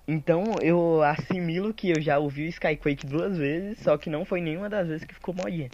Então 0.07 0.43
eu 0.61 1.01
assimilo 1.01 1.73
que 1.73 1.89
eu 1.89 2.01
já 2.01 2.19
ouvi 2.19 2.45
o 2.45 2.49
Skyquake 2.49 3.07
duas 3.07 3.37
vezes, 3.37 3.79
só 3.79 3.97
que 3.97 4.09
não 4.09 4.23
foi 4.23 4.39
nenhuma 4.39 4.69
das 4.69 4.87
vezes 4.87 5.03
que 5.03 5.13
ficou 5.13 5.33
modinha. 5.33 5.69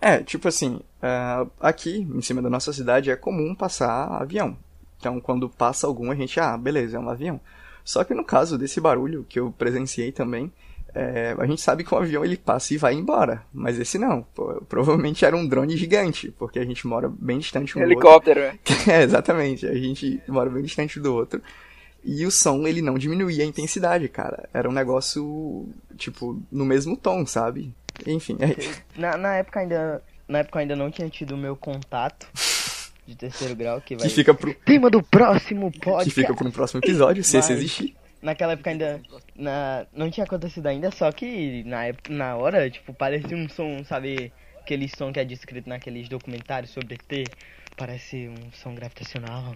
É, 0.00 0.22
tipo 0.22 0.48
assim, 0.48 0.80
uh, 1.02 1.50
aqui 1.58 2.00
em 2.00 2.20
cima 2.20 2.42
da 2.42 2.50
nossa 2.50 2.72
cidade 2.72 3.10
é 3.10 3.16
comum 3.16 3.54
passar 3.54 4.06
avião. 4.20 4.56
Então 4.98 5.20
quando 5.20 5.48
passa 5.48 5.86
algum 5.86 6.10
a 6.10 6.14
gente, 6.14 6.38
ah, 6.38 6.56
beleza, 6.56 6.96
é 6.96 7.00
um 7.00 7.08
avião. 7.08 7.40
Só 7.82 8.04
que 8.04 8.14
no 8.14 8.24
caso 8.24 8.58
desse 8.58 8.80
barulho 8.80 9.24
que 9.28 9.38
eu 9.38 9.52
presenciei 9.52 10.12
também, 10.12 10.52
é, 10.94 11.34
a 11.36 11.46
gente 11.46 11.60
sabe 11.60 11.82
que 11.82 11.92
o 11.92 11.98
avião 11.98 12.24
ele 12.24 12.36
passa 12.36 12.72
e 12.72 12.76
vai 12.78 12.94
embora, 12.94 13.42
mas 13.52 13.78
esse 13.80 13.98
não. 13.98 14.22
Pô, 14.34 14.62
provavelmente 14.68 15.24
era 15.24 15.36
um 15.36 15.46
drone 15.46 15.76
gigante, 15.76 16.32
porque 16.38 16.58
a 16.58 16.64
gente 16.64 16.86
mora 16.86 17.08
bem 17.08 17.38
distante 17.38 17.76
um 17.76 17.82
Helicóptero, 17.82 18.40
do 18.40 18.46
outro. 18.46 18.62
Helicóptero, 18.62 18.90
é, 18.92 19.02
exatamente. 19.02 19.66
A 19.66 19.74
gente 19.74 20.22
mora 20.28 20.48
bem 20.48 20.62
distante 20.62 21.00
do 21.00 21.12
outro. 21.12 21.42
E 22.04 22.26
o 22.26 22.30
som, 22.30 22.66
ele 22.66 22.82
não 22.82 22.98
diminuía 22.98 23.42
a 23.44 23.46
intensidade, 23.46 24.08
cara. 24.08 24.48
Era 24.52 24.68
um 24.68 24.72
negócio, 24.72 25.68
tipo, 25.96 26.40
no 26.52 26.64
mesmo 26.64 26.96
tom, 26.96 27.24
sabe? 27.24 27.74
Enfim. 28.06 28.36
É... 28.40 28.54
Na, 29.00 29.16
na 29.16 29.36
época 29.36 29.60
ainda. 29.60 30.02
Na 30.26 30.38
época 30.38 30.58
ainda 30.58 30.74
não 30.74 30.90
tinha 30.90 31.08
tido 31.08 31.34
o 31.34 31.36
meu 31.36 31.54
contato 31.54 32.26
de 33.06 33.14
terceiro 33.14 33.54
grau, 33.54 33.80
que 33.80 33.94
vai. 33.94 34.08
Que 34.08 34.14
fica 34.14 34.32
pro. 34.32 34.54
Tema 34.54 34.90
do 34.90 35.02
próximo 35.02 35.70
podcast. 35.70 36.04
Que 36.08 36.10
fica 36.10 36.34
pro 36.34 36.50
próximo 36.50 36.80
episódio, 36.82 37.22
se 37.22 37.36
Mas... 37.36 37.44
esse 37.44 37.52
existir 37.52 37.96
naquela 38.24 38.54
época 38.54 38.70
ainda 38.70 39.00
na, 39.36 39.86
não 39.92 40.10
tinha 40.10 40.24
acontecido 40.24 40.66
ainda, 40.66 40.90
só 40.90 41.12
que 41.12 41.62
na, 41.64 41.84
época, 41.84 42.12
na 42.12 42.36
hora, 42.36 42.70
tipo, 42.70 42.92
parecia 42.94 43.36
um 43.36 43.48
som, 43.48 43.84
sabe, 43.84 44.32
aquele 44.58 44.88
som 44.88 45.12
que 45.12 45.20
é 45.20 45.24
descrito 45.24 45.68
naqueles 45.68 46.08
documentários 46.08 46.72
sobre 46.72 46.94
ET, 46.94 47.28
parece 47.76 48.28
um 48.28 48.50
som 48.52 48.74
gravitacional. 48.74 49.54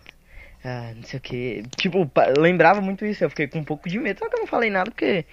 Ah, 0.65 0.93
não 0.95 1.03
sei 1.03 1.19
o 1.19 1.23
que. 1.23 1.63
Tipo, 1.77 2.11
lembrava 2.39 2.81
muito 2.81 3.05
isso, 3.07 3.25
eu 3.25 3.31
fiquei 3.31 3.47
com 3.47 3.61
um 3.61 3.65
pouco 3.65 3.89
de 3.89 3.99
medo, 3.99 4.19
só 4.19 4.29
que 4.29 4.37
eu 4.37 4.41
não 4.41 4.47
falei 4.47 4.71
nada 4.71 4.91
porque 4.91 5.25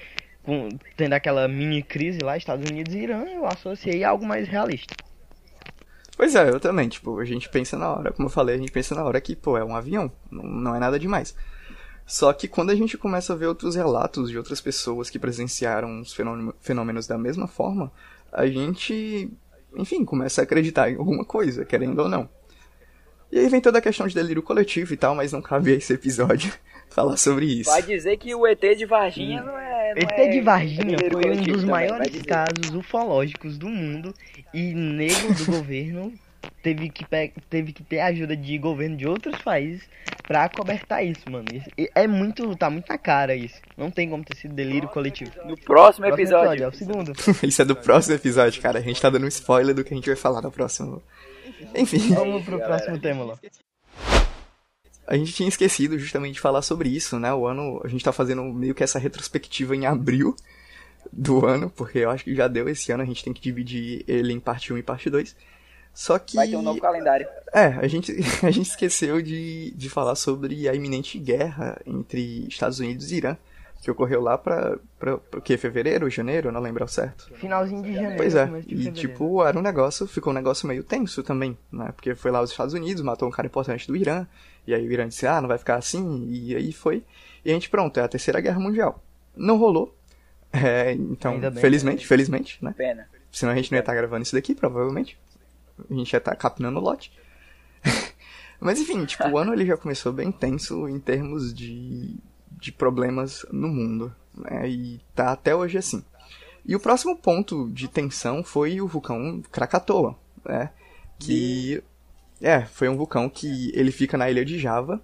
com, 0.44 0.70
tendo 0.96 1.14
aquela 1.14 1.48
mini 1.48 1.82
crise 1.82 2.20
lá, 2.20 2.38
Estados 2.38 2.70
Unidos 2.70 2.94
e 2.94 3.00
Irã, 3.00 3.26
eu 3.26 3.46
associei 3.46 4.04
a 4.04 4.10
algo 4.10 4.26
mais 4.26 4.48
realista. 4.48 4.96
Pois 6.16 6.34
é, 6.36 6.50
eu 6.50 6.60
também, 6.60 6.88
tipo, 6.88 7.20
a 7.20 7.26
gente 7.26 7.50
pensa 7.50 7.78
na 7.78 7.90
hora, 7.90 8.14
como 8.14 8.28
eu 8.28 8.32
falei, 8.32 8.56
a 8.56 8.58
gente 8.58 8.72
pensa 8.72 8.96
na 8.96 9.04
hora 9.04 9.20
que, 9.20 9.36
pô, 9.36 9.58
é 9.58 9.66
um 9.66 9.76
avião, 9.76 10.10
não, 10.32 10.44
não 10.44 10.76
é 10.76 10.80
nada 10.80 10.98
demais. 10.98 11.36
Só 12.06 12.32
que 12.32 12.48
quando 12.48 12.70
a 12.70 12.76
gente 12.76 12.98
começa 12.98 13.34
a 13.34 13.36
ver 13.36 13.48
outros 13.48 13.76
relatos 13.76 14.30
de 14.30 14.38
outras 14.38 14.62
pessoas 14.62 15.10
que 15.10 15.18
presenciaram 15.18 16.00
os 16.00 16.16
fenômenos 16.62 17.08
da 17.08 17.18
mesma 17.18 17.48
forma, 17.48 17.92
a 18.32 18.46
gente, 18.46 19.30
enfim, 19.76 20.06
começa 20.06 20.42
a 20.42 20.44
acreditar 20.44 20.90
em 20.90 20.96
alguma 20.96 21.26
coisa, 21.26 21.66
querendo 21.66 22.00
ou 22.00 22.08
não. 22.08 22.30
E 23.36 23.40
aí 23.40 23.50
vem 23.50 23.60
toda 23.60 23.80
a 23.80 23.82
questão 23.82 24.08
de 24.08 24.16
delírio 24.16 24.42
coletivo 24.42 24.94
e 24.94 24.98
tal, 24.98 25.14
mas 25.14 25.34
não 25.34 25.42
cabe 25.42 25.74
a 25.74 25.76
esse 25.76 25.92
episódio 25.92 26.54
falar 26.90 27.18
sobre 27.18 27.46
isso. 27.46 27.70
Vai 27.70 27.84
dizer 27.84 28.16
que 28.16 28.34
o 28.34 28.48
ET 28.48 28.62
de 28.62 28.86
Varginha 28.86 29.44
não 29.44 29.60
é. 29.60 29.94
Não 29.94 30.02
ET 30.02 30.12
é 30.12 30.28
de 30.30 30.40
Varginha 30.40 30.98
foi 31.12 31.32
um 31.32 31.42
dos 31.42 31.66
maiores 31.66 32.22
casos 32.22 32.74
ufológicos 32.74 33.58
do 33.58 33.68
mundo 33.68 34.14
e 34.54 34.74
nego 34.74 35.34
do 35.34 35.46
governo 35.52 36.14
teve 36.64 36.90
que, 36.90 37.06
teve 37.50 37.74
que 37.74 37.84
ter 37.84 38.00
ajuda 38.00 38.38
de 38.38 38.58
governo 38.58 38.96
de 38.96 39.06
outros 39.06 39.40
países 39.42 39.84
pra 40.26 40.48
cobertar 40.48 41.06
isso, 41.06 41.30
mano. 41.30 41.46
é 41.78 42.08
muito. 42.08 42.56
tá 42.56 42.70
muito 42.70 42.88
na 42.88 42.98
cara 42.98 43.36
isso. 43.36 43.60
Não 43.78 43.92
tem 43.92 44.10
como 44.10 44.24
ter 44.24 44.38
sido 44.38 44.56
delírio 44.56 44.88
coletivo. 44.90 45.32
No 45.46 45.58
próximo 45.58 46.06
episódio. 46.06 46.64
é 46.64 46.68
o 46.68 46.74
segundo. 46.74 47.12
isso 47.44 47.62
é 47.62 47.66
do 47.66 47.76
próximo 47.76 48.16
episódio, 48.16 48.62
cara. 48.62 48.80
A 48.80 48.82
gente 48.82 49.02
tá 49.02 49.10
dando 49.10 49.26
um 49.26 49.28
spoiler 49.28 49.76
do 49.76 49.84
que 49.84 49.94
a 49.94 49.98
gente 49.98 50.08
vai 50.08 50.16
falar 50.16 50.42
no 50.42 50.52
próximo. 50.52 51.04
Enfim. 51.76 52.14
Vamos 52.14 52.44
pro 52.44 52.60
próximo 52.60 53.00
tema 53.00 53.24
lá. 53.24 53.40
A 55.08 55.16
gente 55.16 55.34
tinha 55.34 55.48
esquecido 55.50 56.00
justamente 56.00 56.34
de 56.34 56.40
falar 56.40 56.62
sobre 56.62 56.90
isso, 56.90 57.20
né? 57.20 57.34
O 57.34 57.46
ano. 57.46 57.82
A 57.84 57.88
gente 57.88 58.04
tá 58.04 58.12
fazendo 58.12 58.44
meio 58.44 58.74
que 58.74 58.84
essa 58.84 58.98
retrospectiva 58.98 59.76
em 59.76 59.86
abril 59.86 60.36
do 61.12 61.46
ano, 61.46 61.70
porque 61.70 62.00
eu 62.00 62.10
acho 62.10 62.24
que 62.24 62.36
já 62.36 62.48
deu 62.48 62.68
esse 62.68 62.92
ano, 62.92 63.04
a 63.04 63.06
gente 63.06 63.24
tem 63.24 63.34
que 63.34 63.42
dividir 63.42 64.04
ele 64.08 64.34
em 64.34 64.40
parte 64.40 64.74
1 64.74 64.78
e 64.78 64.84
parte 64.84 65.10
2. 65.10 65.36
Só 65.94 66.20
que. 66.20 66.36
Vai 66.36 66.48
ter 66.48 66.58
um 66.58 66.62
novo 66.62 66.80
calendário. 66.82 67.28
É, 67.54 67.68
a 67.68 67.88
gente, 67.88 68.12
a 68.44 68.52
gente 68.52 68.68
esqueceu 68.70 69.22
de, 69.22 69.72
de 69.72 69.90
falar 69.90 70.16
sobre 70.16 70.68
a 70.68 70.74
iminente 70.74 71.18
guerra 71.18 71.80
entre 71.86 72.46
Estados 72.48 72.80
Unidos 72.80 73.12
e 73.12 73.16
Irã, 73.16 73.38
que 73.86 73.92
ocorreu 73.92 74.20
lá 74.20 74.36
pra, 74.36 74.80
pra, 74.98 75.18
pra 75.20 75.40
que? 75.40 75.56
Fevereiro, 75.58 76.10
janeiro? 76.10 76.52
Não 76.52 76.60
lembro 76.60 76.84
ao 76.84 76.88
certo. 76.88 77.32
Finalzinho 77.36 77.84
de 77.84 77.94
janeiro. 77.94 78.18
Pois 78.18 78.34
é, 78.34 78.50
e 78.68 78.92
tipo, 78.92 79.46
era 79.46 79.58
um 79.58 79.62
negócio, 79.62 80.08
ficou 80.08 80.34
um 80.34 80.36
negócio 80.36 80.68
meio 80.68 80.84
tenso 80.84 81.22
também, 81.22 81.56
né? 81.72 81.92
Porque 81.96 82.16
foi 82.16 82.32
lá 82.32 82.42
os 82.42 82.50
Estados 82.50 82.74
Unidos, 82.74 83.04
matou 83.04 83.28
um 83.28 83.32
cara 83.32 83.46
importante 83.46 83.88
do 83.88 83.96
Irã, 83.96 84.26
e 84.66 84.74
aí 84.74 84.88
o 84.88 84.92
Irã 84.92 85.08
disse, 85.08 85.28
ah, 85.28 85.40
não 85.40 85.48
vai 85.48 85.60
ficar 85.60 85.76
assim, 85.76 86.28
e 86.28 86.56
aí 86.56 86.74
foi. 86.74 87.04
E 87.46 87.52
a 87.52 87.54
gente, 87.54 87.70
pronto, 87.70 88.00
é 88.00 88.04
a 88.04 88.08
terceira 88.08 88.42
guerra 88.42 88.60
mundial. 88.60 89.04
Não 89.38 89.58
rolou. 89.58 89.96
É, 90.52 90.92
então, 90.94 91.40
bem, 91.40 91.52
felizmente, 91.52 92.02
né? 92.02 92.08
felizmente, 92.08 92.66
né? 92.66 92.74
Pena. 92.76 93.08
Senão 93.32 93.54
a 93.54 93.56
gente 93.56 93.72
não 93.72 93.78
ia 93.78 93.82
estar 93.82 93.94
gravando 93.94 94.24
isso 94.24 94.34
daqui, 94.34 94.56
provavelmente 94.56 95.16
a 95.90 95.94
gente 95.94 96.12
já 96.12 96.20
tá 96.20 96.36
capinando 96.36 96.80
o 96.80 96.82
lote. 96.82 97.12
Mas 98.60 98.80
enfim, 98.80 99.06
tipo, 99.06 99.28
o 99.28 99.38
ano 99.38 99.54
ele 99.54 99.66
já 99.66 99.78
começou 99.78 100.12
bem 100.12 100.32
tenso 100.32 100.88
em 100.88 101.00
termos 101.00 101.54
de, 101.54 102.18
de 102.66 102.72
problemas 102.72 103.46
no 103.52 103.68
mundo. 103.68 104.14
Né? 104.36 104.68
E 104.68 105.02
tá 105.14 105.32
até 105.32 105.56
hoje 105.56 105.78
assim. 105.78 106.04
E 106.66 106.76
o 106.76 106.80
próximo 106.80 107.16
ponto 107.16 107.70
de 107.70 107.88
tensão 107.88 108.44
foi 108.44 108.82
o 108.82 108.88
vulcão 108.88 109.40
Krakatoa, 109.52 110.18
né? 110.44 110.72
Que 111.20 111.84
é, 112.42 112.62
foi 112.66 112.90
um 112.90 112.98
vulcão 112.98 113.30
que 113.30 113.72
ele 113.76 113.92
fica 113.92 114.18
na 114.18 114.32
ilha 114.32 114.44
de 114.44 114.58
Java. 114.58 115.00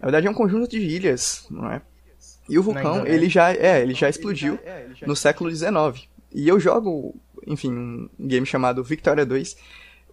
Na 0.00 0.06
verdade 0.06 0.26
é 0.26 0.30
um 0.30 0.34
conjunto 0.34 0.68
de 0.68 0.80
ilhas, 0.80 1.46
não 1.48 1.70
é? 1.70 1.80
E 2.48 2.58
o 2.58 2.62
vulcão, 2.62 3.06
ele 3.06 3.28
já, 3.28 3.54
é, 3.54 3.80
ele 3.80 3.94
já 3.94 4.08
explodiu 4.08 4.58
no 5.06 5.14
século 5.14 5.48
XIX. 5.54 6.08
E 6.32 6.48
eu 6.48 6.58
jogo, 6.58 7.14
enfim, 7.46 7.70
um 7.72 8.10
game 8.18 8.44
chamado 8.44 8.82
Victoria 8.82 9.24
2, 9.24 9.56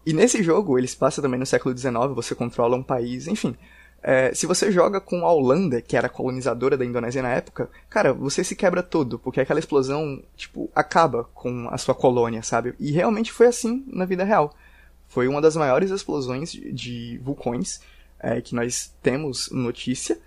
e 0.05 0.13
nesse 0.13 0.41
jogo, 0.43 0.77
eles 0.77 0.95
passam 0.95 1.21
também 1.21 1.39
no 1.39 1.45
século 1.45 1.75
XIX, 1.75 1.93
você 2.13 2.35
controla 2.35 2.77
um 2.77 2.83
país, 2.83 3.27
enfim. 3.27 3.55
É, 4.03 4.33
se 4.33 4.47
você 4.47 4.71
joga 4.71 4.99
com 4.99 5.25
a 5.25 5.31
Holanda, 5.31 5.79
que 5.79 5.95
era 5.95 6.09
colonizadora 6.09 6.75
da 6.75 6.83
Indonésia 6.85 7.21
na 7.21 7.29
época, 7.29 7.69
cara, 7.89 8.11
você 8.13 8.43
se 8.43 8.55
quebra 8.55 8.81
todo, 8.81 9.19
porque 9.19 9.39
aquela 9.39 9.59
explosão, 9.59 10.23
tipo, 10.35 10.69
acaba 10.73 11.25
com 11.35 11.69
a 11.69 11.77
sua 11.77 11.93
colônia, 11.93 12.41
sabe? 12.41 12.73
E 12.79 12.91
realmente 12.91 13.31
foi 13.31 13.45
assim 13.45 13.83
na 13.87 14.05
vida 14.05 14.23
real. 14.23 14.55
Foi 15.07 15.27
uma 15.27 15.41
das 15.41 15.55
maiores 15.55 15.91
explosões 15.91 16.51
de 16.51 17.19
vulcões 17.23 17.81
é, 18.19 18.41
que 18.41 18.55
nós 18.55 18.91
temos 19.03 19.49
notícia. 19.51 20.17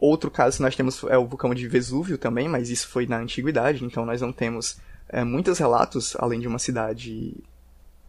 Outro 0.00 0.30
caso 0.30 0.56
que 0.56 0.62
nós 0.62 0.74
temos 0.74 1.04
é 1.04 1.16
o 1.16 1.26
vulcão 1.26 1.54
de 1.54 1.68
Vesúvio 1.68 2.18
também, 2.18 2.48
mas 2.48 2.70
isso 2.70 2.88
foi 2.88 3.06
na 3.06 3.18
antiguidade, 3.18 3.84
então 3.84 4.04
nós 4.04 4.20
não 4.20 4.32
temos 4.32 4.78
é, 5.08 5.22
muitos 5.22 5.58
relatos, 5.58 6.16
além 6.18 6.40
de 6.40 6.48
uma 6.48 6.58
cidade 6.58 7.34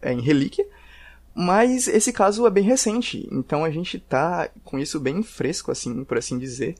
é, 0.02 0.12
em 0.12 0.22
relíquia. 0.22 0.66
Mas 1.36 1.88
esse 1.88 2.14
caso 2.14 2.46
é 2.46 2.50
bem 2.50 2.64
recente, 2.64 3.28
então 3.32 3.66
a 3.66 3.72
gente 3.72 4.00
tá 4.00 4.50
com 4.64 4.78
isso 4.78 5.00
bem 5.00 5.24
fresco, 5.24 5.72
assim, 5.72 6.04
por 6.04 6.18
assim 6.18 6.38
dizer. 6.38 6.76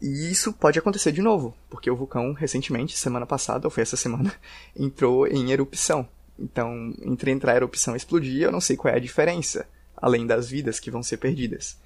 E 0.00 0.30
isso 0.30 0.52
pode 0.52 0.78
acontecer 0.78 1.12
de 1.12 1.22
novo, 1.22 1.56
porque 1.70 1.88
o 1.88 1.94
vulcão 1.94 2.32
recentemente, 2.32 2.98
semana 2.98 3.24
passada, 3.24 3.66
ou 3.68 3.70
foi 3.70 3.84
essa 3.84 3.96
semana, 3.96 4.34
entrou 4.76 5.28
em 5.28 5.52
erupção. 5.52 6.08
Então, 6.36 6.92
entre 7.02 7.30
entrar 7.30 7.52
em 7.52 7.56
erupção 7.56 7.94
e 7.94 7.96
explodir, 7.96 8.42
eu 8.42 8.50
não 8.50 8.60
sei 8.60 8.76
qual 8.76 8.92
é 8.92 8.96
a 8.96 9.00
diferença, 9.00 9.68
além 9.96 10.26
das 10.26 10.48
vidas 10.50 10.80
que 10.80 10.90
vão 10.90 11.02
ser 11.02 11.18
perdidas. 11.18 11.78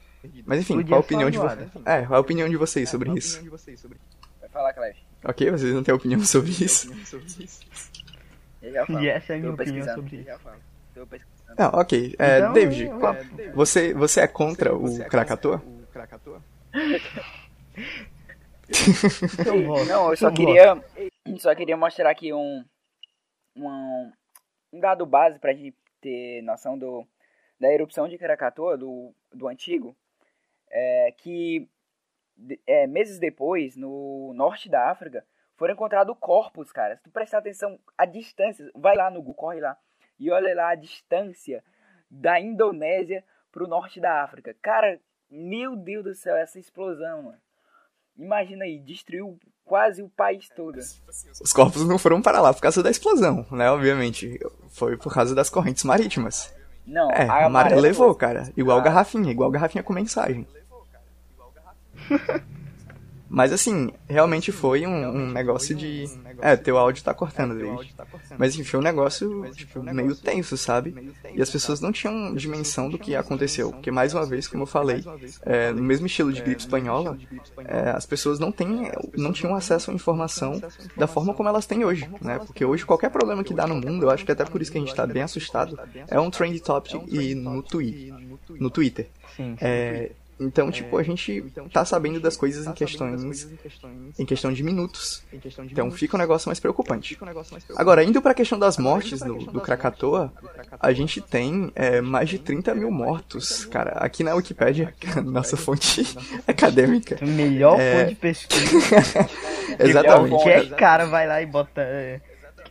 Mas 0.46 0.60
enfim, 0.60 0.82
qual 0.82 0.98
a 0.98 1.04
opinião 1.04 1.30
de 1.30 1.36
vocês? 1.36 1.68
É, 1.84 2.02
qual 2.02 2.16
a 2.16 2.20
opinião 2.20 2.48
de 2.48 2.56
vocês 2.56 2.88
sobre 2.88 3.12
isso? 3.12 3.38
Vai 4.40 4.48
falar, 4.48 4.72
Cleve. 4.72 4.98
Ok, 5.22 5.50
vocês 5.50 5.74
não 5.74 5.82
têm 5.82 5.94
opinião 5.94 6.24
sobre 6.24 6.50
isso? 6.50 6.90
E 8.62 9.08
essa 9.08 9.34
é 9.34 9.36
a 9.36 9.38
minha 9.38 9.52
opinião 9.52 9.94
sobre 9.94 10.16
isso. 10.16 10.30
Não, 11.58 11.68
ok. 11.80 12.14
É, 12.18 12.38
então, 12.38 12.52
David, 12.52 12.90
qual, 12.98 13.14
é, 13.14 13.50
você, 13.52 13.94
você 13.94 14.20
é 14.20 14.28
contra 14.28 14.74
você, 14.74 15.02
o 15.02 15.08
Krakatoa? 15.08 15.62
Não, 19.88 20.10
eu 20.10 20.16
só 20.16 20.30
queria, 20.30 20.82
só 21.38 21.54
queria 21.54 21.76
mostrar 21.76 22.10
aqui 22.10 22.32
um, 22.32 22.64
um, 23.56 24.12
um 24.72 24.80
dado 24.80 25.06
base 25.06 25.38
pra 25.38 25.54
gente 25.54 25.74
ter 26.00 26.42
noção 26.42 26.76
do, 26.76 27.06
da 27.58 27.72
erupção 27.72 28.08
de 28.08 28.18
Krakatoa, 28.18 28.76
do, 28.76 29.14
do 29.32 29.48
antigo, 29.48 29.96
é, 30.70 31.12
que 31.16 31.68
é, 32.66 32.86
meses 32.86 33.18
depois, 33.18 33.76
no 33.76 34.32
norte 34.34 34.68
da 34.68 34.90
África, 34.90 35.24
foram 35.56 35.74
encontrados 35.74 36.16
corpos, 36.20 36.70
cara. 36.70 36.96
Se 36.96 37.02
tu 37.04 37.10
prestar 37.10 37.38
atenção 37.38 37.78
à 37.96 38.04
distância, 38.04 38.70
vai 38.74 38.94
lá 38.94 39.10
no 39.10 39.20
Google, 39.20 39.34
corre 39.34 39.60
lá, 39.60 39.76
e 40.18 40.30
olha 40.30 40.54
lá 40.54 40.70
a 40.70 40.74
distância 40.74 41.62
da 42.10 42.40
Indonésia 42.40 43.24
pro 43.50 43.66
norte 43.66 44.00
da 44.00 44.22
África. 44.22 44.54
Cara, 44.62 44.98
meu 45.30 45.76
Deus 45.76 46.04
do 46.04 46.14
céu, 46.14 46.36
essa 46.36 46.58
explosão, 46.58 47.22
mano. 47.22 47.38
Imagina 48.18 48.64
aí, 48.64 48.78
destruiu 48.78 49.38
quase 49.64 50.02
o 50.02 50.08
país 50.08 50.48
todo. 50.48 50.78
Os 50.78 51.52
corpos 51.52 51.86
não 51.86 51.98
foram 51.98 52.22
para 52.22 52.40
lá 52.40 52.54
por 52.54 52.62
causa 52.62 52.82
da 52.82 52.90
explosão, 52.90 53.44
né? 53.50 53.70
Obviamente. 53.70 54.38
Foi 54.70 54.96
por 54.96 55.12
causa 55.12 55.34
das 55.34 55.50
correntes 55.50 55.84
marítimas. 55.84 56.54
Não, 56.86 57.10
É, 57.10 57.28
a 57.28 57.48
maré 57.48 57.74
levou, 57.76 58.14
cara. 58.14 58.50
Igual 58.56 58.80
garrafinha, 58.80 59.30
igual 59.30 59.50
garrafinha 59.50 59.82
com 59.82 59.92
mensagem. 59.92 60.46
Mas 63.36 63.52
assim, 63.52 63.90
realmente 64.08 64.50
foi 64.50 64.86
um, 64.86 65.08
um 65.08 65.30
negócio 65.30 65.74
de. 65.74 66.06
É, 66.40 66.56
teu 66.56 66.78
áudio 66.78 67.04
tá 67.04 67.12
cortando, 67.12 67.54
David. 67.54 67.94
Mas 68.38 68.54
enfim, 68.54 68.64
foi 68.64 68.80
um 68.80 68.82
negócio 68.82 69.50
tipo, 69.52 69.82
meio 69.82 70.16
tenso, 70.16 70.56
sabe? 70.56 71.12
E 71.34 71.42
as 71.42 71.50
pessoas 71.50 71.78
não 71.78 71.92
tinham 71.92 72.34
dimensão 72.34 72.88
do 72.88 72.98
que 72.98 73.14
aconteceu. 73.14 73.72
Porque, 73.72 73.90
mais 73.90 74.14
uma 74.14 74.24
vez, 74.24 74.48
como 74.48 74.62
eu 74.62 74.66
falei, 74.66 75.04
é, 75.42 75.70
no 75.70 75.82
mesmo 75.82 76.06
estilo 76.06 76.32
de 76.32 76.40
gripe 76.40 76.62
espanhola, 76.62 77.18
é, 77.66 77.90
as 77.90 78.06
pessoas 78.06 78.38
não, 78.38 78.50
têm, 78.50 78.90
não 79.14 79.34
tinham 79.34 79.54
acesso 79.54 79.90
à 79.90 79.94
informação 79.94 80.58
da 80.96 81.06
forma 81.06 81.34
como 81.34 81.50
elas 81.50 81.66
têm 81.66 81.84
hoje, 81.84 82.08
né? 82.22 82.38
Porque 82.38 82.64
hoje 82.64 82.86
qualquer 82.86 83.10
problema 83.10 83.44
que 83.44 83.52
dá 83.52 83.66
no 83.66 83.74
mundo, 83.74 84.04
eu 84.04 84.10
acho 84.10 84.24
que 84.24 84.32
até 84.32 84.46
por 84.46 84.62
isso 84.62 84.72
que 84.72 84.78
a 84.78 84.80
gente 84.80 84.94
tá 84.94 85.06
bem 85.06 85.22
assustado, 85.22 85.78
é 86.08 86.18
um 86.18 86.30
trend 86.30 86.58
topic 86.60 87.02
e 87.06 87.34
no, 87.34 87.62
twi 87.62 88.14
no 88.58 88.70
Twitter. 88.70 89.10
Sim. 89.36 89.58
É, 89.60 90.12
então, 90.38 90.70
tipo, 90.70 90.98
a 90.98 91.02
gente 91.02 91.44
tá 91.72 91.84
sabendo 91.84 92.20
das 92.20 92.36
coisas 92.36 92.66
em 92.66 92.72
questões 92.72 93.48
em 94.18 94.24
questão 94.26 94.52
de 94.52 94.62
minutos. 94.62 95.22
Então 95.70 95.90
fica 95.90 96.16
um 96.16 96.18
negócio 96.20 96.48
mais 96.48 96.60
preocupante. 96.60 97.18
Agora, 97.76 98.04
indo 98.04 98.20
pra 98.20 98.34
questão 98.34 98.58
das 98.58 98.76
mortes 98.76 99.20
do, 99.20 99.36
do 99.38 99.60
Krakatoa, 99.60 100.32
a 100.78 100.92
gente 100.92 101.20
tem 101.20 101.72
é, 101.74 102.00
mais 102.00 102.28
de 102.28 102.38
30 102.38 102.74
mil 102.74 102.90
mortos, 102.90 103.64
cara. 103.66 103.92
Aqui 103.92 104.22
na 104.22 104.34
Wikipédia, 104.34 104.94
nossa 105.24 105.56
fonte 105.56 106.02
acadêmica. 106.46 107.18
Melhor 107.24 107.80
É. 107.80 108.00
fonte 108.00 108.08
de 108.10 108.14
pesquisa. 108.16 109.28
Exatamente. 109.78 110.30
Qualquer 110.30 110.68
cara 110.76 111.06
vai 111.06 111.26
lá 111.26 111.40
e 111.42 111.46
bota. 111.46 111.80
é, 111.80 112.20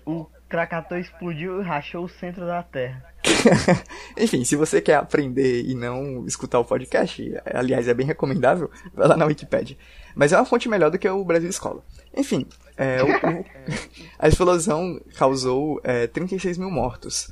o 0.06 0.26
Krakatoa 0.48 1.00
explodiu 1.00 1.62
e 1.62 1.64
rachou 1.64 2.06
o 2.06 2.10
centro 2.10 2.46
da 2.46 2.62
Terra. 2.62 3.04
Enfim, 4.18 4.44
se 4.44 4.56
você 4.56 4.82
quer 4.82 4.96
aprender 4.96 5.64
e 5.66 5.74
não 5.76 6.26
escutar 6.28 6.60
o 6.60 6.66
podcast, 6.66 7.24
aliás, 7.46 7.88
é 7.88 7.94
bem 7.94 8.06
recomendável, 8.06 8.70
vai 8.94 9.08
lá 9.08 9.18
na 9.18 9.26
Wikipedia. 9.26 9.78
Mas 10.16 10.32
é 10.32 10.38
uma 10.38 10.46
fonte 10.46 10.70
melhor 10.70 10.90
do 10.90 10.98
que 10.98 11.08
o 11.10 11.24
Brasil 11.26 11.50
Escola. 11.50 11.84
Enfim, 12.16 12.46
é, 12.78 13.04
o- 13.04 13.08
o- 13.08 13.46
a 14.18 14.28
explosão 14.28 15.02
causou 15.18 15.80
é, 15.84 16.08
36 16.08 16.58
mil 16.58 16.72
mortos. 16.72 17.30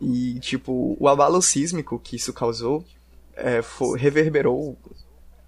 E, 0.00 0.38
tipo, 0.40 0.96
o 0.98 1.08
abalo 1.08 1.40
sísmico 1.42 1.98
que 1.98 2.16
isso 2.16 2.32
causou 2.32 2.84
é, 3.36 3.60
fo- 3.62 3.94
reverberou 3.94 4.76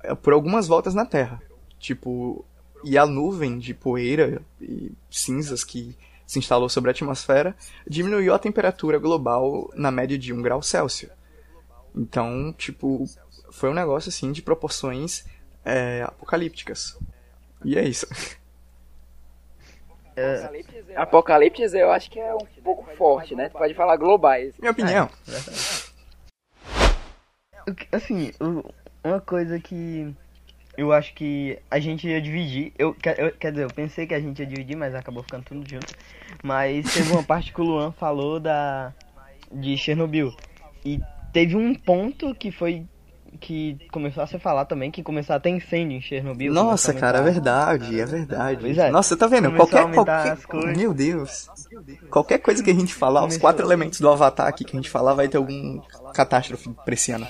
é, 0.03 0.15
por 0.15 0.33
algumas 0.33 0.67
voltas 0.67 0.95
na 0.95 1.07
Terra. 1.07 1.41
Tipo, 1.79 2.45
e 2.85 2.99
a 2.99 3.07
nuvem 3.07 3.59
de 3.59 3.73
poeira 3.73 4.43
e 4.61 4.93
cinzas 5.11 5.65
que 5.65 5.97
se 6.27 6.39
instalou 6.39 6.69
sobre 6.69 6.91
a 6.91 6.93
atmosfera 6.93 7.55
diminuiu 7.87 8.35
a 8.35 8.39
temperatura 8.39 8.99
global 8.99 9.71
na 9.75 9.91
média 9.91 10.19
de 10.19 10.33
1 10.33 10.43
grau 10.43 10.61
Celsius. 10.63 11.13
Então, 11.95 12.53
tipo, 12.53 13.05
foi 13.51 13.71
um 13.71 13.75
negócio 13.75 14.09
assim 14.09 14.33
de 14.33 14.43
proporções 14.43 15.25
é, 15.65 16.03
apocalípticas. 16.03 16.99
E 17.65 17.79
é 17.79 17.83
isso. 17.85 18.07
Apocalipse 20.97 21.63
eu 21.79 21.91
acho 21.93 22.11
que 22.11 22.19
é 22.19 22.35
um 22.35 22.47
pouco 22.63 22.85
forte, 22.97 23.35
né? 23.35 23.49
Tu 23.49 23.59
pode 23.59 23.75
falar 23.75 23.97
globais. 23.97 24.55
Minha 24.59 24.73
opinião. 24.73 25.11
Que- 27.77 27.89
Assim, 27.93 28.33
uma 29.05 29.21
coisa 29.21 29.59
que 29.59 30.15
eu 30.77 30.93
acho 30.93 31.15
que 31.15 31.59
a 31.71 31.79
gente 31.79 32.07
ia 32.09 32.21
dividir. 32.21 32.73
Eu, 32.79 32.95
quer- 32.95 33.19
eu- 33.19 33.33
quer 33.33 33.51
dizer, 33.51 33.65
eu 33.65 33.71
pensei 33.71 34.07
que 34.07 34.15
a 34.15 34.21
gente 34.21 34.39
ia 34.41 34.47
dividir, 34.47 34.77
mas 34.77 34.95
acabou 34.95 35.23
ficando 35.23 35.45
tudo 35.45 35.69
junto. 35.69 35.93
Mas 36.43 36.93
teve 36.93 37.13
uma 37.13 37.23
parte 37.23 37.53
que 37.53 37.61
o 37.61 37.65
Luan 37.65 37.93
falou 37.93 38.39
da 38.41 38.93
de 39.53 39.77
Chernobyl. 39.77 40.35
E 40.85 41.01
teve 41.33 41.57
um 41.57 41.75
ponto 41.75 42.35
que 42.35 42.51
foi. 42.51 42.85
que 43.39 43.77
começou 43.93 44.23
a 44.23 44.27
ser 44.27 44.39
falado 44.39 44.67
também, 44.69 44.91
que 44.91 45.03
começou 45.03 45.37
a 45.37 45.41
ter 45.41 45.51
incêndio 45.51 45.99
em 45.99 46.01
Chernobyl. 46.01 46.53
Nossa, 46.53 46.95
cara, 46.95 47.19
é 47.19 47.23
verdade, 47.23 48.01
é 48.01 48.07
verdade. 48.07 48.61
Pois 48.63 48.79
é. 48.79 48.91
Nossa, 48.91 49.15
tá 49.17 49.27
vendo? 49.27 49.51
Começou 49.51 49.69
Qualquer, 49.69 49.95
qualquer... 49.95 50.37
coisas. 50.47 50.77
Meu 50.79 50.95
Deus. 50.95 51.49
Qualquer 52.11 52.39
coisa 52.39 52.63
que 52.63 52.71
a 52.71 52.75
gente 52.75 52.95
falar, 52.95 53.21
os 53.21 53.25
Começou. 53.27 53.41
quatro 53.43 53.67
elementos 53.67 54.01
do 54.01 54.09
Avatar 54.09 54.47
aqui 54.47 54.65
que 54.65 54.75
a 54.75 54.81
gente 54.81 54.89
falar, 54.89 55.13
vai 55.15 55.29
ter 55.29 55.37
algum 55.37 55.81
catástrofe 56.15 56.71
pra 56.85 56.95
esse 56.95 57.13
ano. 57.13 57.27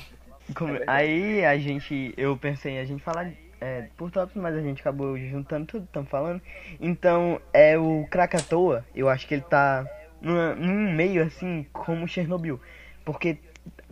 Come- 0.55 0.80
Aí 0.86 1.44
a 1.44 1.59
gente, 1.59 2.14
eu 2.16 2.36
pensei 2.36 2.74
em 2.74 2.78
a 2.78 2.84
gente 2.84 3.03
falar 3.03 3.30
é, 3.61 3.88
por 3.97 4.11
tópicos, 4.11 4.40
mas 4.42 4.55
a 4.55 4.61
gente 4.61 4.80
acabou 4.80 5.18
juntando 5.18 5.66
tudo, 5.66 5.84
estamos 5.84 6.09
falando. 6.09 6.40
Então, 6.80 7.40
é 7.53 7.76
o 7.78 8.07
Krakatoa, 8.11 8.84
eu 8.94 9.09
acho 9.09 9.26
que 9.26 9.34
ele 9.34 9.42
tá 9.42 9.86
numa- 10.20 10.55
num 10.55 10.92
meio 10.94 11.22
assim 11.22 11.66
como 11.72 12.07
Chernobyl. 12.07 12.61
Porque 13.05 13.38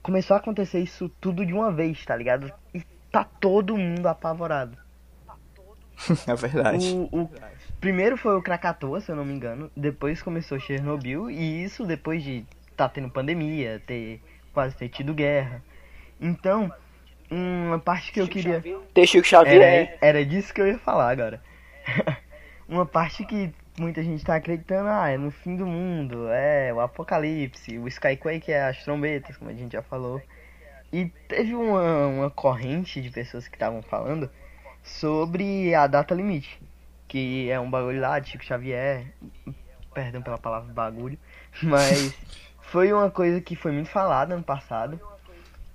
começou 0.02 0.34
a 0.34 0.38
acontecer 0.38 0.80
isso 0.80 1.08
tudo 1.20 1.44
de 1.46 1.52
uma 1.52 1.72
vez, 1.72 2.04
tá 2.04 2.14
ligado? 2.14 2.52
E 2.74 2.82
tá 3.10 3.24
todo 3.24 3.76
mundo 3.76 4.06
apavorado. 4.06 4.76
É 6.26 6.34
verdade. 6.34 6.86
O, 7.12 7.22
o- 7.22 7.30
primeiro 7.80 8.16
foi 8.16 8.36
o 8.36 8.42
Krakatoa, 8.42 9.00
se 9.00 9.10
eu 9.10 9.16
não 9.16 9.24
me 9.24 9.32
engano. 9.32 9.70
Depois 9.76 10.22
começou 10.22 10.58
Chernobyl. 10.58 11.30
E 11.30 11.64
isso 11.64 11.86
depois 11.86 12.22
de 12.22 12.44
tá 12.76 12.88
tendo 12.88 13.08
pandemia, 13.08 13.80
ter 13.86 14.20
quase 14.52 14.76
ter 14.76 14.88
tido 14.88 15.14
guerra. 15.14 15.62
Então, 16.24 16.72
uma 17.30 17.78
parte 17.78 18.10
que 18.10 18.18
eu 18.18 18.26
queria. 18.26 18.64
Ter 18.94 19.06
Chico 19.06 19.26
Xavier. 19.26 19.60
Era, 19.60 19.98
era 20.00 20.24
disso 20.24 20.54
que 20.54 20.60
eu 20.62 20.66
ia 20.66 20.78
falar 20.78 21.10
agora. 21.10 21.42
uma 22.66 22.86
parte 22.86 23.26
que 23.26 23.52
muita 23.78 24.02
gente 24.02 24.24
tá 24.24 24.36
acreditando, 24.36 24.88
ah, 24.88 25.10
é 25.10 25.18
no 25.18 25.30
fim 25.30 25.54
do 25.54 25.66
mundo, 25.66 26.28
é 26.30 26.72
o 26.72 26.80
apocalipse, 26.80 27.78
o 27.78 27.86
Skyquake 27.86 28.50
é 28.50 28.64
as 28.64 28.82
trombetas, 28.82 29.36
como 29.36 29.50
a 29.50 29.54
gente 29.54 29.72
já 29.72 29.82
falou. 29.82 30.22
E 30.90 31.06
teve 31.28 31.54
uma, 31.54 32.06
uma 32.06 32.30
corrente 32.30 33.02
de 33.02 33.10
pessoas 33.10 33.46
que 33.46 33.56
estavam 33.56 33.82
falando 33.82 34.30
sobre 34.82 35.74
a 35.74 35.86
data 35.86 36.14
limite, 36.14 36.58
que 37.06 37.50
é 37.50 37.60
um 37.60 37.70
bagulho 37.70 38.00
lá 38.00 38.18
de 38.18 38.30
Chico 38.30 38.44
Xavier, 38.44 39.12
perdão 39.92 40.22
pela 40.22 40.38
palavra 40.38 40.72
bagulho, 40.72 41.18
mas 41.62 42.14
foi 42.62 42.90
uma 42.94 43.10
coisa 43.10 43.42
que 43.42 43.54
foi 43.54 43.72
muito 43.72 43.90
falada 43.90 44.34
ano 44.34 44.42
passado, 44.42 44.98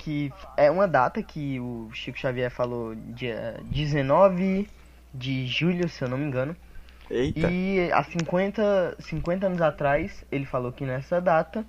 que 0.09 0.33
é 0.57 0.71
uma 0.71 0.87
data 0.87 1.21
que 1.21 1.59
o 1.59 1.87
Chico 1.93 2.17
Xavier 2.17 2.49
falou 2.49 2.95
dia 2.95 3.59
19 3.65 4.67
de 5.13 5.45
julho, 5.45 5.87
se 5.87 6.03
eu 6.03 6.09
não 6.09 6.17
me 6.17 6.25
engano, 6.25 6.55
Eita. 7.11 7.47
e 7.47 7.91
há 7.91 8.03
50, 8.03 8.95
50 8.99 9.45
anos 9.45 9.61
atrás, 9.61 10.25
ele 10.31 10.45
falou 10.45 10.71
que 10.71 10.83
nessa 10.83 11.21
data, 11.21 11.63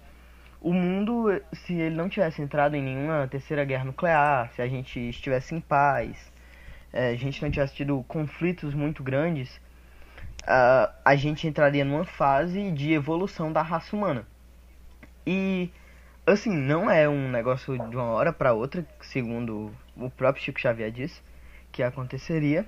o 0.59 0.73
mundo, 0.73 1.27
se 1.53 1.75
ele 1.75 1.95
não 1.95 2.09
tivesse 2.09 2.41
entrado 2.41 2.75
em 2.75 2.83
nenhuma 2.83 3.29
terceira 3.29 3.63
guerra 3.63 3.85
nuclear, 3.85 4.51
se 4.55 4.63
a 4.63 4.67
gente 4.67 4.99
estivesse 4.99 5.55
em 5.55 5.61
paz, 5.61 6.17
eh, 6.95 7.11
a 7.11 7.17
gente 7.17 7.43
não 7.43 7.51
tivesse 7.51 7.75
tido 7.75 8.03
conflitos 8.09 8.73
muito 8.73 9.03
grandes, 9.03 9.61
a 10.47 11.15
gente 11.15 11.47
entraria 11.47 11.85
numa 11.85 12.07
fase 12.07 12.71
de 12.71 12.95
evolução 12.95 13.53
da 13.53 13.61
raça 13.61 13.95
humana. 13.95 14.27
E, 15.27 15.71
assim, 16.33 16.51
não 16.51 16.91
é 16.91 17.09
um 17.09 17.31
negócio 17.31 17.77
de 17.89 17.97
uma 17.97 18.07
hora 18.07 18.33
para 18.33 18.53
outra, 18.53 18.87
segundo 19.01 19.73
o 19.97 20.11
próprio 20.11 20.45
Chico 20.45 20.61
Xavier 20.61 20.91
disse, 20.91 21.21
que 21.73 21.83
aconteceria, 21.83 22.67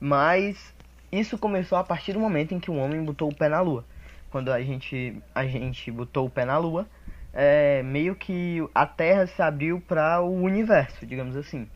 mas 0.00 0.74
isso 1.10 1.38
começou 1.38 1.78
a 1.78 1.84
partir 1.84 2.12
do 2.12 2.20
momento 2.20 2.54
em 2.54 2.60
que 2.60 2.70
o 2.70 2.76
homem 2.76 3.02
botou 3.02 3.30
o 3.30 3.34
pé 3.34 3.48
na 3.48 3.60
lua. 3.60 3.84
Quando 4.30 4.52
a 4.52 4.60
gente, 4.62 5.22
a 5.34 5.46
gente 5.46 5.90
botou 5.90 6.26
o 6.26 6.30
pé 6.30 6.44
na 6.44 6.58
lua, 6.58 6.86
é, 7.32 7.82
meio 7.82 8.14
que 8.14 8.62
a 8.74 8.86
Terra 8.86 9.26
se 9.26 9.40
abriu 9.40 9.80
para 9.80 10.20
o 10.20 10.34
universo, 10.42 11.06
digamos 11.06 11.36
assim. 11.36 11.68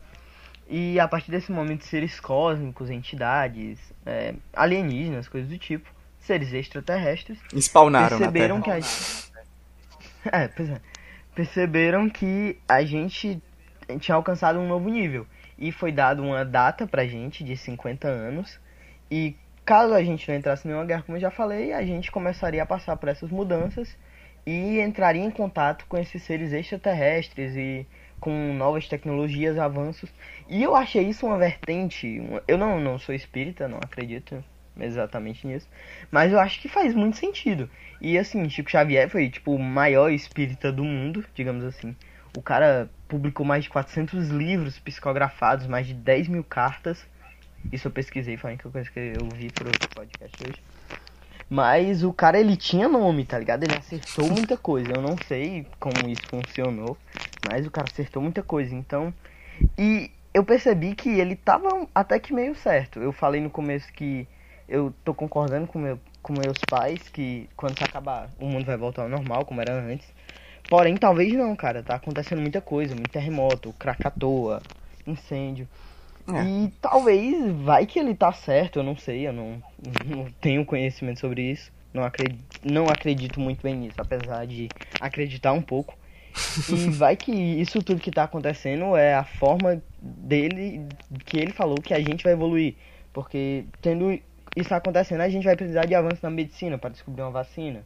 E 0.67 0.99
a 0.99 1.07
partir 1.07 1.31
desse 1.31 1.51
momento, 1.51 1.85
seres 1.85 2.19
cósmicos, 2.19 2.89
entidades, 2.89 3.79
é, 4.05 4.33
alienígenas, 4.55 5.27
coisas 5.27 5.49
do 5.49 5.57
tipo, 5.57 5.89
seres 6.19 6.53
extraterrestres, 6.53 7.37
Spawnaram 7.59 8.17
na 8.17 8.17
perceberam 8.17 8.61
Terra. 8.61 8.77
que 8.77 8.83
a 8.85 8.87
gente... 8.87 9.33
É, 10.31 10.47
pois 10.47 10.69
é. 10.69 10.79
Perceberam 11.35 12.09
que 12.09 12.57
a 12.67 12.83
gente 12.83 13.41
tinha 13.99 14.15
alcançado 14.15 14.59
um 14.59 14.67
novo 14.67 14.89
nível. 14.89 15.25
E 15.57 15.71
foi 15.71 15.91
dado 15.91 16.21
uma 16.23 16.43
data 16.43 16.85
pra 16.87 17.05
gente 17.05 17.43
de 17.43 17.55
50 17.57 18.07
anos. 18.07 18.59
E 19.09 19.35
caso 19.65 19.93
a 19.93 20.03
gente 20.03 20.27
não 20.29 20.35
entrasse 20.35 20.67
em 20.67 20.69
nenhuma 20.71 20.85
guerra, 20.85 21.03
como 21.03 21.17
eu 21.17 21.21
já 21.21 21.31
falei, 21.31 21.73
a 21.73 21.83
gente 21.85 22.11
começaria 22.11 22.61
a 22.63 22.65
passar 22.65 22.97
por 22.97 23.09
essas 23.09 23.29
mudanças 23.29 23.95
e 24.45 24.79
entraria 24.79 25.23
em 25.23 25.31
contato 25.31 25.85
com 25.87 25.97
esses 25.97 26.21
seres 26.23 26.51
extraterrestres 26.51 27.55
e 27.55 27.85
com 28.19 28.53
novas 28.53 28.87
tecnologias, 28.87 29.57
avanços. 29.57 30.09
E 30.47 30.61
eu 30.63 30.75
achei 30.75 31.03
isso 31.03 31.25
uma 31.25 31.37
vertente. 31.37 32.19
uma- 32.19 32.43
Eu 32.47 32.57
não, 32.57 32.79
não 32.79 32.97
sou 32.99 33.13
espírita, 33.13 33.67
não 33.67 33.77
acredito 33.77 34.43
exatamente 34.79 35.45
nisso. 35.45 35.67
Mas 36.11 36.31
eu 36.31 36.39
acho 36.39 36.59
que 36.61 36.67
faz 36.67 36.93
muito 36.95 37.17
sentido. 37.17 37.69
E 38.03 38.17
assim, 38.17 38.49
Chico 38.49 38.69
Xavier 38.69 39.09
foi 39.09 39.29
tipo 39.29 39.55
o 39.55 39.59
maior 39.59 40.11
espírita 40.11 40.73
do 40.73 40.83
mundo, 40.83 41.23
digamos 41.33 41.63
assim. 41.63 41.95
O 42.35 42.41
cara 42.41 42.89
publicou 43.07 43.45
mais 43.45 43.63
de 43.63 43.69
400 43.69 44.27
livros 44.27 44.77
psicografados, 44.77 45.67
mais 45.67 45.87
de 45.87 45.93
10 45.93 46.27
mil 46.27 46.43
cartas. 46.43 47.05
Isso 47.71 47.87
eu 47.87 47.91
pesquisei, 47.91 48.35
foi 48.35 48.49
a 48.49 48.53
única 48.53 48.69
coisa 48.69 48.91
que 48.91 48.99
eu 48.99 49.29
vi 49.33 49.49
pro 49.49 49.71
podcast 49.95 50.37
hoje. 50.43 50.61
Mas 51.49 52.03
o 52.03 52.11
cara, 52.11 52.37
ele 52.37 52.57
tinha 52.57 52.89
nome, 52.89 53.23
tá 53.23 53.39
ligado? 53.39 53.63
Ele 53.63 53.77
acertou 53.77 54.29
muita 54.29 54.57
coisa. 54.57 54.91
Eu 54.91 55.01
não 55.01 55.15
sei 55.25 55.65
como 55.79 56.09
isso 56.09 56.27
funcionou, 56.27 56.97
mas 57.47 57.65
o 57.65 57.71
cara 57.71 57.87
acertou 57.89 58.21
muita 58.21 58.43
coisa. 58.43 58.75
Então, 58.75 59.13
e 59.77 60.11
eu 60.33 60.43
percebi 60.43 60.93
que 60.93 61.09
ele 61.09 61.37
tava 61.37 61.87
até 61.95 62.19
que 62.19 62.33
meio 62.33 62.53
certo. 62.53 62.99
Eu 62.99 63.13
falei 63.13 63.39
no 63.39 63.49
começo 63.49 63.93
que 63.93 64.27
eu 64.67 64.93
tô 65.05 65.13
concordando 65.13 65.67
com, 65.67 65.79
meu, 65.79 65.97
com 66.23 66.33
meus 66.33 66.57
pais 66.67 67.09
que 67.09 67.49
quando 67.55 67.75
isso 67.75 67.83
acabar, 67.83 68.29
o 68.39 68.47
mundo 68.47 68.65
vai 68.65 68.77
voltar 68.77 69.03
ao 69.03 69.09
normal, 69.09 69.45
como 69.45 69.61
era 69.61 69.73
antes. 69.73 70.07
Porém, 70.69 70.95
talvez 70.95 71.33
não, 71.33 71.55
cara. 71.55 71.83
Tá 71.83 71.95
acontecendo 71.95 72.41
muita 72.41 72.61
coisa, 72.61 72.95
muito 72.95 73.11
terremoto, 73.11 73.73
Krakatoa, 73.73 74.61
incêndio. 75.05 75.67
É. 76.27 76.43
E 76.43 76.71
talvez, 76.81 77.53
vai 77.57 77.85
que 77.85 77.99
ele 77.99 78.15
tá 78.15 78.31
certo, 78.31 78.79
eu 78.79 78.83
não 78.83 78.95
sei, 78.95 79.27
eu 79.27 79.33
não, 79.33 79.61
não 80.07 80.25
tenho 80.39 80.65
conhecimento 80.65 81.19
sobre 81.19 81.51
isso. 81.51 81.71
Não 81.93 82.03
acredito, 82.03 82.41
não 82.63 82.87
acredito 82.87 83.39
muito 83.39 83.61
bem 83.61 83.75
nisso, 83.75 83.97
apesar 83.99 84.47
de 84.47 84.67
acreditar 84.99 85.51
um 85.51 85.61
pouco. 85.61 85.95
E 86.69 86.89
vai 86.89 87.15
que 87.15 87.31
isso 87.31 87.83
tudo 87.83 88.01
que 88.01 88.09
tá 88.09 88.23
acontecendo 88.23 88.95
é 88.95 89.13
a 89.13 89.23
forma 89.23 89.79
dele, 90.01 90.87
que 91.25 91.37
ele 91.37 91.51
falou 91.51 91.75
que 91.75 91.93
a 91.93 91.99
gente 91.99 92.23
vai 92.23 92.33
evoluir. 92.33 92.75
Porque 93.11 93.65
tendo 93.79 94.19
isso 94.55 94.73
acontecendo, 94.73 95.21
a 95.21 95.29
gente 95.29 95.43
vai 95.43 95.55
precisar 95.55 95.85
de 95.85 95.95
avanço 95.95 96.19
na 96.21 96.29
medicina 96.29 96.77
para 96.77 96.89
descobrir 96.91 97.21
uma 97.21 97.31
vacina. 97.31 97.83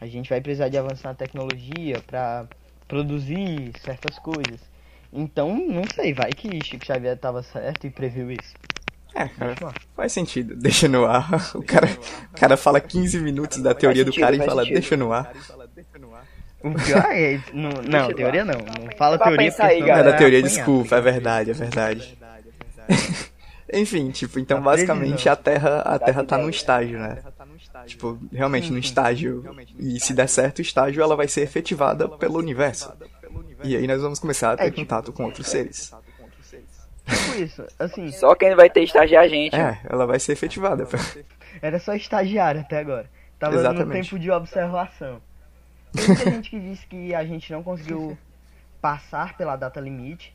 A 0.00 0.06
gente 0.06 0.28
vai 0.30 0.40
precisar 0.40 0.68
de 0.68 0.78
avanço 0.78 1.04
na 1.04 1.14
tecnologia 1.14 2.00
para 2.06 2.46
produzir 2.86 3.72
certas 3.84 4.18
coisas. 4.18 4.60
Então, 5.12 5.56
não 5.56 5.84
sei, 5.94 6.12
vai 6.12 6.30
que 6.30 6.48
Chico 6.64 6.84
Xavier 6.84 7.16
tava 7.16 7.42
certo 7.42 7.86
e 7.86 7.90
previu 7.90 8.30
isso. 8.30 8.54
É, 9.14 9.26
cara, 9.26 9.54
faz 9.96 10.12
sentido. 10.12 10.54
Deixa 10.54 10.86
no 10.86 11.04
ar. 11.04 11.28
O 11.54 11.62
cara, 11.62 11.88
o 12.32 12.38
cara 12.38 12.56
fala 12.56 12.80
15 12.80 13.18
minutos 13.20 13.60
da 13.60 13.74
teoria 13.74 14.04
do 14.04 14.12
cara 14.12 14.36
e 14.36 14.38
fala, 14.38 14.64
deixa 14.64 14.96
no 14.96 15.12
ar. 15.12 15.32
O 16.62 16.74
pior 16.74 17.06
é. 17.10 17.40
Não, 17.52 17.70
não 17.70 18.12
teoria 18.12 18.44
não. 18.44 18.58
Não 18.58 18.96
fala 18.96 19.18
teoria 19.18 19.50
porque 19.50 19.62
aí, 19.62 19.80
é 19.80 20.02
da 20.02 20.12
teoria, 20.12 20.42
desculpa, 20.42 20.96
é 20.96 21.00
verdade, 21.00 21.50
é 21.50 21.54
verdade. 21.54 22.18
Enfim, 23.72 24.10
tipo, 24.10 24.38
então 24.38 24.62
basicamente 24.62 25.28
a 25.28 25.36
Terra, 25.36 25.80
a 25.80 25.98
Terra 25.98 26.24
tá 26.24 26.38
num 26.38 26.48
estágio, 26.48 26.98
né? 26.98 27.22
Tipo, 27.86 28.18
realmente 28.32 28.72
no 28.72 28.78
estágio. 28.78 29.44
E 29.78 30.00
se 30.00 30.14
der 30.14 30.28
certo 30.28 30.58
o 30.58 30.62
estágio, 30.62 31.02
ela 31.02 31.16
vai 31.16 31.28
ser 31.28 31.42
efetivada 31.42 32.08
pelo 32.08 32.38
universo. 32.38 32.92
E 33.62 33.76
aí 33.76 33.86
nós 33.86 34.00
vamos 34.00 34.18
começar 34.18 34.52
a 34.52 34.56
ter 34.56 34.64
é, 34.64 34.66
tipo, 34.66 34.80
contato 34.80 35.12
com 35.12 35.24
outros 35.24 35.46
seres. 35.46 35.92
Tipo 37.06 37.42
isso, 37.42 37.66
assim. 37.78 38.12
Só 38.12 38.34
quem 38.34 38.54
vai 38.54 38.70
ter 38.70 38.82
estágio 38.82 39.16
é 39.16 39.18
a 39.18 39.28
gente. 39.28 39.56
É, 39.56 39.80
ela 39.84 40.06
vai 40.06 40.18
ser 40.18 40.32
efetivada. 40.32 40.86
Era 41.60 41.78
só 41.78 41.94
estagiário 41.94 42.60
até 42.60 42.78
agora. 42.78 43.10
Tava 43.38 43.56
Exatamente. 43.56 43.86
no 43.86 43.92
tempo 43.92 44.18
de 44.18 44.30
observação. 44.30 45.20
Tem 45.92 46.06
muita 46.06 46.30
gente 46.30 46.50
que 46.50 46.60
disse 46.60 46.86
que 46.86 47.14
a 47.14 47.24
gente 47.24 47.50
não 47.50 47.62
conseguiu 47.62 48.16
passar 48.80 49.36
pela 49.36 49.56
data 49.56 49.80
limite. 49.80 50.34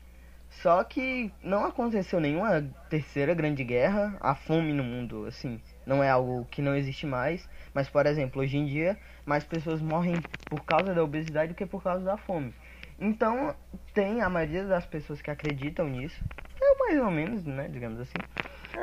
Só 0.62 0.82
que 0.82 1.32
não 1.42 1.64
aconteceu 1.64 2.20
nenhuma 2.20 2.64
terceira 2.88 3.34
grande 3.34 3.62
guerra. 3.64 4.16
A 4.20 4.34
fome 4.34 4.72
no 4.72 4.82
mundo, 4.82 5.26
assim, 5.26 5.60
não 5.86 6.02
é 6.02 6.08
algo 6.08 6.46
que 6.50 6.62
não 6.62 6.74
existe 6.74 7.06
mais. 7.06 7.48
Mas, 7.72 7.88
por 7.88 8.06
exemplo, 8.06 8.40
hoje 8.40 8.56
em 8.56 8.66
dia, 8.66 8.96
mais 9.26 9.44
pessoas 9.44 9.80
morrem 9.80 10.22
por 10.48 10.64
causa 10.64 10.94
da 10.94 11.02
obesidade 11.02 11.52
do 11.52 11.56
que 11.56 11.66
por 11.66 11.82
causa 11.82 12.04
da 12.04 12.16
fome. 12.16 12.54
Então, 12.98 13.54
tem 13.92 14.22
a 14.22 14.28
maioria 14.28 14.64
das 14.64 14.86
pessoas 14.86 15.20
que 15.20 15.30
acreditam 15.30 15.88
nisso, 15.88 16.22
é 16.60 16.78
mais 16.78 17.00
ou 17.00 17.10
menos, 17.10 17.44
né, 17.44 17.68
digamos 17.68 18.00
assim, 18.00 18.18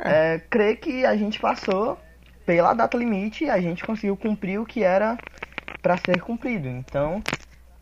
é. 0.04 0.34
É, 0.34 0.38
crê 0.38 0.76
que 0.76 1.04
a 1.04 1.16
gente 1.16 1.38
passou 1.38 1.98
pela 2.46 2.74
data 2.74 2.96
limite 2.96 3.44
e 3.44 3.50
a 3.50 3.60
gente 3.60 3.84
conseguiu 3.84 4.16
cumprir 4.16 4.58
o 4.58 4.66
que 4.66 4.82
era 4.82 5.16
para 5.80 5.96
ser 5.96 6.20
cumprido. 6.20 6.68
Então, 6.68 7.22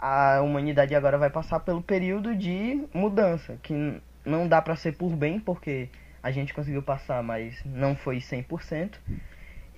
a 0.00 0.40
humanidade 0.40 0.94
agora 0.94 1.18
vai 1.18 1.28
passar 1.28 1.60
pelo 1.60 1.82
período 1.82 2.34
de 2.34 2.86
mudança, 2.94 3.58
que 3.62 4.00
não 4.24 4.48
dá 4.48 4.62
para 4.62 4.74
ser 4.76 4.96
por 4.96 5.10
bem, 5.14 5.38
porque 5.38 5.88
a 6.22 6.30
gente 6.30 6.54
conseguiu 6.54 6.82
passar, 6.82 7.22
mas 7.22 7.62
não 7.64 7.94
foi 7.94 8.18
100%. 8.18 8.94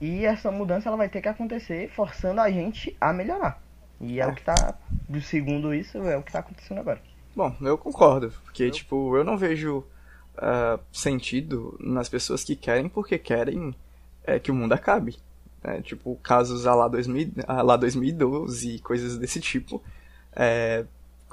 E 0.00 0.24
essa 0.24 0.50
mudança 0.50 0.88
ela 0.88 0.96
vai 0.96 1.08
ter 1.08 1.20
que 1.20 1.28
acontecer 1.28 1.90
forçando 1.90 2.40
a 2.40 2.50
gente 2.50 2.96
a 3.00 3.12
melhorar. 3.12 3.62
E 4.00 4.20
é, 4.20 4.24
é 4.24 4.26
o 4.26 4.34
que 4.34 4.42
tá, 4.42 4.74
segundo 5.22 5.74
isso, 5.74 5.98
é 5.98 6.16
o 6.16 6.22
que 6.22 6.32
tá 6.32 6.40
acontecendo 6.40 6.78
agora. 6.78 7.00
Bom, 7.34 7.54
eu 7.60 7.78
concordo, 7.78 8.32
porque, 8.44 8.64
eu... 8.64 8.70
tipo, 8.70 9.16
eu 9.16 9.24
não 9.24 9.36
vejo 9.36 9.84
uh, 10.36 10.78
sentido 10.92 11.76
nas 11.80 12.08
pessoas 12.08 12.44
que 12.44 12.54
querem 12.54 12.88
porque 12.88 13.18
querem 13.18 13.74
é, 14.24 14.38
que 14.38 14.50
o 14.50 14.54
mundo 14.54 14.72
acabe. 14.72 15.16
Né? 15.62 15.80
Tipo, 15.82 16.16
casos 16.16 16.66
a 16.66 16.74
lá, 16.74 16.88
2000, 16.88 17.32
a 17.46 17.62
lá 17.62 17.76
2012 17.76 18.76
e 18.76 18.78
coisas 18.80 19.16
desse 19.16 19.40
tipo. 19.40 19.82
É, 20.34 20.84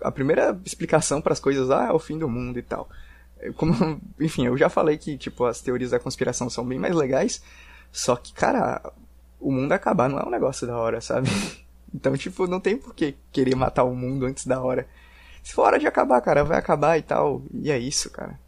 a 0.01 0.11
primeira 0.11 0.59
explicação 0.65 1.21
para 1.21 1.33
as 1.33 1.39
coisas, 1.39 1.69
ah, 1.71 1.87
é 1.89 1.91
o 1.91 1.99
fim 1.99 2.17
do 2.17 2.29
mundo 2.29 2.59
e 2.59 2.61
tal. 2.61 2.89
Como, 3.55 3.73
enfim, 4.19 4.45
eu 4.45 4.57
já 4.57 4.69
falei 4.69 4.97
que, 4.97 5.17
tipo, 5.17 5.45
as 5.45 5.61
teorias 5.61 5.91
da 5.91 5.99
conspiração 5.99 6.49
são 6.49 6.65
bem 6.65 6.79
mais 6.79 6.95
legais, 6.95 7.41
só 7.91 8.15
que, 8.15 8.33
cara, 8.33 8.81
o 9.39 9.51
mundo 9.51 9.71
acabar 9.71 10.09
não 10.09 10.19
é 10.19 10.25
um 10.25 10.31
negócio 10.31 10.67
da 10.67 10.77
hora, 10.77 11.01
sabe? 11.01 11.29
Então, 11.91 12.15
tipo, 12.15 12.45
não 12.45 12.59
tem 12.59 12.77
por 12.77 12.93
que 12.93 13.15
querer 13.31 13.55
matar 13.55 13.83
o 13.83 13.95
mundo 13.95 14.27
antes 14.27 14.45
da 14.45 14.61
hora. 14.61 14.87
Se 15.41 15.53
for 15.55 15.63
hora 15.63 15.79
de 15.79 15.87
acabar, 15.87 16.21
cara, 16.21 16.43
vai 16.43 16.59
acabar 16.59 16.99
e 16.99 17.01
tal. 17.01 17.41
E 17.51 17.71
é 17.71 17.79
isso, 17.79 18.11
cara. 18.11 18.39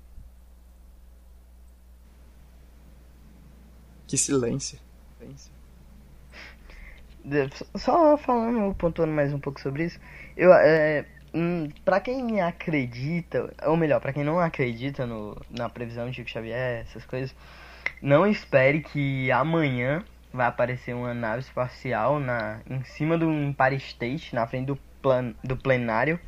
Que 4.05 4.15
silêncio. 4.15 4.77
Só 7.77 8.17
falando, 8.17 8.75
pontuando 8.75 9.11
mais 9.13 9.33
um 9.33 9.39
pouco 9.39 9.59
sobre 9.59 9.85
isso. 9.85 9.99
Eu, 10.35 10.53
é, 10.53 11.05
hum, 11.33 11.69
pra 11.83 11.99
quem 11.99 12.41
acredita, 12.41 13.53
ou 13.63 13.75
melhor, 13.77 13.99
pra 13.99 14.13
quem 14.13 14.23
não 14.23 14.39
acredita 14.39 15.05
no, 15.05 15.35
na 15.49 15.69
previsão 15.69 16.09
de 16.09 16.15
Chico 16.15 16.29
Xavier, 16.29 16.81
essas 16.81 17.05
coisas, 17.05 17.35
não 18.01 18.25
espere 18.25 18.81
que 18.81 19.31
amanhã 19.31 20.03
vai 20.33 20.47
aparecer 20.47 20.93
uma 20.93 21.13
nave 21.13 21.39
espacial 21.41 22.19
na, 22.19 22.61
em 22.69 22.83
cima 22.83 23.17
do 23.17 23.31
Empire 23.31 23.75
State, 23.75 24.33
na 24.33 24.47
frente 24.47 24.67
do, 24.67 24.75
plan, 25.01 25.33
do 25.43 25.57
plenário. 25.57 26.19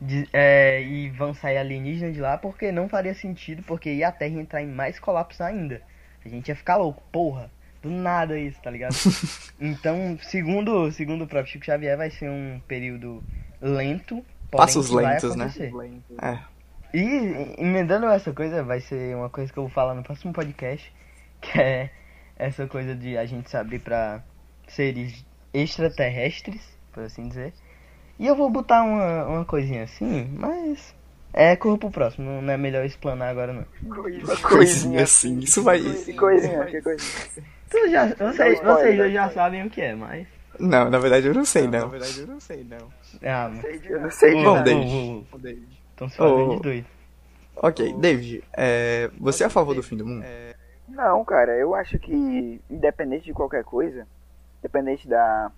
De, 0.00 0.28
é, 0.32 0.80
e 0.80 1.10
vão 1.10 1.34
sair 1.34 1.56
alienígenas 1.56 2.14
de 2.14 2.20
lá 2.20 2.38
porque 2.38 2.70
não 2.70 2.88
faria 2.88 3.14
sentido, 3.14 3.64
porque 3.64 3.92
ia 3.92 4.08
a 4.08 4.12
Terra 4.12 4.40
entrar 4.40 4.62
em 4.62 4.66
mais 4.68 4.98
colapso 5.00 5.42
ainda. 5.42 5.82
A 6.24 6.28
gente 6.28 6.48
ia 6.48 6.54
ficar 6.54 6.76
louco, 6.76 7.02
porra. 7.10 7.50
Do 7.88 7.94
nada 7.94 8.38
isso, 8.38 8.60
tá 8.60 8.70
ligado? 8.70 8.94
então, 9.58 10.18
segundo, 10.22 10.92
segundo 10.92 11.24
o 11.24 11.26
próprio 11.26 11.52
Chico 11.52 11.64
Xavier, 11.64 11.96
vai 11.96 12.10
ser 12.10 12.28
um 12.28 12.60
período 12.68 13.22
lento. 13.62 14.22
Passos 14.50 14.90
lentos, 14.90 15.34
né? 15.34 15.50
É. 16.22 16.38
E 16.92 17.54
emendando 17.58 18.06
essa 18.06 18.32
coisa, 18.32 18.62
vai 18.62 18.80
ser 18.80 19.16
uma 19.16 19.30
coisa 19.30 19.50
que 19.52 19.58
eu 19.58 19.64
vou 19.64 19.72
falar 19.72 19.94
no 19.94 20.02
próximo 20.02 20.32
podcast, 20.32 20.92
que 21.40 21.58
é 21.58 21.90
essa 22.36 22.66
coisa 22.66 22.94
de 22.94 23.16
a 23.16 23.24
gente 23.24 23.48
se 23.48 23.56
abrir 23.56 23.78
para 23.78 24.22
seres 24.68 25.24
extraterrestres, 25.52 26.60
por 26.92 27.04
assim 27.04 27.28
dizer. 27.28 27.54
E 28.18 28.26
eu 28.26 28.36
vou 28.36 28.50
botar 28.50 28.82
uma, 28.82 29.26
uma 29.26 29.44
coisinha 29.44 29.84
assim, 29.84 30.28
mas 30.38 30.94
é 31.32 31.56
corro 31.56 31.78
pro 31.78 31.90
próximo, 31.90 32.42
não 32.42 32.52
é 32.52 32.56
melhor 32.56 32.84
explanar 32.84 33.30
agora 33.30 33.52
não. 33.52 33.64
Coisinha, 33.94 34.36
coisinha 34.36 35.02
assim, 35.02 35.38
isso 35.38 35.62
vai. 35.62 35.80
Que 35.80 36.12
coisinha, 36.12 36.66
que 36.66 36.82
coisinha. 36.82 37.57
Tu 37.70 37.90
já, 37.90 38.06
vocês, 38.06 38.60
vocês 38.60 39.12
já 39.12 39.30
sabem 39.30 39.66
o 39.66 39.70
que 39.70 39.80
é, 39.80 39.94
mas. 39.94 40.26
Não, 40.58 40.90
na 40.90 40.98
verdade 40.98 41.26
eu 41.26 41.34
não 41.34 41.44
sei 41.44 41.68
não. 41.68 41.80
Na 41.80 41.86
verdade 41.86 42.20
eu 42.20 42.26
não 42.26 42.40
sei 42.40 42.64
não. 42.64 42.88
Ah, 43.22 43.50
mas... 43.52 43.84
Eu 43.84 44.00
não 44.00 44.10
sei 44.10 44.42
Bom, 44.42 44.62
David. 44.62 45.66
Então 45.94 46.08
se 46.08 46.16
fazendo 46.16 46.56
de 46.56 46.62
doido. 46.62 46.86
Ok, 47.56 47.92
David, 47.94 48.44
é, 48.56 49.10
você 49.18 49.44
é 49.44 49.46
a 49.46 49.50
favor 49.50 49.74
do 49.74 49.82
fim 49.82 49.96
do 49.96 50.06
mundo? 50.06 50.24
É... 50.24 50.54
Não, 50.88 51.24
cara, 51.24 51.56
eu 51.56 51.74
acho 51.74 51.98
que, 51.98 52.60
independente 52.70 53.24
de 53.24 53.32
qualquer 53.32 53.64
coisa, 53.64 54.06
independente 54.60 55.08
da 55.08 55.50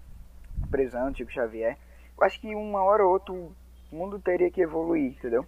prisão 0.71 1.11
do 1.11 1.17
Chico 1.17 1.31
Xavier, 1.31 1.77
eu 2.19 2.25
acho 2.25 2.41
que 2.41 2.55
uma 2.55 2.83
hora 2.83 3.05
ou 3.05 3.13
outra 3.13 3.33
o 3.33 3.53
mundo 3.93 4.19
teria 4.19 4.51
que 4.51 4.61
evoluir, 4.61 5.13
entendeu? 5.13 5.47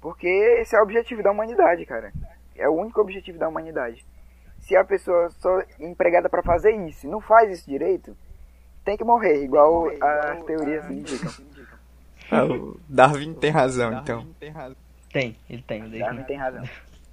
Porque 0.00 0.26
esse 0.60 0.74
é 0.74 0.78
o 0.78 0.82
objetivo 0.82 1.22
da 1.22 1.30
humanidade, 1.30 1.84
cara. 1.84 2.12
É 2.56 2.68
o 2.68 2.72
único 2.72 3.00
objetivo 3.00 3.38
da 3.38 3.48
humanidade. 3.48 4.04
Se 4.70 4.76
a 4.76 4.84
pessoa 4.84 5.28
só 5.40 5.58
é 5.58 5.66
empregada 5.80 6.28
para 6.28 6.44
fazer 6.44 6.70
isso 6.86 7.08
não 7.08 7.20
faz 7.20 7.50
isso 7.50 7.68
direito, 7.68 8.16
tem 8.84 8.96
que 8.96 9.02
morrer, 9.02 9.42
igual 9.42 9.88
as 10.00 10.44
teorias 10.44 10.88
indicam. 10.88 11.32
Ah, 12.30 12.44
o 12.44 12.78
Darwin 12.88 13.34
tem 13.34 13.50
razão, 13.50 13.92
então. 13.92 14.24
Tem, 15.12 15.36
ele 15.48 15.62
tem. 15.62 15.90
Darwin 15.98 16.22
tem 16.22 16.36
razão. 16.36 16.62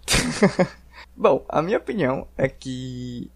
Bom, 1.18 1.43
a 1.49 1.60
minha 1.64 1.80
opinião 1.80 2.28
é 2.38 2.47
que, 2.47 3.28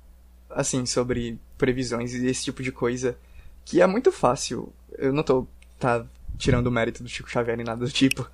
assim, 0.52 0.86
sobre 0.86 1.40
previsões 1.58 2.14
e 2.14 2.28
esse 2.28 2.44
tipo 2.44 2.62
de 2.62 2.72
coisa, 2.72 3.18
que 3.66 3.82
é 3.82 3.88
muito 3.88 4.12
fácil. 4.12 4.72
Eu 5.00 5.12
não 5.12 5.24
tô 5.24 5.48
tá 5.80 6.06
tirando 6.38 6.68
o 6.68 6.72
mérito 6.72 7.02
do 7.02 7.10
Chico 7.10 7.28
Xavier 7.28 7.60
e 7.60 7.64
nada 7.64 7.84
do 7.84 7.92
tipo. 7.92 8.30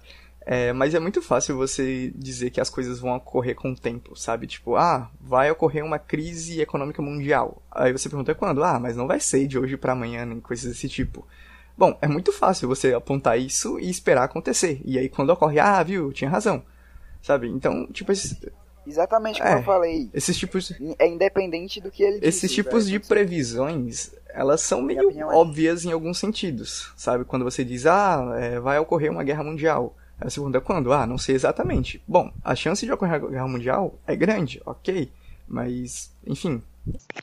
É, 0.50 0.72
mas 0.72 0.94
é 0.96 1.00
muito 1.00 1.22
fácil 1.22 1.58
você 1.58 2.10
dizer 2.16 2.52
que 2.52 2.62
as 2.62 2.70
coisas 2.70 3.00
vão 3.02 3.14
ocorrer 3.18 3.54
com 3.54 3.72
o 3.72 3.76
tempo, 3.76 4.16
sabe? 4.16 4.48
Tipo, 4.48 4.78
ah, 4.78 5.12
vai 5.20 5.52
ocorrer 5.52 5.84
uma 5.84 6.00
crise 6.00 6.62
econômica 6.62 7.02
mundial. 7.02 7.62
Aí 7.70 7.92
você 7.92 8.08
pergunta 8.08 8.34
quando? 8.34 8.64
Ah, 8.64 8.80
mas 8.80 8.96
não 8.96 9.08
vai 9.08 9.20
ser 9.20 9.46
de 9.46 9.60
hoje 9.60 9.76
para 9.76 9.92
amanhã, 9.92 10.26
nem 10.26 10.40
coisas 10.40 10.72
desse 10.72 10.88
tipo. 10.88 11.28
Bom, 11.78 11.98
é 12.02 12.08
muito 12.08 12.32
fácil 12.32 12.66
você 12.70 12.94
apontar 12.94 13.38
isso 13.38 13.78
e 13.78 13.90
esperar 13.90 14.24
acontecer. 14.24 14.82
E 14.86 14.98
aí 14.98 15.10
quando 15.10 15.32
ocorre, 15.32 15.60
ah, 15.60 15.84
viu, 15.84 16.14
tinha 16.14 16.30
razão. 16.30 16.64
Sabe? 17.22 17.50
Então, 17.50 17.86
tipo, 17.92 18.10
esses... 18.14 18.38
Exatamente 18.88 19.42
como 19.42 19.54
É, 19.54 19.60
eu 19.60 19.64
falei. 19.64 20.10
esses 20.14 20.38
tipos 20.38 20.72
É 20.98 21.06
independente 21.10 21.82
do 21.82 21.92
que 21.92 22.02
ele 22.04 22.20
esses 22.26 22.40
disse, 22.50 22.56
tipos 22.56 22.86
velho. 22.88 23.02
de 23.02 23.06
previsões, 23.06 24.12
elas 24.30 24.62
são 24.62 24.82
meio 24.82 25.12
é- 25.12 25.26
óbvias 25.26 25.84
em 25.84 25.92
alguns 25.92 26.18
sentidos, 26.20 26.94
sabe? 26.96 27.26
Quando 27.26 27.44
você 27.44 27.66
diz, 27.66 27.86
ah, 27.86 28.34
é, 28.40 28.62
vai 28.62 28.80
ocorrer 28.80 29.12
uma 29.12 29.26
guerra 29.26 29.44
mundial. 29.44 29.94
Aí 30.20 30.30
você 30.30 30.40
pergunta, 30.40 30.62
quando? 30.62 30.92
Ah, 30.92 31.06
não 31.06 31.18
sei 31.18 31.36
exatamente. 31.36 32.02
Bom, 32.08 32.32
a 32.44 32.56
chance 32.56 32.86
de 32.86 32.92
ocorrer 32.92 33.22
uma 33.24 33.30
guerra 33.30 33.48
mundial 33.48 34.00
é 34.08 34.16
grande, 34.16 34.62
ok. 34.66 35.12
Mas, 35.48 36.12
enfim. 36.26 36.62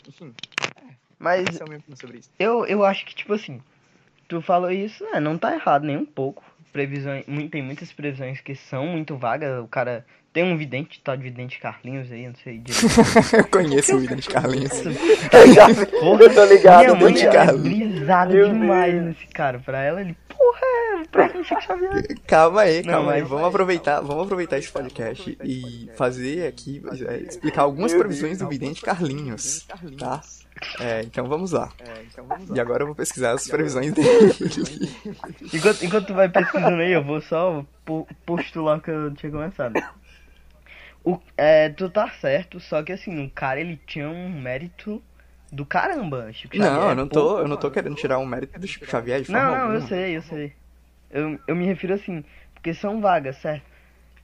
Enfim, 0.09 0.33
Mas 1.19 1.47
é 1.61 1.65
meu 1.69 1.79
opinião 1.79 1.97
sobre 1.97 2.19
isso. 2.19 2.31
eu, 2.39 2.65
eu 2.67 2.85
acho 2.85 3.05
que, 3.07 3.15
tipo 3.15 3.33
assim, 3.33 3.61
tu 4.29 4.41
falou 4.41 4.71
isso, 4.71 5.05
é, 5.13 5.21
não 5.21 5.37
tá 5.39 5.55
errado 5.55 5.85
nem 5.85 5.97
um 5.97 6.05
pouco. 6.07 6.43
Previsões, 6.73 7.25
tem 7.53 7.63
muitas 7.63 7.93
previsões 7.93 8.41
que 8.41 8.55
são 8.57 8.87
muito 8.89 9.17
vagas. 9.17 9.63
O 9.63 9.69
cara 9.69 10.05
tem 10.33 10.43
um 10.43 10.57
vidente, 10.57 11.01
tal 11.05 11.17
de 11.17 11.23
vidente 11.23 11.61
Carlinhos 11.61 12.11
aí, 12.11 12.25
eu 12.25 12.31
não 12.31 12.37
sei 12.43 12.59
direito. 12.59 12.97
Eu 13.37 13.47
conheço 13.49 13.95
o 13.97 14.01
Vidente 14.01 14.29
Carlinhos. 14.29 14.73
Eu 14.85 15.53
já- 15.55 15.87
Porra, 16.01 16.23
eu 16.25 16.35
tô 16.35 16.45
ligado, 16.47 16.81
minha 16.81 16.95
mãe 16.97 17.13
Vidente 17.15 17.27
é 17.29 17.31
Carlinhos. 17.33 17.93
brisada 17.93 18.35
Meu 18.35 18.49
demais 18.49 18.93
Deus. 18.93 19.05
nesse 19.07 19.27
cara. 19.29 19.61
Pra 19.61 19.81
ela, 19.85 20.01
ele, 20.01 20.17
porra, 20.29 20.44
é 21.21 21.45
Chico 21.45 21.61
Xavier. 21.61 22.07
Calma 22.27 22.61
aí, 22.63 22.83
Não, 22.83 22.93
calma 22.95 23.13
aí. 23.13 23.23
Vamos 23.23 23.47
aproveitar, 23.49 24.01
vamos 24.01 24.25
aproveitar 24.25 24.59
esse 24.59 24.71
podcast 24.71 25.39
e 25.45 25.91
fazer 25.97 26.47
aqui, 26.47 26.83
é, 27.09 27.17
explicar 27.19 27.63
algumas 27.63 27.93
previsões 27.93 28.39
do 28.39 28.49
Vidente 28.49 28.83
Carlinhos, 28.83 29.67
tá? 29.99 30.21
É, 30.81 31.03
então 31.03 31.27
vamos 31.27 31.51
lá. 31.53 31.71
E 32.55 32.61
agora 32.61 32.83
eu 32.83 32.87
vou 32.87 32.95
pesquisar 32.95 33.33
as 33.33 33.47
previsões 33.49 33.93
dele. 33.93 34.33
Enquanto, 35.53 35.85
enquanto 35.85 36.07
tu 36.07 36.15
vai 36.15 36.29
pesquisando 36.29 36.81
aí, 36.81 36.93
eu 36.93 37.03
vou 37.03 37.21
só 37.21 37.65
po- 37.85 38.07
postular 38.25 38.79
o 38.79 38.81
que 38.81 38.91
eu 38.91 39.13
tinha 39.15 39.33
começado. 39.33 39.75
O, 41.05 41.19
é, 41.37 41.69
tu 41.69 41.91
tá 41.91 42.09
certo, 42.21 42.59
só 42.61 42.83
que 42.83 42.93
assim, 42.93 43.27
o 43.27 43.31
cara 43.31 43.61
ele 43.61 43.79
tinha 43.87 44.09
um 44.09 44.31
mérito 44.41 45.03
do 45.53 45.67
caramba, 45.67 46.33
Chico 46.33 46.57
Xavier. 46.57 46.73
Não, 46.73 46.89
eu 46.91 46.95
não 46.97 47.09
tô, 47.09 47.39
eu 47.41 47.49
não 47.49 47.57
tô 47.57 47.71
querendo 47.71 47.95
tirar 47.95 48.19
o 48.19 48.25
mérito 48.27 48.59
do 48.59 48.67
Chico 48.67 48.87
Xavier 48.87 49.21
de 49.21 49.27
forma 49.27 49.41
Não, 49.43 49.51
não, 49.51 49.59
eu 49.59 49.71
alguma. 49.73 49.89
sei, 49.89 50.17
eu 50.17 50.23
sei. 50.23 50.53
Eu, 51.11 51.39
eu 51.47 51.55
me 51.57 51.65
refiro 51.67 51.95
assim, 51.95 52.25
porque 52.55 52.75
são 52.75 53.01
vagas, 53.01 53.37
certo? 53.39 53.65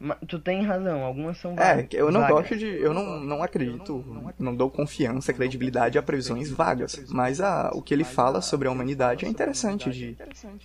Ma- 0.01 0.17
tu 0.27 0.39
tem 0.39 0.63
razão, 0.65 1.05
algumas 1.05 1.37
são 1.39 1.53
É, 1.53 1.57
vagas. 1.57 1.87
que 1.89 1.97
eu 1.97 2.11
não 2.11 2.21
vagas. 2.23 2.39
gosto 2.41 2.57
de. 2.57 2.67
Eu 2.67 2.95
não, 2.95 3.21
não 3.21 3.43
acredito, 3.43 4.05
não 4.39 4.55
dou 4.57 4.71
confiança, 4.71 5.33
credibilidade 5.33 5.99
a 5.99 6.03
previsões 6.03 6.51
vagas. 6.51 6.99
Mas 7.11 7.41
a, 7.41 7.71
o 7.75 7.83
que 7.83 7.93
ele 7.93 8.05
fala 8.05 8.41
sobre 8.41 8.67
a 8.67 8.71
humanidade 8.71 9.27
é 9.27 9.29
interessante 9.29 9.91
de, 9.91 10.17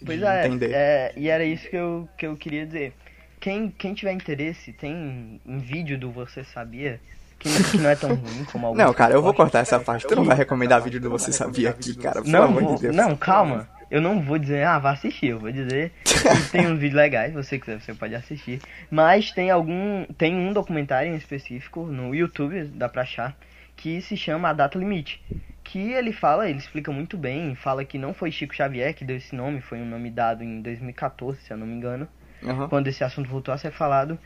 Pois 0.06 0.20
de 0.20 0.26
é, 0.26 0.48
entender. 0.48 0.72
é, 0.74 1.14
e 1.18 1.28
era 1.30 1.44
isso 1.44 1.70
que 1.70 1.76
eu, 1.76 2.08
que 2.18 2.26
eu 2.26 2.36
queria 2.38 2.66
dizer. 2.66 2.94
Quem, 3.40 3.70
quem 3.70 3.94
tiver 3.94 4.14
interesse, 4.14 4.72
tem 4.74 5.40
um 5.46 5.60
vídeo 5.60 6.00
do 6.00 6.12
Você 6.12 6.44
Sabia, 6.44 7.00
que, 7.38 7.50
não 7.78 7.90
é 7.90 7.96
tão 7.96 8.10
ruim 8.16 8.44
como 8.52 8.66
alguns 8.68 8.82
Não, 8.84 8.94
cara, 8.94 9.14
eu 9.14 9.22
vou 9.22 9.34
cortar 9.34 9.60
essa 9.60 9.80
parte. 9.80 10.08
Tu 10.08 10.16
não 10.16 10.24
vai 10.24 10.36
recomendar 10.38 10.82
vídeo 10.82 11.00
do 11.00 11.10
Você 11.10 11.32
Sabia 11.32 11.70
aqui, 11.72 11.94
cara. 11.96 12.22
Pelo 12.22 12.32
Não, 12.32 12.44
amor 12.46 12.76
de 12.76 12.82
Deus. 12.84 12.96
não, 12.96 13.16
calma. 13.16 13.68
Eu 13.90 14.02
não 14.02 14.22
vou 14.22 14.38
dizer, 14.38 14.66
ah, 14.66 14.80
vá 14.80 14.92
assistir. 14.92 15.28
Eu 15.28 15.40
vou 15.40 15.52
dizer 15.52 15.92
tem 16.52 16.68
uns 16.68 16.80
vídeos 16.80 16.94
legais, 16.94 17.30
se 17.30 17.36
você 17.36 17.60
quiser, 17.60 17.80
você 17.80 17.94
pode 17.94 18.16
assistir. 18.16 18.60
Mas 18.90 19.32
tem 19.32 19.52
algum. 19.52 20.06
Tem 20.18 20.36
um 20.36 20.54
documentário 20.54 21.12
em 21.12 21.16
específico 21.16 21.86
no 21.86 22.14
YouTube, 22.14 22.66
dá 22.74 22.90
pra 22.90 23.04
achar, 23.04 23.36
que 23.76 24.02
se 24.02 24.18
chama 24.18 24.50
A 24.50 24.54
Data 24.54 24.78
Limite. 24.78 25.22
Que 25.64 25.92
ele 25.94 26.12
fala, 26.12 26.50
ele 26.50 26.60
explica 26.60 26.92
muito 26.92 27.18
bem, 27.18 27.56
fala 27.56 27.84
que 27.84 27.98
não 27.98 28.14
foi 28.14 28.32
Chico 28.32 28.56
Xavier 28.56 28.94
que 28.94 29.04
deu 29.04 29.18
esse 29.18 29.36
nome, 29.36 29.62
foi 29.62 29.80
um 29.80 29.86
nome 29.86 30.12
dado 30.12 30.44
em 30.44 30.62
2014, 30.62 31.42
se 31.42 31.52
eu 31.52 31.58
não 31.58 31.66
me 31.66 31.74
engano, 31.74 32.08
Aham. 32.44 32.70
quando 32.70 32.88
esse 32.88 33.04
assunto 33.04 33.30
voltou 33.30 33.54
a 33.54 33.58
ser 33.58 33.72
falado. 33.72 34.18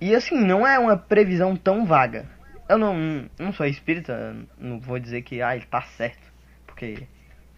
E 0.00 0.14
assim, 0.14 0.38
não 0.38 0.66
é 0.66 0.78
uma 0.78 0.96
previsão 0.96 1.56
tão 1.56 1.84
vaga. 1.84 2.26
Eu 2.68 2.78
não, 2.78 3.28
não 3.38 3.52
sou 3.52 3.66
espírita, 3.66 4.36
não 4.58 4.78
vou 4.78 4.98
dizer 4.98 5.22
que 5.22 5.42
ah, 5.42 5.56
ele 5.56 5.66
tá 5.66 5.82
certo, 5.82 6.32
porque 6.66 7.02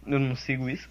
eu 0.07 0.19
não 0.19 0.35
sigo 0.35 0.69
isso. 0.69 0.89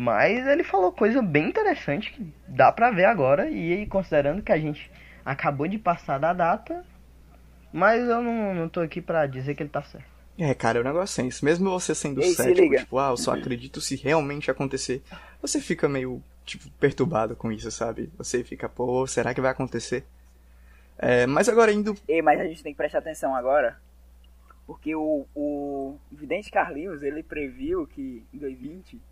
Mas 0.00 0.46
ele 0.46 0.64
falou 0.64 0.90
coisa 0.90 1.20
bem 1.20 1.50
interessante 1.50 2.10
que 2.10 2.32
dá 2.48 2.72
pra 2.72 2.90
ver 2.90 3.04
agora. 3.04 3.50
E 3.50 3.74
aí, 3.74 3.86
considerando 3.86 4.40
que 4.42 4.50
a 4.50 4.56
gente 4.56 4.90
acabou 5.22 5.68
de 5.68 5.76
passar 5.76 6.16
da 6.16 6.32
data, 6.32 6.82
mas 7.70 8.08
eu 8.08 8.22
não, 8.22 8.54
não 8.54 8.66
tô 8.66 8.80
aqui 8.80 9.02
pra 9.02 9.26
dizer 9.26 9.54
que 9.54 9.62
ele 9.62 9.68
tá 9.68 9.82
certo. 9.82 10.08
É, 10.38 10.54
cara, 10.54 10.80
o 10.80 10.82
negócio 10.82 11.22
é 11.22 11.26
isso. 11.26 11.44
Mesmo 11.44 11.68
você 11.68 11.94
sendo 11.94 12.22
Ei, 12.22 12.30
se 12.30 12.36
cético, 12.36 12.62
liga. 12.62 12.78
tipo, 12.78 12.98
ah, 12.98 13.10
eu 13.10 13.16
só 13.18 13.34
acredito 13.34 13.78
se 13.78 13.94
realmente 13.94 14.50
acontecer, 14.50 15.02
você 15.42 15.60
fica 15.60 15.86
meio, 15.86 16.22
tipo, 16.46 16.70
perturbado 16.80 17.36
com 17.36 17.52
isso, 17.52 17.70
sabe? 17.70 18.10
Você 18.16 18.42
fica, 18.42 18.70
pô, 18.70 19.06
será 19.06 19.34
que 19.34 19.40
vai 19.42 19.50
acontecer? 19.50 20.06
É, 20.96 21.26
mas 21.26 21.46
agora 21.46 21.74
indo. 21.74 21.94
Ei, 22.08 22.22
mas 22.22 22.40
a 22.40 22.44
gente 22.44 22.62
tem 22.62 22.72
que 22.72 22.78
prestar 22.78 23.00
atenção 23.00 23.36
agora. 23.36 23.78
Porque 24.66 24.94
o, 24.94 25.26
o 25.34 25.98
Vidente 26.10 26.50
Carlinhos, 26.50 27.02
ele 27.02 27.22
previu 27.22 27.86
que 27.86 28.24
em 28.32 28.38
2020 28.38 29.09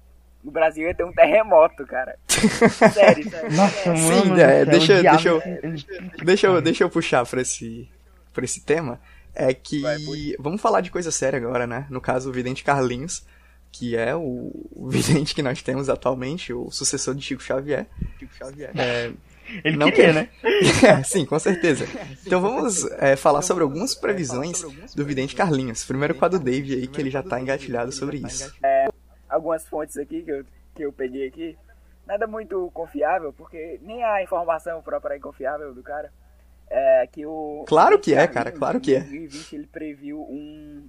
o 0.49 0.53
Brasil 0.53 0.87
ia 0.89 0.95
ter 0.95 1.05
um 1.05 1.13
terremoto, 1.13 1.87
cara. 1.87 2.17
Sério, 2.29 3.29
sério. 3.31 3.53
Nossa, 3.57 3.95
mano. 3.95 3.99
Sim, 4.37 4.41
é, 4.41 4.65
deixa- 4.65 4.99
o 4.99 5.01
diabo, 5.01 5.17
deixa 5.17 5.29
eu- 5.29 5.43
Deixa 6.25 6.47
eu, 6.47 6.61
deixa 6.63 6.85
eu 6.85 6.91
puxar 6.91 7.25
pra 7.27 7.41
esse, 7.43 7.89
pra 8.33 8.45
esse 8.45 8.61
tema. 8.61 9.01
É 9.35 9.53
que. 9.55 9.81
Vai, 9.81 9.97
vamos 10.39 10.61
falar 10.61 10.81
de 10.81 10.91
coisa 10.91 11.11
séria 11.11 11.39
agora, 11.39 11.67
né? 11.67 11.87
No 11.91 12.01
caso, 12.01 12.29
o 12.29 12.33
Vidente 12.33 12.65
Carlinhos, 12.65 13.25
que 13.71 13.97
é 13.97 14.17
o, 14.17 14.51
o 14.73 14.89
vidente 14.89 15.35
que 15.35 15.43
nós 15.43 15.63
temos 15.63 15.89
atualmente, 15.89 16.53
o 16.53 16.71
sucessor 16.71 17.15
de 17.15 17.23
Chico 17.23 17.43
Xavier. 17.43 17.87
É, 18.75 19.11
Ele 19.65 19.77
Não 19.77 19.91
queria, 19.91 20.07
que- 20.09 20.13
né? 20.13 20.29
É, 20.83 21.03
Sim, 21.05 21.25
com 21.25 21.39
certeza. 21.39 21.87
Então 22.27 22.41
vamos 22.41 22.85
é, 22.99 23.15
falar 23.17 23.43
sobre 23.43 23.63
algumas 23.63 23.95
previsões 23.95 24.63
do 24.95 25.05
Vidente 25.05 25.37
Carlinhos. 25.37 25.85
Primeiro 25.85 26.15
com 26.15 26.25
a 26.25 26.29
do 26.29 26.39
Dave 26.39 26.75
aí, 26.75 26.87
que 26.87 27.01
ele 27.01 27.11
já 27.11 27.23
tá 27.23 27.41
engatilhado 27.41 27.93
sobre 27.93 28.19
isso. 28.19 28.53
Algumas 29.29 29.67
fontes 29.67 29.97
aqui 29.97 30.23
que 30.23 30.31
eu, 30.31 30.45
que 30.75 30.83
eu 30.83 30.93
peguei 30.93 31.29
aqui. 31.29 31.59
Nada 32.07 32.27
muito 32.27 32.71
confiável, 32.73 33.33
porque 33.33 33.79
nem 33.83 34.03
a 34.03 34.23
informação 34.23 34.81
própria 34.81 35.15
é 35.15 35.19
confiável 35.19 35.75
do 35.75 35.83
cara. 35.83 36.11
É 36.71 37.07
que 37.07 37.25
o. 37.25 37.65
Claro 37.67 37.99
que 37.99 38.15
é, 38.15 38.27
cara, 38.27 38.53
claro 38.53 38.81
que 38.81 38.95
é. 38.95 38.99
Em 38.99 39.03
2020 39.03 39.53
ele 39.55 39.67
previu 39.67 40.21
um. 40.21 40.89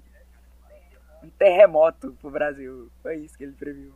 Um 1.21 1.29
terremoto 1.37 2.15
pro 2.21 2.31
Brasil. 2.31 2.89
Foi 3.01 3.17
isso 3.17 3.37
que 3.37 3.43
ele 3.43 3.51
previu. 3.53 3.93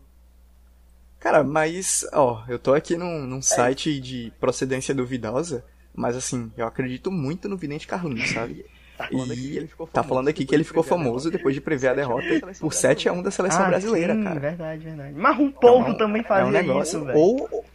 Cara, 1.24 1.42
mas, 1.42 2.06
ó, 2.12 2.44
eu 2.50 2.60
tô 2.60 2.74
aqui 2.74 2.98
num, 2.98 3.26
num 3.26 3.42
site 3.42 3.98
de 3.98 4.34
procedência 4.42 4.94
duvidosa, 4.94 5.64
mas 5.96 6.18
assim, 6.18 6.52
eu 6.58 6.68
acredito 6.68 7.10
muito 7.10 7.48
no 7.48 7.56
Vidente 7.56 7.88
Carlinhos, 7.88 8.32
sabe? 8.32 8.66
E 9.12 9.68
tá 9.92 10.04
falando 10.04 10.28
aqui 10.28 10.46
que 10.46 10.54
ele 10.56 10.64
ficou 10.64 10.84
famoso 10.84 11.30
depois 11.32 11.54
de 11.56 11.62
prever 11.62 11.90
a 11.90 11.94
derrota 11.94 12.28
por 12.60 12.74
7 12.74 13.10
a 13.10 13.14
1 13.14 13.22
da 13.24 13.32
seleção 13.32 13.64
Ah, 13.64 13.68
brasileira, 13.70 14.14
sim, 14.16 14.24
cara. 14.24 14.40
verdade, 14.40 14.84
verdade. 14.84 15.14
Mas 15.16 15.40
um 15.40 15.52
povo 15.52 15.90
Então, 15.90 15.98
também 15.98 16.22
É 16.22 16.26
fazia 16.26 16.46
um 16.46 16.52
negócio. 16.52 16.98
isso, 17.00 17.06
velho. 17.06 17.18
Ou. 17.20 17.66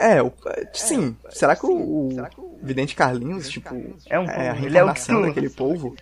É, 0.00 0.20
o- 0.22 0.32
sim. 0.74 1.16
Será 1.30 1.54
que 1.56 1.64
o, 1.64 1.70
o 1.72 2.58
Vidente 2.62 2.94
Carlinhos, 2.96 3.48
tipo, 3.48 3.74
É 4.08 4.18
um 4.18 4.24
é 4.24 4.48
a 4.48 4.54
povo, 4.54 4.66
ele 4.66 4.78
é 4.78 4.82
o 4.82 4.86
reencarnação 4.86 5.14
Cthulhu. 5.16 5.26
daquele 5.28 5.50
povo? 5.50 5.96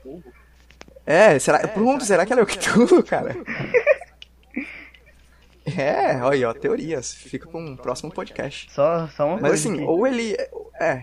É, 1.06 1.38
será. 1.38 1.66
Pronto, 1.68 2.04
será 2.04 2.26
que 2.26 2.32
ele 2.32 2.40
é 2.40 2.42
o 2.42 2.46
Cthulhu, 2.46 3.02
cara? 3.02 3.36
É, 5.76 6.16
olha, 6.22 6.48
ó, 6.48 6.54
teorias. 6.54 7.12
Fica 7.12 7.46
pra 7.48 7.60
um 7.60 7.76
próximo 7.76 8.10
podcast. 8.10 8.70
Só, 8.72 9.06
só 9.08 9.26
uma 9.26 9.34
Mas 9.34 9.50
coisa 9.50 9.68
assim, 9.68 9.76
que 9.78 9.84
ou 9.84 10.06
ele. 10.06 10.34
É. 10.80 11.02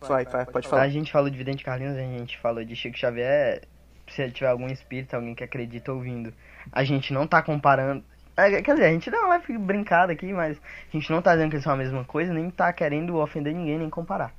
Vai, 0.00 0.24
vai, 0.24 0.46
pode 0.46 0.66
a 0.66 0.70
falar. 0.70 0.88
gente 0.88 1.10
falou 1.10 1.30
de 1.30 1.36
Vidente 1.36 1.64
Carlinhos, 1.64 1.96
a 1.96 2.00
gente 2.00 2.38
falou 2.38 2.64
de 2.64 2.76
Chico 2.76 2.96
Xavier. 2.96 3.62
Se 4.08 4.30
tiver 4.30 4.48
algum 4.48 4.68
espírito, 4.68 5.14
alguém 5.14 5.34
que 5.34 5.42
acredita 5.42 5.92
ouvindo, 5.92 6.32
a 6.70 6.84
gente 6.84 7.12
não 7.12 7.26
tá 7.26 7.42
comparando. 7.42 8.04
É, 8.36 8.62
Quer 8.62 8.74
dizer, 8.74 8.84
a 8.86 8.92
gente 8.92 9.10
não 9.10 9.28
vai 9.28 9.40
ficar 9.40 9.58
brincado 9.58 10.12
aqui, 10.12 10.32
mas 10.32 10.58
a 10.58 10.96
gente 10.96 11.10
não 11.10 11.20
tá 11.20 11.34
dizendo 11.34 11.50
que 11.50 11.56
eles 11.56 11.64
são 11.64 11.72
a 11.72 11.76
mesma 11.76 12.04
coisa, 12.04 12.32
nem 12.32 12.50
tá 12.50 12.72
querendo 12.72 13.16
ofender 13.16 13.54
ninguém, 13.54 13.78
nem 13.78 13.90
comparar. 13.90 14.32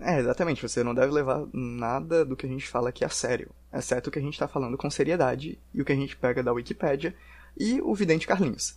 É, 0.00 0.18
exatamente. 0.18 0.62
Você 0.62 0.82
não 0.82 0.94
deve 0.94 1.12
levar 1.12 1.44
nada 1.52 2.24
do 2.24 2.36
que 2.36 2.46
a 2.46 2.48
gente 2.48 2.66
fala 2.66 2.88
aqui 2.88 3.04
a 3.04 3.08
sério. 3.08 3.50
Exceto 3.72 4.08
o 4.08 4.12
que 4.12 4.18
a 4.18 4.22
gente 4.22 4.38
tá 4.38 4.48
falando 4.48 4.76
com 4.76 4.90
seriedade 4.90 5.58
e 5.74 5.82
o 5.82 5.84
que 5.84 5.92
a 5.92 5.96
gente 5.96 6.16
pega 6.16 6.42
da 6.42 6.52
Wikipédia 6.52 7.14
e 7.56 7.80
o 7.82 7.94
Vidente 7.94 8.26
Carlinhos. 8.26 8.76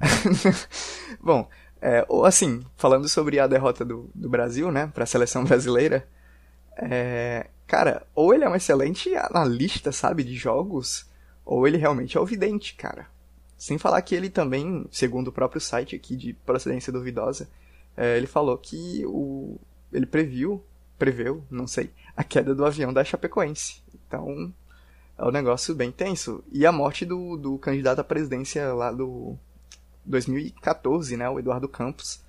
Bom, 1.20 1.48
é, 1.80 2.04
ou 2.08 2.24
assim, 2.24 2.64
falando 2.76 3.08
sobre 3.08 3.38
a 3.38 3.46
derrota 3.46 3.84
do, 3.84 4.10
do 4.14 4.28
Brasil, 4.28 4.70
né, 4.70 4.90
pra 4.92 5.06
seleção 5.06 5.44
brasileira, 5.46 6.06
é, 6.76 7.46
cara, 7.66 8.06
ou 8.14 8.34
ele 8.34 8.44
é 8.44 8.48
um 8.48 8.54
excelente 8.54 9.14
analista, 9.14 9.92
sabe, 9.92 10.24
de 10.24 10.34
jogos, 10.34 11.06
ou 11.44 11.66
ele 11.66 11.76
realmente 11.76 12.16
é 12.16 12.20
o 12.20 12.26
vidente, 12.26 12.74
cara. 12.74 13.06
Sem 13.56 13.78
falar 13.78 14.02
que 14.02 14.14
ele 14.14 14.30
também, 14.30 14.86
segundo 14.90 15.28
o 15.28 15.32
próprio 15.32 15.60
site 15.60 15.96
aqui 15.96 16.16
de 16.16 16.32
procedência 16.32 16.92
duvidosa, 16.92 17.48
é, 17.96 18.16
ele 18.16 18.26
falou 18.26 18.56
que 18.56 19.04
o, 19.06 19.58
ele 19.92 20.06
previu, 20.06 20.62
preveu, 20.96 21.44
não 21.50 21.66
sei, 21.66 21.90
a 22.16 22.22
queda 22.22 22.54
do 22.54 22.64
avião 22.64 22.92
da 22.92 23.04
Chapecoense. 23.04 23.82
Então, 24.06 24.52
é 25.16 25.24
um 25.24 25.32
negócio 25.32 25.74
bem 25.74 25.90
tenso. 25.90 26.44
E 26.52 26.64
a 26.64 26.70
morte 26.70 27.04
do, 27.04 27.36
do 27.36 27.58
candidato 27.58 28.00
à 28.00 28.04
presidência 28.04 28.72
lá 28.72 28.92
do 28.92 29.36
2014, 30.08 31.16
né, 31.16 31.28
o 31.28 31.38
Eduardo 31.38 31.68
Campos. 31.68 32.20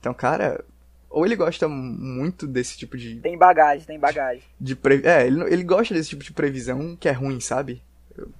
Então, 0.00 0.14
cara, 0.14 0.64
ou 1.10 1.24
ele 1.24 1.36
gosta 1.36 1.68
muito 1.68 2.46
desse 2.46 2.76
tipo 2.76 2.96
de. 2.96 3.16
Tem 3.16 3.36
bagagem, 3.36 3.86
tem 3.86 3.98
bagagem. 3.98 4.42
De 4.60 4.76
pre... 4.76 5.02
É, 5.04 5.26
ele, 5.26 5.42
ele 5.52 5.64
gosta 5.64 5.94
desse 5.94 6.10
tipo 6.10 6.22
de 6.22 6.32
previsão 6.32 6.96
que 6.96 7.08
é 7.08 7.12
ruim, 7.12 7.40
sabe? 7.40 7.82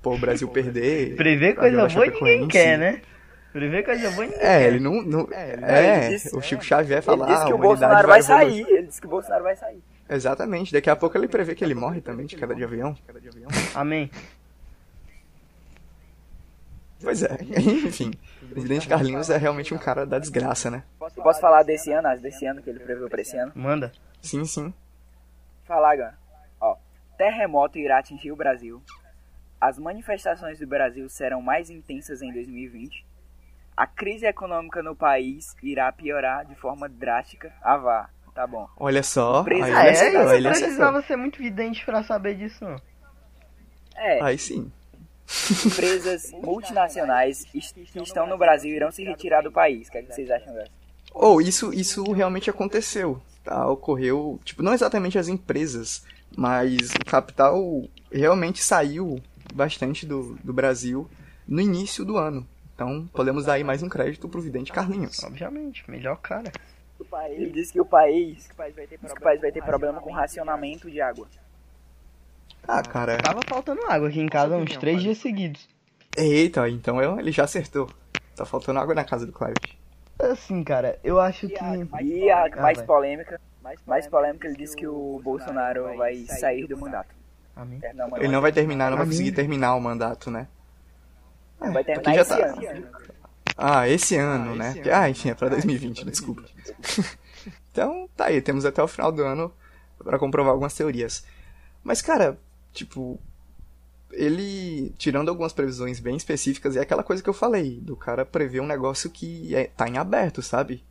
Pô, 0.03 0.15
o 0.15 0.19
Brasil 0.19 0.49
perder. 0.49 1.17
Prever 1.17 1.55
coisa 1.55 1.89
boa 1.89 2.07
ninguém 2.07 2.49
quer, 2.49 2.79
né? 2.79 3.01
Prever 3.53 3.85
coisa 3.85 4.11
boa 4.11 4.27
ninguém 4.27 4.41
É, 4.41 4.67
ele 4.67 4.81
não. 4.81 5.03
não 5.03 5.29
é, 5.33 6.09
disse, 6.11 6.37
o 6.37 6.43
Chico 6.43 6.65
Xavier 6.65 7.03
fala. 7.03 7.25
Ele 7.25 7.33
disse 7.33 7.47
que 7.47 7.53
ah, 7.53 7.55
o 7.55 7.59
Bolsonaro 7.59 8.09
vai, 8.09 8.21
vai 8.21 8.23
sair. 8.23 8.67
Ele 8.69 8.87
disse 8.87 9.01
que 9.01 9.07
o 9.07 9.11
Bolsonaro 9.11 9.45
vai 9.45 9.57
sair. 9.57 9.83
Exatamente. 10.11 10.73
Daqui 10.73 10.91
a 10.91 10.97
pouco 10.97 11.17
ele 11.17 11.29
prevê 11.29 11.55
que 11.55 11.65
ele 11.65 11.75
morre 11.75 12.01
também 12.01 12.27
de 12.27 12.37
queda 12.37 12.55
de 12.55 12.65
avião. 12.65 12.97
Amém. 13.75 14.11
Pois 17.01 17.23
é, 17.23 17.37
enfim. 17.87 18.13
O 18.51 18.61
Vidente 18.61 18.89
Carlinhos 18.89 19.31
é 19.31 19.37
realmente 19.37 19.73
um 19.73 19.79
cara 19.79 20.05
da 20.05 20.19
desgraça, 20.19 20.71
né? 20.71 20.83
Posso 20.99 21.41
falar 21.41 21.63
desse 21.63 21.93
ano, 21.93 22.09
desse 22.21 22.45
ano 22.47 22.63
que 22.63 22.71
ele 22.71 22.81
previu 22.81 23.09
pra 23.09 23.21
esse 23.21 23.37
ano? 23.37 23.53
Manda. 23.55 23.93
Sim, 24.21 24.45
sim. 24.45 24.75
Falar 25.65 25.93
agora. 25.93 26.19
Ó, 26.61 26.77
terremoto 27.17 27.79
irá 27.79 27.99
atingir 27.99 28.33
o 28.33 28.37
Brasil. 28.37 28.83
As 29.61 29.79
manifestações 29.79 30.59
do 30.59 30.67
Brasil 30.67 31.09
serão 31.09 31.43
mais 31.43 31.71
intensas 31.71 32.23
em 32.23 32.33
2020. 32.33 33.05
A 33.77 33.87
crise 33.87 34.27
econômica 34.27 34.83
no 34.83 34.97
país 34.97 35.55
irá 35.63 35.91
piorar 35.93 36.45
de 36.45 36.55
forma 36.57 36.89
drástica. 36.89 37.53
Ah, 37.63 37.77
vá. 37.77 38.11
Tá 38.35 38.47
bom. 38.47 38.69
Olha 38.77 39.03
só. 39.03 39.45
Aí, 39.49 39.63
ah, 39.63 39.85
é, 39.87 40.41
precisava 40.43 41.03
ser 41.03 41.17
muito 41.17 41.39
vidente 41.39 41.85
para 41.85 42.05
saber 42.05 42.37
disso, 42.37 42.65
não. 42.65 42.81
É. 43.97 44.23
Aí 44.23 44.39
sim. 44.39 44.71
Empresas 45.67 46.33
multinacionais 46.33 47.45
que 47.45 47.59
estão 48.03 48.27
no 48.27 48.39
Brasil 48.39 48.75
irão 48.75 48.91
se 48.91 49.05
retirar 49.05 49.43
do 49.43 49.53
país. 49.53 49.89
O 49.89 49.91
que, 49.91 49.99
é 49.99 50.03
que 50.03 50.15
vocês 50.15 50.31
acham 50.31 50.55
dessa? 50.55 50.71
Oh, 51.13 51.41
isso, 51.41 51.73
isso 51.73 52.11
realmente 52.13 52.49
aconteceu. 52.49 53.21
Tá? 53.45 53.67
Ocorreu, 53.69 54.41
tipo, 54.45 54.63
não 54.63 54.73
exatamente 54.73 55.19
as 55.19 55.29
empresas, 55.29 56.05
mas 56.37 56.91
o 56.91 57.05
capital 57.05 57.85
realmente 58.11 58.63
saiu 58.63 59.21
bastante 59.55 60.07
do, 60.07 60.39
do 60.43 60.53
Brasil 60.53 61.09
no 61.47 61.61
início 61.61 62.05
do 62.05 62.17
ano. 62.17 62.47
Então, 62.75 63.09
podemos 63.13 63.45
dar 63.45 63.55
aí 63.55 63.65
mais 63.65 63.83
um 63.83 63.89
crédito 63.89 64.29
pro 64.29 64.41
Vidente 64.41 64.73
Carlinhos. 64.73 65.23
Obviamente, 65.25 65.89
melhor 65.91 66.17
cara. 66.19 66.53
Ele 67.31 67.51
disse 67.51 67.73
que 67.73 67.81
o 67.81 67.85
país, 67.85 68.47
que 68.47 68.53
o 68.53 68.57
país 68.57 68.75
vai 68.75 68.87
ter 68.87 68.99
problema, 68.99 69.21
país 69.21 69.41
vai 69.41 69.53
ter 69.53 69.65
problema 69.65 70.01
com 70.01 70.13
racionamento 70.13 70.91
de 70.91 71.01
água. 71.01 71.27
Ah, 72.69 72.83
cara. 72.83 73.17
Tava 73.17 73.41
faltando 73.49 73.81
água 73.89 74.09
aqui 74.09 74.21
em 74.21 74.29
casa 74.29 74.55
uns 74.57 74.77
três 74.77 75.01
dias 75.03 75.17
seguidos. 75.17 75.67
Eita, 76.15 76.69
então 76.69 77.19
ele 77.19 77.33
já 77.33 77.45
acertou. 77.45 77.89
Tá 78.37 78.45
faltando 78.45 78.79
água 78.79 78.95
na 78.95 79.05
casa 79.05 79.25
do 79.25 79.33
Clive. 79.33 79.79
Assim, 80.19 80.63
cara, 80.63 80.99
eu 81.03 81.19
acho 81.19 81.49
que. 81.49 81.55
E 82.03 82.31
a 82.31 82.49
mais 82.57 82.83
polêmica, 82.83 83.41
mais 83.87 84.07
polêmica, 84.07 84.47
ele 84.47 84.57
disse 84.57 84.77
que 84.77 84.87
o 84.87 85.21
Bolsonaro 85.25 85.97
vai 85.97 86.17
sair 86.27 86.67
do 86.67 86.77
mandato. 86.77 87.15
Amém. 87.57 87.81
Ele 88.19 88.29
não 88.29 88.41
vai 88.41 88.53
terminar, 88.53 88.91
não 88.91 88.99
vai 88.99 89.07
conseguir 89.07 89.33
terminar 89.33 89.75
o 89.75 89.81
mandato, 89.81 90.31
né? 90.31 90.47
É, 91.61 91.71
vai 91.71 91.83
terminar 91.83 92.15
já 92.15 92.25
tá... 92.25 92.37
ano. 92.37 92.87
Ah, 93.57 93.89
esse 93.89 94.15
ano, 94.15 94.53
ah, 94.53 94.57
né? 94.57 94.75
Esse 94.79 94.91
ah, 94.91 95.11
enfim, 95.11 95.31
é 95.31 95.35
pra 95.35 95.49
2020, 95.49 96.05
desculpa. 96.05 96.45
então, 97.73 98.09
tá 98.17 98.27
aí, 98.27 98.41
temos 98.41 98.65
até 98.65 98.81
o 98.81 98.87
final 98.87 99.11
do 99.11 99.25
ano 99.25 99.53
para 100.05 100.19
comprovar 100.19 100.53
algumas 100.53 100.75
teorias. 100.75 101.25
Mas, 101.83 102.01
cara, 102.01 102.39
tipo, 102.79 103.21
ele, 104.13 104.93
tirando 104.97 105.29
algumas 105.29 105.53
previsões 105.53 106.01
bem 106.01 106.17
específicas, 106.17 106.77
é 106.77 106.81
aquela 106.81 107.03
coisa 107.03 107.23
que 107.23 107.29
eu 107.29 107.35
falei, 107.35 107.81
do 107.81 107.97
cara 107.97 108.25
prever 108.25 108.61
um 108.61 108.67
negócio 108.67 109.11
que 109.11 109.55
é, 109.55 109.65
tá 109.65 109.89
em 109.89 109.99
aberto, 109.99 110.43
sabe? 110.43 110.85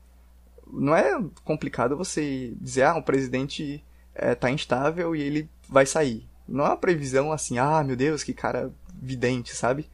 Não 0.71 0.95
é 0.95 1.17
complicado 1.43 1.95
você 1.95 2.53
dizer, 2.59 2.83
ah, 2.83 2.97
o 2.97 3.03
presidente 3.03 3.83
é, 4.13 4.35
tá 4.35 4.51
instável 4.51 5.15
e 5.15 5.21
ele 5.21 5.49
vai 5.69 5.85
sair. 5.85 6.27
Não 6.47 6.65
é 6.65 6.69
uma 6.69 6.77
previsão 6.77 7.31
assim, 7.31 7.57
ah, 7.57 7.83
meu 7.83 7.95
Deus, 7.95 8.23
que 8.23 8.33
cara 8.33 8.71
vidente, 8.93 9.55
sabe? 9.55 9.89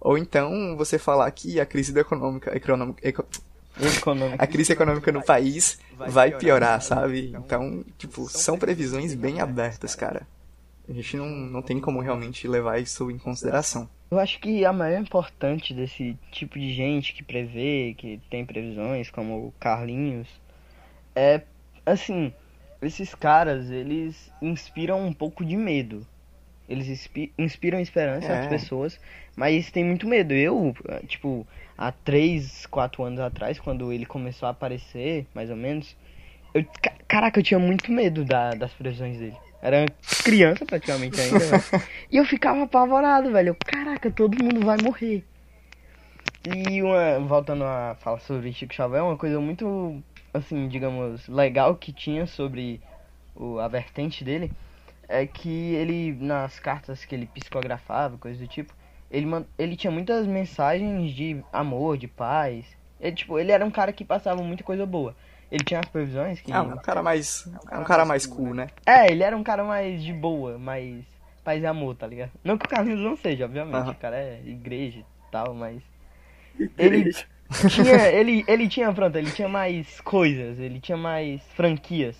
Ou 0.00 0.18
então 0.18 0.76
você 0.76 0.98
falar 0.98 1.30
que 1.30 1.60
a 1.60 1.66
crise 1.66 1.98
econômica, 1.98 2.54
econômica, 2.56 3.06
eco, 3.06 3.24
a 4.38 4.46
crise 4.46 4.72
econômica 4.72 5.10
no 5.10 5.24
país 5.24 5.78
vai 6.08 6.30
piorar, 6.36 6.80
sabe? 6.82 7.34
Então, 7.36 7.84
tipo, 7.98 8.28
são 8.28 8.58
previsões 8.58 9.14
bem 9.14 9.40
abertas, 9.40 9.94
cara. 9.94 10.26
A 10.88 10.92
gente 10.92 11.16
não, 11.16 11.26
não 11.26 11.62
tem 11.62 11.80
como 11.80 12.00
realmente 12.00 12.46
levar 12.46 12.78
isso 12.78 13.10
em 13.10 13.18
consideração. 13.18 13.88
Eu 14.10 14.18
acho 14.18 14.38
que 14.38 14.64
a 14.64 14.72
maior 14.72 15.00
importante 15.00 15.72
desse 15.72 16.16
tipo 16.30 16.58
de 16.58 16.72
gente 16.72 17.14
que 17.14 17.22
prevê, 17.22 17.94
que 17.96 18.20
tem 18.30 18.44
previsões, 18.44 19.10
como 19.10 19.48
o 19.48 19.54
Carlinhos, 19.58 20.28
é, 21.16 21.42
assim, 21.86 22.32
esses 22.82 23.14
caras, 23.14 23.70
eles 23.70 24.30
inspiram 24.42 25.06
um 25.06 25.12
pouco 25.12 25.44
de 25.44 25.56
medo. 25.56 26.06
Eles 26.68 27.08
inspiram 27.36 27.78
esperança 27.78 28.26
é. 28.26 28.36
nas 28.38 28.46
pessoas, 28.46 28.98
mas 29.36 29.70
tem 29.70 29.84
muito 29.84 30.06
medo. 30.06 30.32
Eu, 30.32 30.74
tipo, 31.06 31.46
há 31.76 31.92
3, 31.92 32.66
4 32.66 33.02
anos 33.02 33.20
atrás, 33.20 33.58
quando 33.58 33.92
ele 33.92 34.06
começou 34.06 34.46
a 34.46 34.50
aparecer, 34.50 35.26
mais 35.34 35.50
ou 35.50 35.56
menos, 35.56 35.94
eu, 36.54 36.64
caraca, 37.06 37.38
eu 37.38 37.44
tinha 37.44 37.58
muito 37.58 37.92
medo 37.92 38.24
da, 38.24 38.50
das 38.50 38.72
previsões 38.72 39.18
dele. 39.18 39.36
Era 39.64 39.86
criança 40.22 40.66
praticamente 40.66 41.18
ainda, 41.18 41.38
E 42.12 42.18
eu 42.18 42.24
ficava 42.26 42.64
apavorado, 42.64 43.32
velho. 43.32 43.56
Caraca, 43.64 44.10
todo 44.10 44.44
mundo 44.44 44.60
vai 44.60 44.76
morrer. 44.76 45.24
E 46.54 46.82
uma, 46.82 47.18
voltando 47.20 47.64
a 47.64 47.96
falar 47.98 48.20
sobre 48.20 48.52
Chico 48.52 48.74
Xavier, 48.74 49.02
uma 49.02 49.16
coisa 49.16 49.40
muito, 49.40 50.02
assim, 50.34 50.68
digamos, 50.68 51.26
legal 51.28 51.74
que 51.76 51.94
tinha 51.94 52.26
sobre 52.26 52.78
o, 53.34 53.58
a 53.58 53.66
vertente 53.66 54.22
dele 54.22 54.52
é 55.08 55.26
que 55.26 55.74
ele, 55.74 56.12
nas 56.12 56.60
cartas 56.60 57.06
que 57.06 57.14
ele 57.14 57.26
psicografava, 57.26 58.18
coisas 58.18 58.38
do 58.38 58.46
tipo, 58.46 58.74
ele, 59.10 59.26
ele 59.56 59.76
tinha 59.76 59.90
muitas 59.90 60.26
mensagens 60.26 61.10
de 61.12 61.42
amor, 61.50 61.96
de 61.96 62.06
paz. 62.06 62.66
Ele, 63.00 63.16
tipo, 63.16 63.38
ele 63.38 63.50
era 63.50 63.64
um 63.64 63.70
cara 63.70 63.94
que 63.94 64.04
passava 64.04 64.42
muita 64.42 64.62
coisa 64.62 64.84
boa. 64.84 65.16
Ele 65.54 65.62
tinha 65.62 65.78
as 65.78 65.86
previsões 65.86 66.40
que. 66.40 66.52
Ah, 66.52 66.62
um 66.62 66.76
cara 66.78 67.00
mais. 67.00 67.48
É 67.70 67.78
um 67.78 67.84
cara 67.84 68.04
mais 68.04 68.26
cool, 68.26 68.52
né? 68.52 68.66
É, 68.84 69.08
ele 69.08 69.22
era 69.22 69.36
um 69.36 69.44
cara 69.44 69.62
mais 69.62 70.02
de 70.02 70.12
boa, 70.12 70.58
mais 70.58 71.04
paz 71.44 71.62
e 71.62 71.66
amor, 71.66 71.94
tá 71.94 72.08
ligado? 72.08 72.32
Não 72.42 72.58
que 72.58 72.66
o 72.66 72.68
Carlinhos 72.68 72.98
não 72.98 73.16
seja, 73.16 73.44
obviamente. 73.44 73.88
O 73.88 73.94
cara 73.94 74.16
é 74.16 74.40
igreja 74.44 74.98
e 74.98 75.30
tal, 75.30 75.54
mas. 75.54 75.80
Ele 76.76 77.12
tinha. 77.68 78.08
Ele, 78.10 78.44
ele 78.48 78.68
tinha, 78.68 78.92
pronto, 78.92 79.16
ele 79.16 79.30
tinha 79.30 79.48
mais 79.48 80.00
coisas, 80.00 80.58
ele 80.58 80.80
tinha 80.80 80.98
mais 80.98 81.40
franquias 81.54 82.16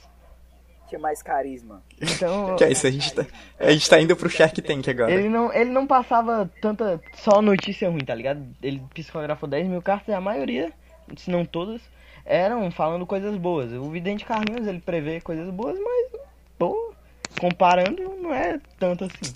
tinha 0.89 1.01
mais 1.01 1.21
carisma. 1.23 1.83
Então. 2.01 2.55
Que 2.57 2.65
é 2.65 2.71
isso, 2.71 2.87
a 2.87 2.91
gente 2.91 3.13
tá, 3.13 3.27
a 3.59 3.73
gente 3.73 3.91
tá 3.91 4.01
indo 4.01 4.15
pro 4.15 4.31
Shark 4.31 4.63
Tank 4.63 4.89
agora. 4.89 5.11
Ele 5.11 5.29
não, 5.29 5.53
ele 5.53 5.71
não 5.71 5.89
passava 5.89 6.49
tanta. 6.61 7.01
só 7.15 7.43
notícia 7.43 7.91
ruim, 7.91 8.05
tá 8.05 8.15
ligado? 8.15 8.47
Ele 8.63 8.81
psicografou 8.95 9.49
10 9.49 9.67
mil 9.67 9.83
cartas 9.83 10.09
e 10.09 10.13
a 10.13 10.21
maioria, 10.21 10.73
se 11.17 11.31
não 11.31 11.45
todas, 11.45 11.83
eram 12.25 12.71
falando 12.71 13.07
coisas 13.07 13.37
boas. 13.37 13.73
O 13.73 13.91
Vidente 13.91 14.25
Carlinhos, 14.25 14.67
ele 14.67 14.81
prevê 14.81 15.21
coisas 15.21 15.49
boas, 15.51 15.79
mas. 15.79 16.21
Pô, 16.59 16.93
comparando, 17.39 18.03
não 18.21 18.33
é 18.33 18.61
tanto 18.79 19.05
assim. 19.05 19.35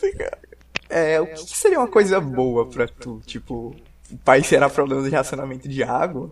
É, 0.88 1.20
o 1.20 1.26
que 1.26 1.56
seria 1.56 1.78
uma 1.78 1.88
coisa 1.88 2.20
boa 2.20 2.66
pra 2.66 2.86
tu? 2.88 3.20
Tipo, 3.26 3.74
o 4.10 4.16
país 4.18 4.46
será 4.46 4.70
problema 4.70 5.02
de 5.02 5.14
racionamento 5.14 5.68
de 5.68 5.82
água? 5.82 6.30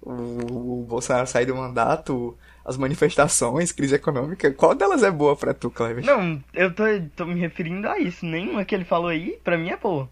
O, 0.00 0.80
o 0.80 0.86
Bolsonaro 0.88 1.26
sair 1.26 1.46
do 1.46 1.54
mandato? 1.54 2.36
as 2.68 2.76
manifestações, 2.76 3.72
crise 3.72 3.94
econômica, 3.94 4.52
qual 4.52 4.74
delas 4.74 5.02
é 5.02 5.10
boa 5.10 5.34
pra 5.34 5.54
tu, 5.54 5.70
Cleber? 5.70 6.04
Não, 6.04 6.38
eu 6.52 6.70
tô, 6.70 6.84
tô 7.16 7.24
me 7.24 7.40
referindo 7.40 7.88
a 7.88 7.98
isso. 7.98 8.26
Nenhuma 8.26 8.62
que 8.62 8.74
ele 8.74 8.84
falou 8.84 9.08
aí, 9.08 9.38
pra 9.42 9.56
mim 9.56 9.70
é 9.70 9.76
boa. 9.78 10.06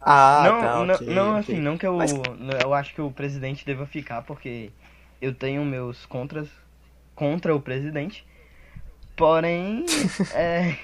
Ah, 0.00 0.42
não, 0.44 0.60
tá, 0.60 0.84
não, 0.84 0.94
okay, 0.94 1.14
não 1.14 1.28
okay. 1.30 1.40
assim, 1.40 1.60
não 1.60 1.76
que 1.76 1.86
eu, 1.86 1.96
Mas... 1.96 2.12
eu 2.62 2.72
acho 2.72 2.94
que 2.94 3.02
o 3.02 3.10
presidente 3.10 3.66
deva 3.66 3.84
ficar, 3.86 4.22
porque 4.22 4.70
eu 5.20 5.34
tenho 5.34 5.64
meus 5.64 6.06
contras 6.06 6.48
contra 7.14 7.54
o 7.54 7.60
presidente. 7.60 8.26
Porém, 9.14 9.84
é, 10.34 10.76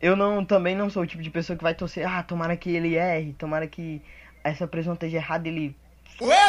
eu 0.00 0.14
não 0.14 0.44
também 0.44 0.76
não 0.76 0.88
sou 0.88 1.02
o 1.02 1.06
tipo 1.06 1.22
de 1.22 1.30
pessoa 1.30 1.56
que 1.56 1.64
vai 1.64 1.74
torcer, 1.74 2.06
ah, 2.06 2.22
tomara 2.22 2.56
que 2.56 2.70
ele 2.70 2.94
erre, 2.94 3.32
tomara 3.32 3.66
que 3.66 4.00
essa 4.44 4.66
prisão 4.68 4.94
esteja 4.94 5.16
errada 5.16 5.48
ele 5.48 5.74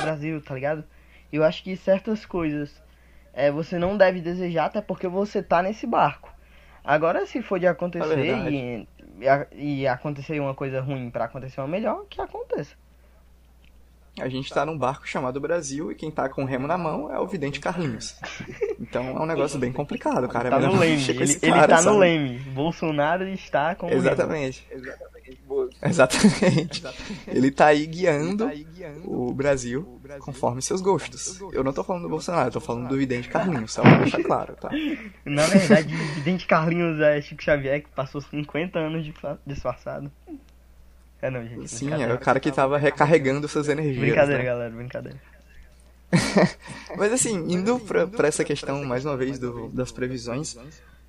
Brasil, 0.02 0.42
tá 0.42 0.54
ligado? 0.54 0.84
Eu 1.32 1.44
acho 1.44 1.64
que 1.64 1.76
certas 1.76 2.26
coisas 2.26 2.82
é, 3.34 3.52
você 3.52 3.80
não 3.80 3.98
deve 3.98 4.22
desejar, 4.22 4.66
até 4.66 4.82
porque 4.82 5.08
você 5.08 5.42
tá 5.42 5.62
nesse 5.62 5.88
barco. 5.88 6.34
Agora, 6.84 7.26
se 7.26 7.42
for 7.42 7.60
de 7.60 7.66
acontecer 7.66 8.20
é 8.20 8.50
e, 8.52 8.88
e, 9.20 9.82
e, 9.82 9.88
acontecer 9.88 10.40
uma 10.40 10.54
coisa 10.56 10.82
ruim 10.82 11.10
para 11.10 11.26
acontecer 11.26 11.62
uma 11.62 11.68
melhor, 11.68 12.06
que 12.10 12.22
aconteça. 12.22 12.76
a 14.20 14.28
gente 14.30 14.54
tá 14.54 14.66
num 14.66 14.78
barco 14.78 15.08
chamado 15.08 15.40
Brasil 15.42 15.92
e 15.92 15.96
quem 15.96 16.10
tá 16.12 16.30
com 16.30 16.44
o 16.44 16.46
remo 16.46 16.68
na 16.68 16.78
mão 16.78 17.14
é 17.14 17.20
o 17.20 17.28
vidente 17.28 17.60
Carlinhos. 17.60 18.18
Então 18.80 19.08
é 19.08 19.20
um 19.20 19.26
negócio 19.26 19.60
bem 19.60 19.72
complicado, 19.72 20.28
cara. 20.28 20.50
Tá 20.50 20.58
É 20.58 20.60
no 20.60 20.68
melhor 20.74 20.80
leme. 20.80 20.96
mexer 20.98 21.14
com 21.14 21.22
Ele, 21.22 21.32
esse 21.32 21.46
ele 21.46 21.54
cara, 21.54 21.68
tá 21.68 21.78
no 21.78 21.84
sabe? 21.84 21.98
leme. 21.98 22.38
Bolsonaro 22.40 23.28
está 23.28 23.76
com 23.76 23.88
o 23.88 23.90
leme. 23.90 24.02
Exatamente. 24.02 24.68
Exatamente. 24.72 25.15
Exatamente. 25.82 26.84
Ele 27.28 27.52
tá 27.52 27.68
aí 27.68 27.86
guiando 27.86 28.50
o 29.04 29.34
Brasil 29.34 30.00
conforme 30.20 30.62
seus 30.62 30.82
gostos. 30.82 31.40
Eu 31.52 31.64
não 31.64 31.74
tô 31.74 31.84
falando 31.84 32.04
do 32.04 32.10
Bolsonaro, 32.10 32.48
eu 32.50 32.52
tô 32.52 32.60
falando 32.60 32.88
do 32.88 32.98
vidente 32.98 33.30
Carlinhos, 33.30 33.74
só 33.74 33.82
pra 33.82 33.98
deixar 33.98 34.24
claro, 34.24 34.56
tá? 34.56 34.70
Na 35.24 35.46
verdade, 35.48 35.94
o 35.94 36.14
vidente 36.16 36.46
Carlinhos 36.46 37.00
é 37.00 37.22
Chico 37.22 37.44
Xavier 37.44 37.82
que 37.82 37.90
passou 37.90 38.22
50 38.22 38.78
anos 38.80 39.06
disfarçado. 39.46 40.12
É 41.22 41.30
não, 41.30 41.46
gente. 41.46 41.68
Sim, 41.70 41.92
é 41.92 42.14
o 42.14 42.20
cara 42.20 42.40
que 42.40 42.52
tava 42.52 42.78
recarregando 42.78 43.48
suas 43.48 43.68
energias. 43.68 44.00
Brincadeira, 44.00 44.44
né? 44.44 44.50
galera, 44.50 44.70
brincadeira. 44.70 45.20
Mas 46.98 47.12
assim, 47.12 47.36
indo 47.52 47.80
pra, 47.80 48.08
pra 48.08 48.28
essa 48.28 48.44
questão, 48.44 48.84
mais 48.84 49.06
uma 49.06 49.18
vez, 49.18 49.40
do, 49.40 49.70
das 49.70 49.92
previsões, 49.92 50.56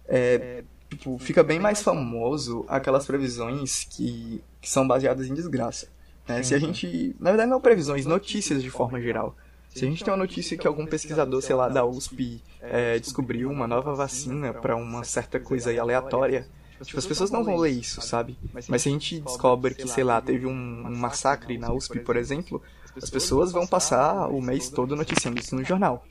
é, 0.09 0.65
tipo, 0.91 1.19
fica 1.19 1.43
bem 1.43 1.59
mais 1.59 1.83
famoso 1.83 2.65
aquelas 2.69 3.07
previsões 3.07 3.85
que, 3.85 4.43
que 4.61 4.71
são 4.71 4.87
baseadas 4.87 5.27
em 5.27 5.35
desgraça. 5.35 5.89
né? 6.29 6.43
Se 6.43 6.55
a 6.55 6.59
gente. 6.59 7.15
Na 7.21 7.31
verdade, 7.31 7.51
não 7.51 7.61
previsões, 7.61 8.07
notícias 8.07 8.63
de 8.63 8.71
forma 8.71 9.01
geral. 9.01 9.37
Se 9.75 9.85
a 9.85 9.89
gente 9.89 10.03
tem 10.03 10.11
uma 10.11 10.17
notícia 10.19 10.57
que 10.57 10.67
algum 10.67 10.87
pesquisador, 10.87 11.43
sei 11.43 11.55
lá, 11.55 11.69
da 11.69 11.85
USP 11.85 12.43
é, 12.63 12.99
descobriu 12.99 13.51
uma 13.51 13.67
nova 13.69 13.95
vacina 13.95 14.55
pra 14.55 14.75
uma 14.75 15.05
certa 15.05 15.39
coisa 15.39 15.69
aí 15.69 15.79
aleatória, 15.79 16.49
tipo, 16.83 16.99
as 16.99 17.05
pessoas 17.05 17.31
não 17.31 17.45
vão 17.45 17.57
ler 17.59 17.73
isso, 17.73 18.01
sabe? 18.01 18.39
Mas 18.69 18.81
se 18.83 18.89
a 18.89 18.93
gente 18.93 19.21
descobre 19.21 19.75
que, 19.75 19.87
sei 19.87 20.03
lá, 20.03 20.19
teve 20.23 20.47
um, 20.47 20.51
um 20.51 20.97
massacre 20.97 21.59
na 21.59 21.71
USP, 21.75 21.99
por 22.01 22.17
exemplo, 22.17 22.63
as 23.03 23.11
pessoas 23.11 23.53
vão 23.53 23.67
passar 23.67 24.29
o 24.29 24.41
mês 24.41 24.71
todo 24.71 24.97
noticiando 24.97 25.39
isso 25.39 25.55
no 25.55 25.63
jornal. 25.63 26.07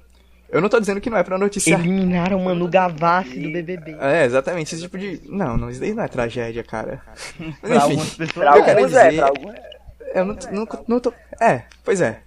Eu 0.50 0.62
não 0.62 0.70
tô 0.70 0.80
dizendo 0.80 1.02
que 1.02 1.10
não 1.10 1.18
é 1.18 1.24
pra 1.24 1.38
noticiar. 1.38 1.80
Eliminaram 1.80 2.38
o 2.40 2.46
Manu 2.46 2.68
Gavassi 2.68 3.40
do 3.40 3.52
BBB. 3.52 3.98
É, 4.00 4.26
exatamente, 4.26 4.74
esse 4.74 4.84
tipo 4.84 4.98
de. 4.98 5.22
Não, 5.26 5.58
não, 5.58 5.70
isso 5.70 5.80
daí 5.80 5.94
não 5.94 6.04
é 6.04 6.08
tragédia, 6.08 6.64
cara. 6.64 7.02
Mas 7.40 7.60
Pra 7.62 7.82
algumas 7.84 8.10
pessoas. 8.16 8.32
Pra 8.34 8.58
eu 8.58 8.64
quero 8.64 8.80
alguns 8.80 8.94
é, 8.96 9.10
dizer- 9.10 9.18
pra 9.22 9.28
alguns 9.28 9.54
é. 9.56 9.72
eu 10.14 10.26
não, 10.26 10.38
não, 10.52 10.68
não 10.88 11.00
tô. 11.00 11.14
É, 11.42 11.64
pois 11.84 12.00
é. 12.02 12.22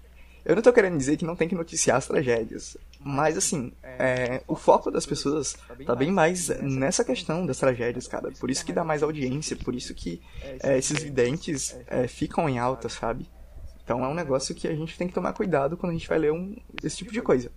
Eu 0.45 0.55
não 0.57 0.63
tô 0.63 0.73
querendo 0.73 0.97
dizer 0.97 1.17
que 1.19 1.27
não 1.27 1.37
tem 1.37 1.47
que 1.47 1.55
noticiar 1.55 1.99
as 1.99 2.07
tragédias. 2.07 2.77
Mas 3.01 3.37
assim, 3.37 3.71
é, 3.83 4.43
o 4.49 4.57
foco 4.57 4.91
das 4.91 5.05
pessoas 5.07 5.55
tá 5.87 5.95
bem 5.95 6.11
mais 6.11 6.49
nessa 6.61 7.05
questão 7.05 7.45
das 7.47 7.59
tragédias, 7.59 8.09
cara. 8.09 8.31
Por 8.41 8.51
isso 8.51 8.65
que 8.65 8.73
dá 8.73 8.83
mais 8.83 9.03
audiência, 9.03 9.57
por 9.57 9.75
isso 9.75 9.95
que 9.95 10.21
é, 10.63 10.77
esses 10.79 11.03
videntes 11.03 11.77
é, 11.87 12.09
ficam 12.09 12.49
em 12.49 12.59
alta, 12.59 12.89
sabe? 12.89 13.27
Então 13.85 14.05
é 14.05 14.09
um 14.09 14.15
negócio 14.15 14.55
que 14.55 14.67
a 14.67 14.75
gente 14.75 14.97
tem 14.99 15.07
que 15.07 15.15
tomar 15.15 15.33
cuidado 15.33 15.77
quando 15.77 15.91
a 15.91 15.95
gente 15.95 16.09
vai 16.09 16.19
ler 16.19 16.33
um, 16.33 16.57
esse 16.83 16.97
tipo 16.97 17.13
de 17.13 17.21
coisa. 17.23 17.51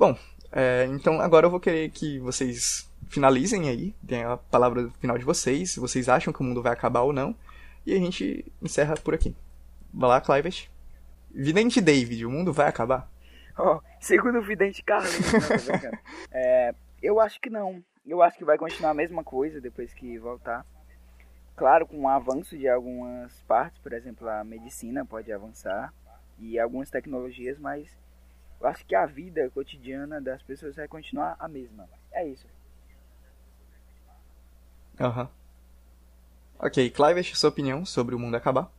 Bom, 0.00 0.16
é, 0.50 0.86
então 0.86 1.20
agora 1.20 1.44
eu 1.44 1.50
vou 1.50 1.60
querer 1.60 1.90
que 1.90 2.18
vocês 2.20 2.90
finalizem 3.10 3.68
aí, 3.68 3.94
deem 4.00 4.24
a 4.24 4.38
palavra 4.38 4.88
final 4.98 5.18
de 5.18 5.26
vocês, 5.26 5.72
se 5.72 5.78
vocês 5.78 6.08
acham 6.08 6.32
que 6.32 6.40
o 6.40 6.42
mundo 6.42 6.62
vai 6.62 6.72
acabar 6.72 7.02
ou 7.02 7.12
não, 7.12 7.36
e 7.84 7.92
a 7.92 7.98
gente 7.98 8.50
encerra 8.62 8.94
por 8.94 9.12
aqui. 9.12 9.36
Vai 9.92 10.08
lá, 10.08 10.18
Clivet. 10.18 10.70
Vidente 11.30 11.82
David, 11.82 12.24
o 12.24 12.30
mundo 12.30 12.50
vai 12.50 12.66
acabar? 12.66 13.10
Ó, 13.58 13.82
segundo 14.00 14.38
o 14.38 14.42
vidente 14.42 14.82
não, 14.88 15.00
tô 15.00 15.70
brincando. 15.70 15.98
É, 16.32 16.74
eu 17.02 17.20
acho 17.20 17.38
que 17.38 17.50
não. 17.50 17.84
Eu 18.06 18.22
acho 18.22 18.38
que 18.38 18.44
vai 18.46 18.56
continuar 18.56 18.92
a 18.92 18.94
mesma 18.94 19.22
coisa 19.22 19.60
depois 19.60 19.92
que 19.92 20.18
voltar. 20.18 20.64
Claro, 21.54 21.86
com 21.86 22.00
o 22.00 22.08
avanço 22.08 22.56
de 22.56 22.66
algumas 22.66 23.42
partes, 23.42 23.78
por 23.82 23.92
exemplo, 23.92 24.26
a 24.30 24.42
medicina 24.44 25.04
pode 25.04 25.30
avançar 25.30 25.92
e 26.38 26.58
algumas 26.58 26.88
tecnologias, 26.88 27.58
mas 27.58 27.94
eu 28.60 28.66
acho 28.66 28.84
que 28.84 28.94
a 28.94 29.06
vida 29.06 29.48
cotidiana 29.50 30.20
das 30.20 30.42
pessoas 30.42 30.76
vai 30.76 30.86
continuar 30.86 31.36
a 31.38 31.48
mesma. 31.48 31.88
É 32.12 32.26
isso. 32.26 32.46
Aham. 34.98 35.28
Ok, 36.58 36.90
Clivet, 36.90 37.34
sua 37.36 37.48
opinião 37.48 37.86
sobre 37.86 38.14
o 38.14 38.18
mundo 38.18 38.34
acabar? 38.34 38.70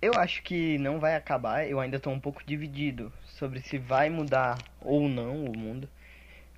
Eu 0.00 0.12
acho 0.14 0.42
que 0.42 0.78
não 0.78 1.00
vai 1.00 1.16
acabar, 1.16 1.68
eu 1.68 1.80
ainda 1.80 1.98
tô 1.98 2.10
um 2.10 2.20
pouco 2.20 2.44
dividido 2.44 3.12
sobre 3.26 3.60
se 3.62 3.78
vai 3.78 4.10
mudar 4.10 4.58
ou 4.80 5.08
não 5.08 5.44
o 5.44 5.56
mundo. 5.56 5.88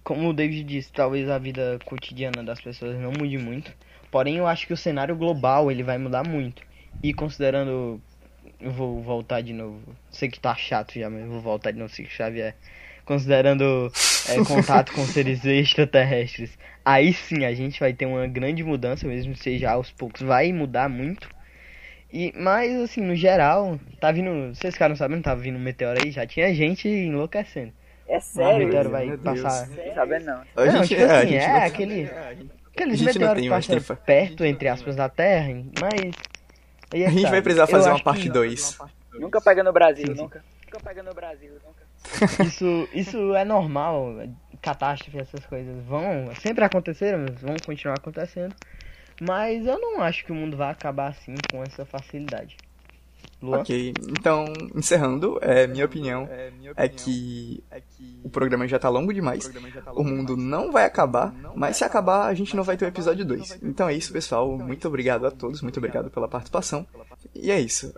Como 0.05 0.29
o 0.29 0.33
David 0.33 0.65
disse, 0.65 0.93
talvez 0.93 1.29
a 1.29 1.39
vida 1.39 1.79
cotidiana 1.85 2.43
das 2.45 2.61
pessoas 2.61 2.99
não 2.99 3.13
mude 3.13 3.39
muito. 3.39 3.73
Porém, 4.11 4.37
eu 4.37 4.47
acho 4.47 4.67
que 4.67 4.73
o 4.73 4.77
cenário 4.77 5.17
global 5.17 5.71
ele 5.71 5.83
vai 5.83 5.99
mudar 5.99 6.27
muito. 6.27 6.63
E 7.03 7.15
considerando. 7.15 8.01
Eu 8.61 8.71
vou 8.73 9.03
voltar 9.03 9.41
de 9.41 9.53
novo. 9.53 9.81
Sei 10.11 10.29
que 10.29 10.41
tá 10.41 10.55
chato 10.55 10.99
já, 10.99 11.09
mas 11.11 11.23
eu 11.23 11.29
vou 11.31 11.41
voltar 11.41 11.71
de 11.71 11.79
novo, 11.79 11.93
Chico 11.95 12.11
Xavier. 12.11 12.55
Considerando 13.05 13.91
é, 14.29 14.37
contato 14.45 14.93
com 14.93 15.05
seres 15.05 15.45
extraterrestres. 15.45 16.59
Aí 16.85 17.13
sim 17.13 17.45
a 17.45 17.55
gente 17.55 17.79
vai 17.81 17.93
ter 17.93 18.07
uma 18.07 18.27
grande 18.27 18.63
mudança, 18.65 19.07
mesmo 19.07 19.33
que 19.35 19.41
seja 19.41 19.71
aos 19.71 19.91
poucos. 19.93 20.23
Vai 20.23 20.53
mudar 20.53 20.89
muito. 20.89 21.29
E, 22.13 22.33
mas, 22.37 22.73
assim, 22.81 23.01
no 23.01 23.15
geral, 23.17 23.79
tá 24.01 24.11
vindo. 24.13 24.55
Vocês 24.55 24.75
ficaram 24.75 24.95
sabendo, 24.97 25.23
tava 25.23 25.41
vindo 25.41 25.57
um 25.57 25.61
meteoro 25.63 26.01
aí, 26.03 26.11
já 26.11 26.27
tinha 26.27 26.55
gente 26.55 26.89
enlouquecendo. 26.89 27.73
É 28.09 28.19
O 28.19 28.21
sério? 28.21 28.67
meteoro 28.67 28.89
isso? 28.89 28.91
vai 28.91 29.17
passar. 29.19 29.69
Não 29.69 30.21
não. 30.21 30.43
A 30.57 30.65
Não, 30.65 30.73
gente, 30.85 30.89
tipo 30.89 31.01
é, 31.03 31.05
a 31.05 31.19
assim, 31.19 31.29
gente 31.29 31.45
é 31.45 31.49
não- 31.49 31.63
aquele. 31.67 32.11
Aqueles 32.73 33.01
não 33.01 33.07
meteoros 33.07 33.43
que 33.43 33.49
passam 33.49 33.97
perto, 33.97 34.45
entre 34.45 34.69
aspas, 34.69 34.95
da 34.97 35.09
Terra, 35.09 35.49
mas. 35.81 36.13
Aí 36.93 37.03
é 37.03 37.07
A 37.07 37.11
gente 37.11 37.31
vai 37.31 37.43
precisar 37.43 37.67
fazer 37.67 37.89
uma 37.91 38.01
parte 38.01 38.23
que 38.23 38.31
2. 38.31 38.79
Nunca 39.15 39.41
pega 39.41 39.63
no 39.63 39.73
Brasil, 39.73 40.07
sim. 40.07 40.15
nunca. 40.15 40.45
Nunca 40.67 40.81
pega 40.81 41.03
no 41.03 41.15
Brasil, 41.15 41.53
nunca. 41.65 41.87
Isso, 42.45 42.89
isso 42.95 43.35
é 43.35 43.45
normal. 43.45 44.15
Catástrofe, 44.63 45.19
essas 45.19 45.45
coisas 45.47 45.85
vão. 45.85 46.33
Sempre 46.41 46.65
aconteceram, 46.65 47.27
vão 47.41 47.57
continuar 47.65 47.95
acontecendo. 47.95 48.55
Mas 49.21 49.67
eu 49.67 49.79
não 49.81 50.03
acho 50.03 50.25
que 50.25 50.31
o 50.31 50.35
mundo 50.35 50.57
vai 50.57 50.71
acabar 50.71 51.09
assim 51.09 51.35
com 51.51 51.63
essa 51.63 51.85
facilidade. 51.85 52.57
Ok, 53.43 53.95
então, 54.09 54.47
encerrando, 54.75 55.39
é, 55.43 55.67
minha 55.67 55.85
opinião 55.85 56.29
é 56.77 56.91
que 56.91 57.63
o 58.25 58.31
programa 58.31 58.67
já 58.67 58.79
tá 58.79 58.89
longo 58.89 59.13
demais. 59.13 59.51
O 59.95 60.03
mundo 60.03 60.37
não 60.37 60.73
vai 60.73 60.85
acabar, 60.85 61.35
mas 61.55 61.77
se 61.77 61.85
acabar, 61.85 62.27
a 62.27 62.35
gente 62.35 62.57
não 62.57 62.65
vai 62.65 62.77
ter 62.77 62.85
o 62.85 62.89
episódio 62.89 63.25
2. 63.25 63.59
Então 63.63 63.89
é 63.89 63.95
isso, 63.95 64.13
pessoal. 64.13 64.57
Muito 64.59 64.89
obrigado 64.89 65.27
a 65.27 65.31
todos, 65.31 65.63
muito 65.63 65.77
obrigado 65.79 66.11
pela 66.11 66.29
participação. 66.29 66.87
E 67.35 67.51
é 67.51 67.61
isso. 67.61 67.95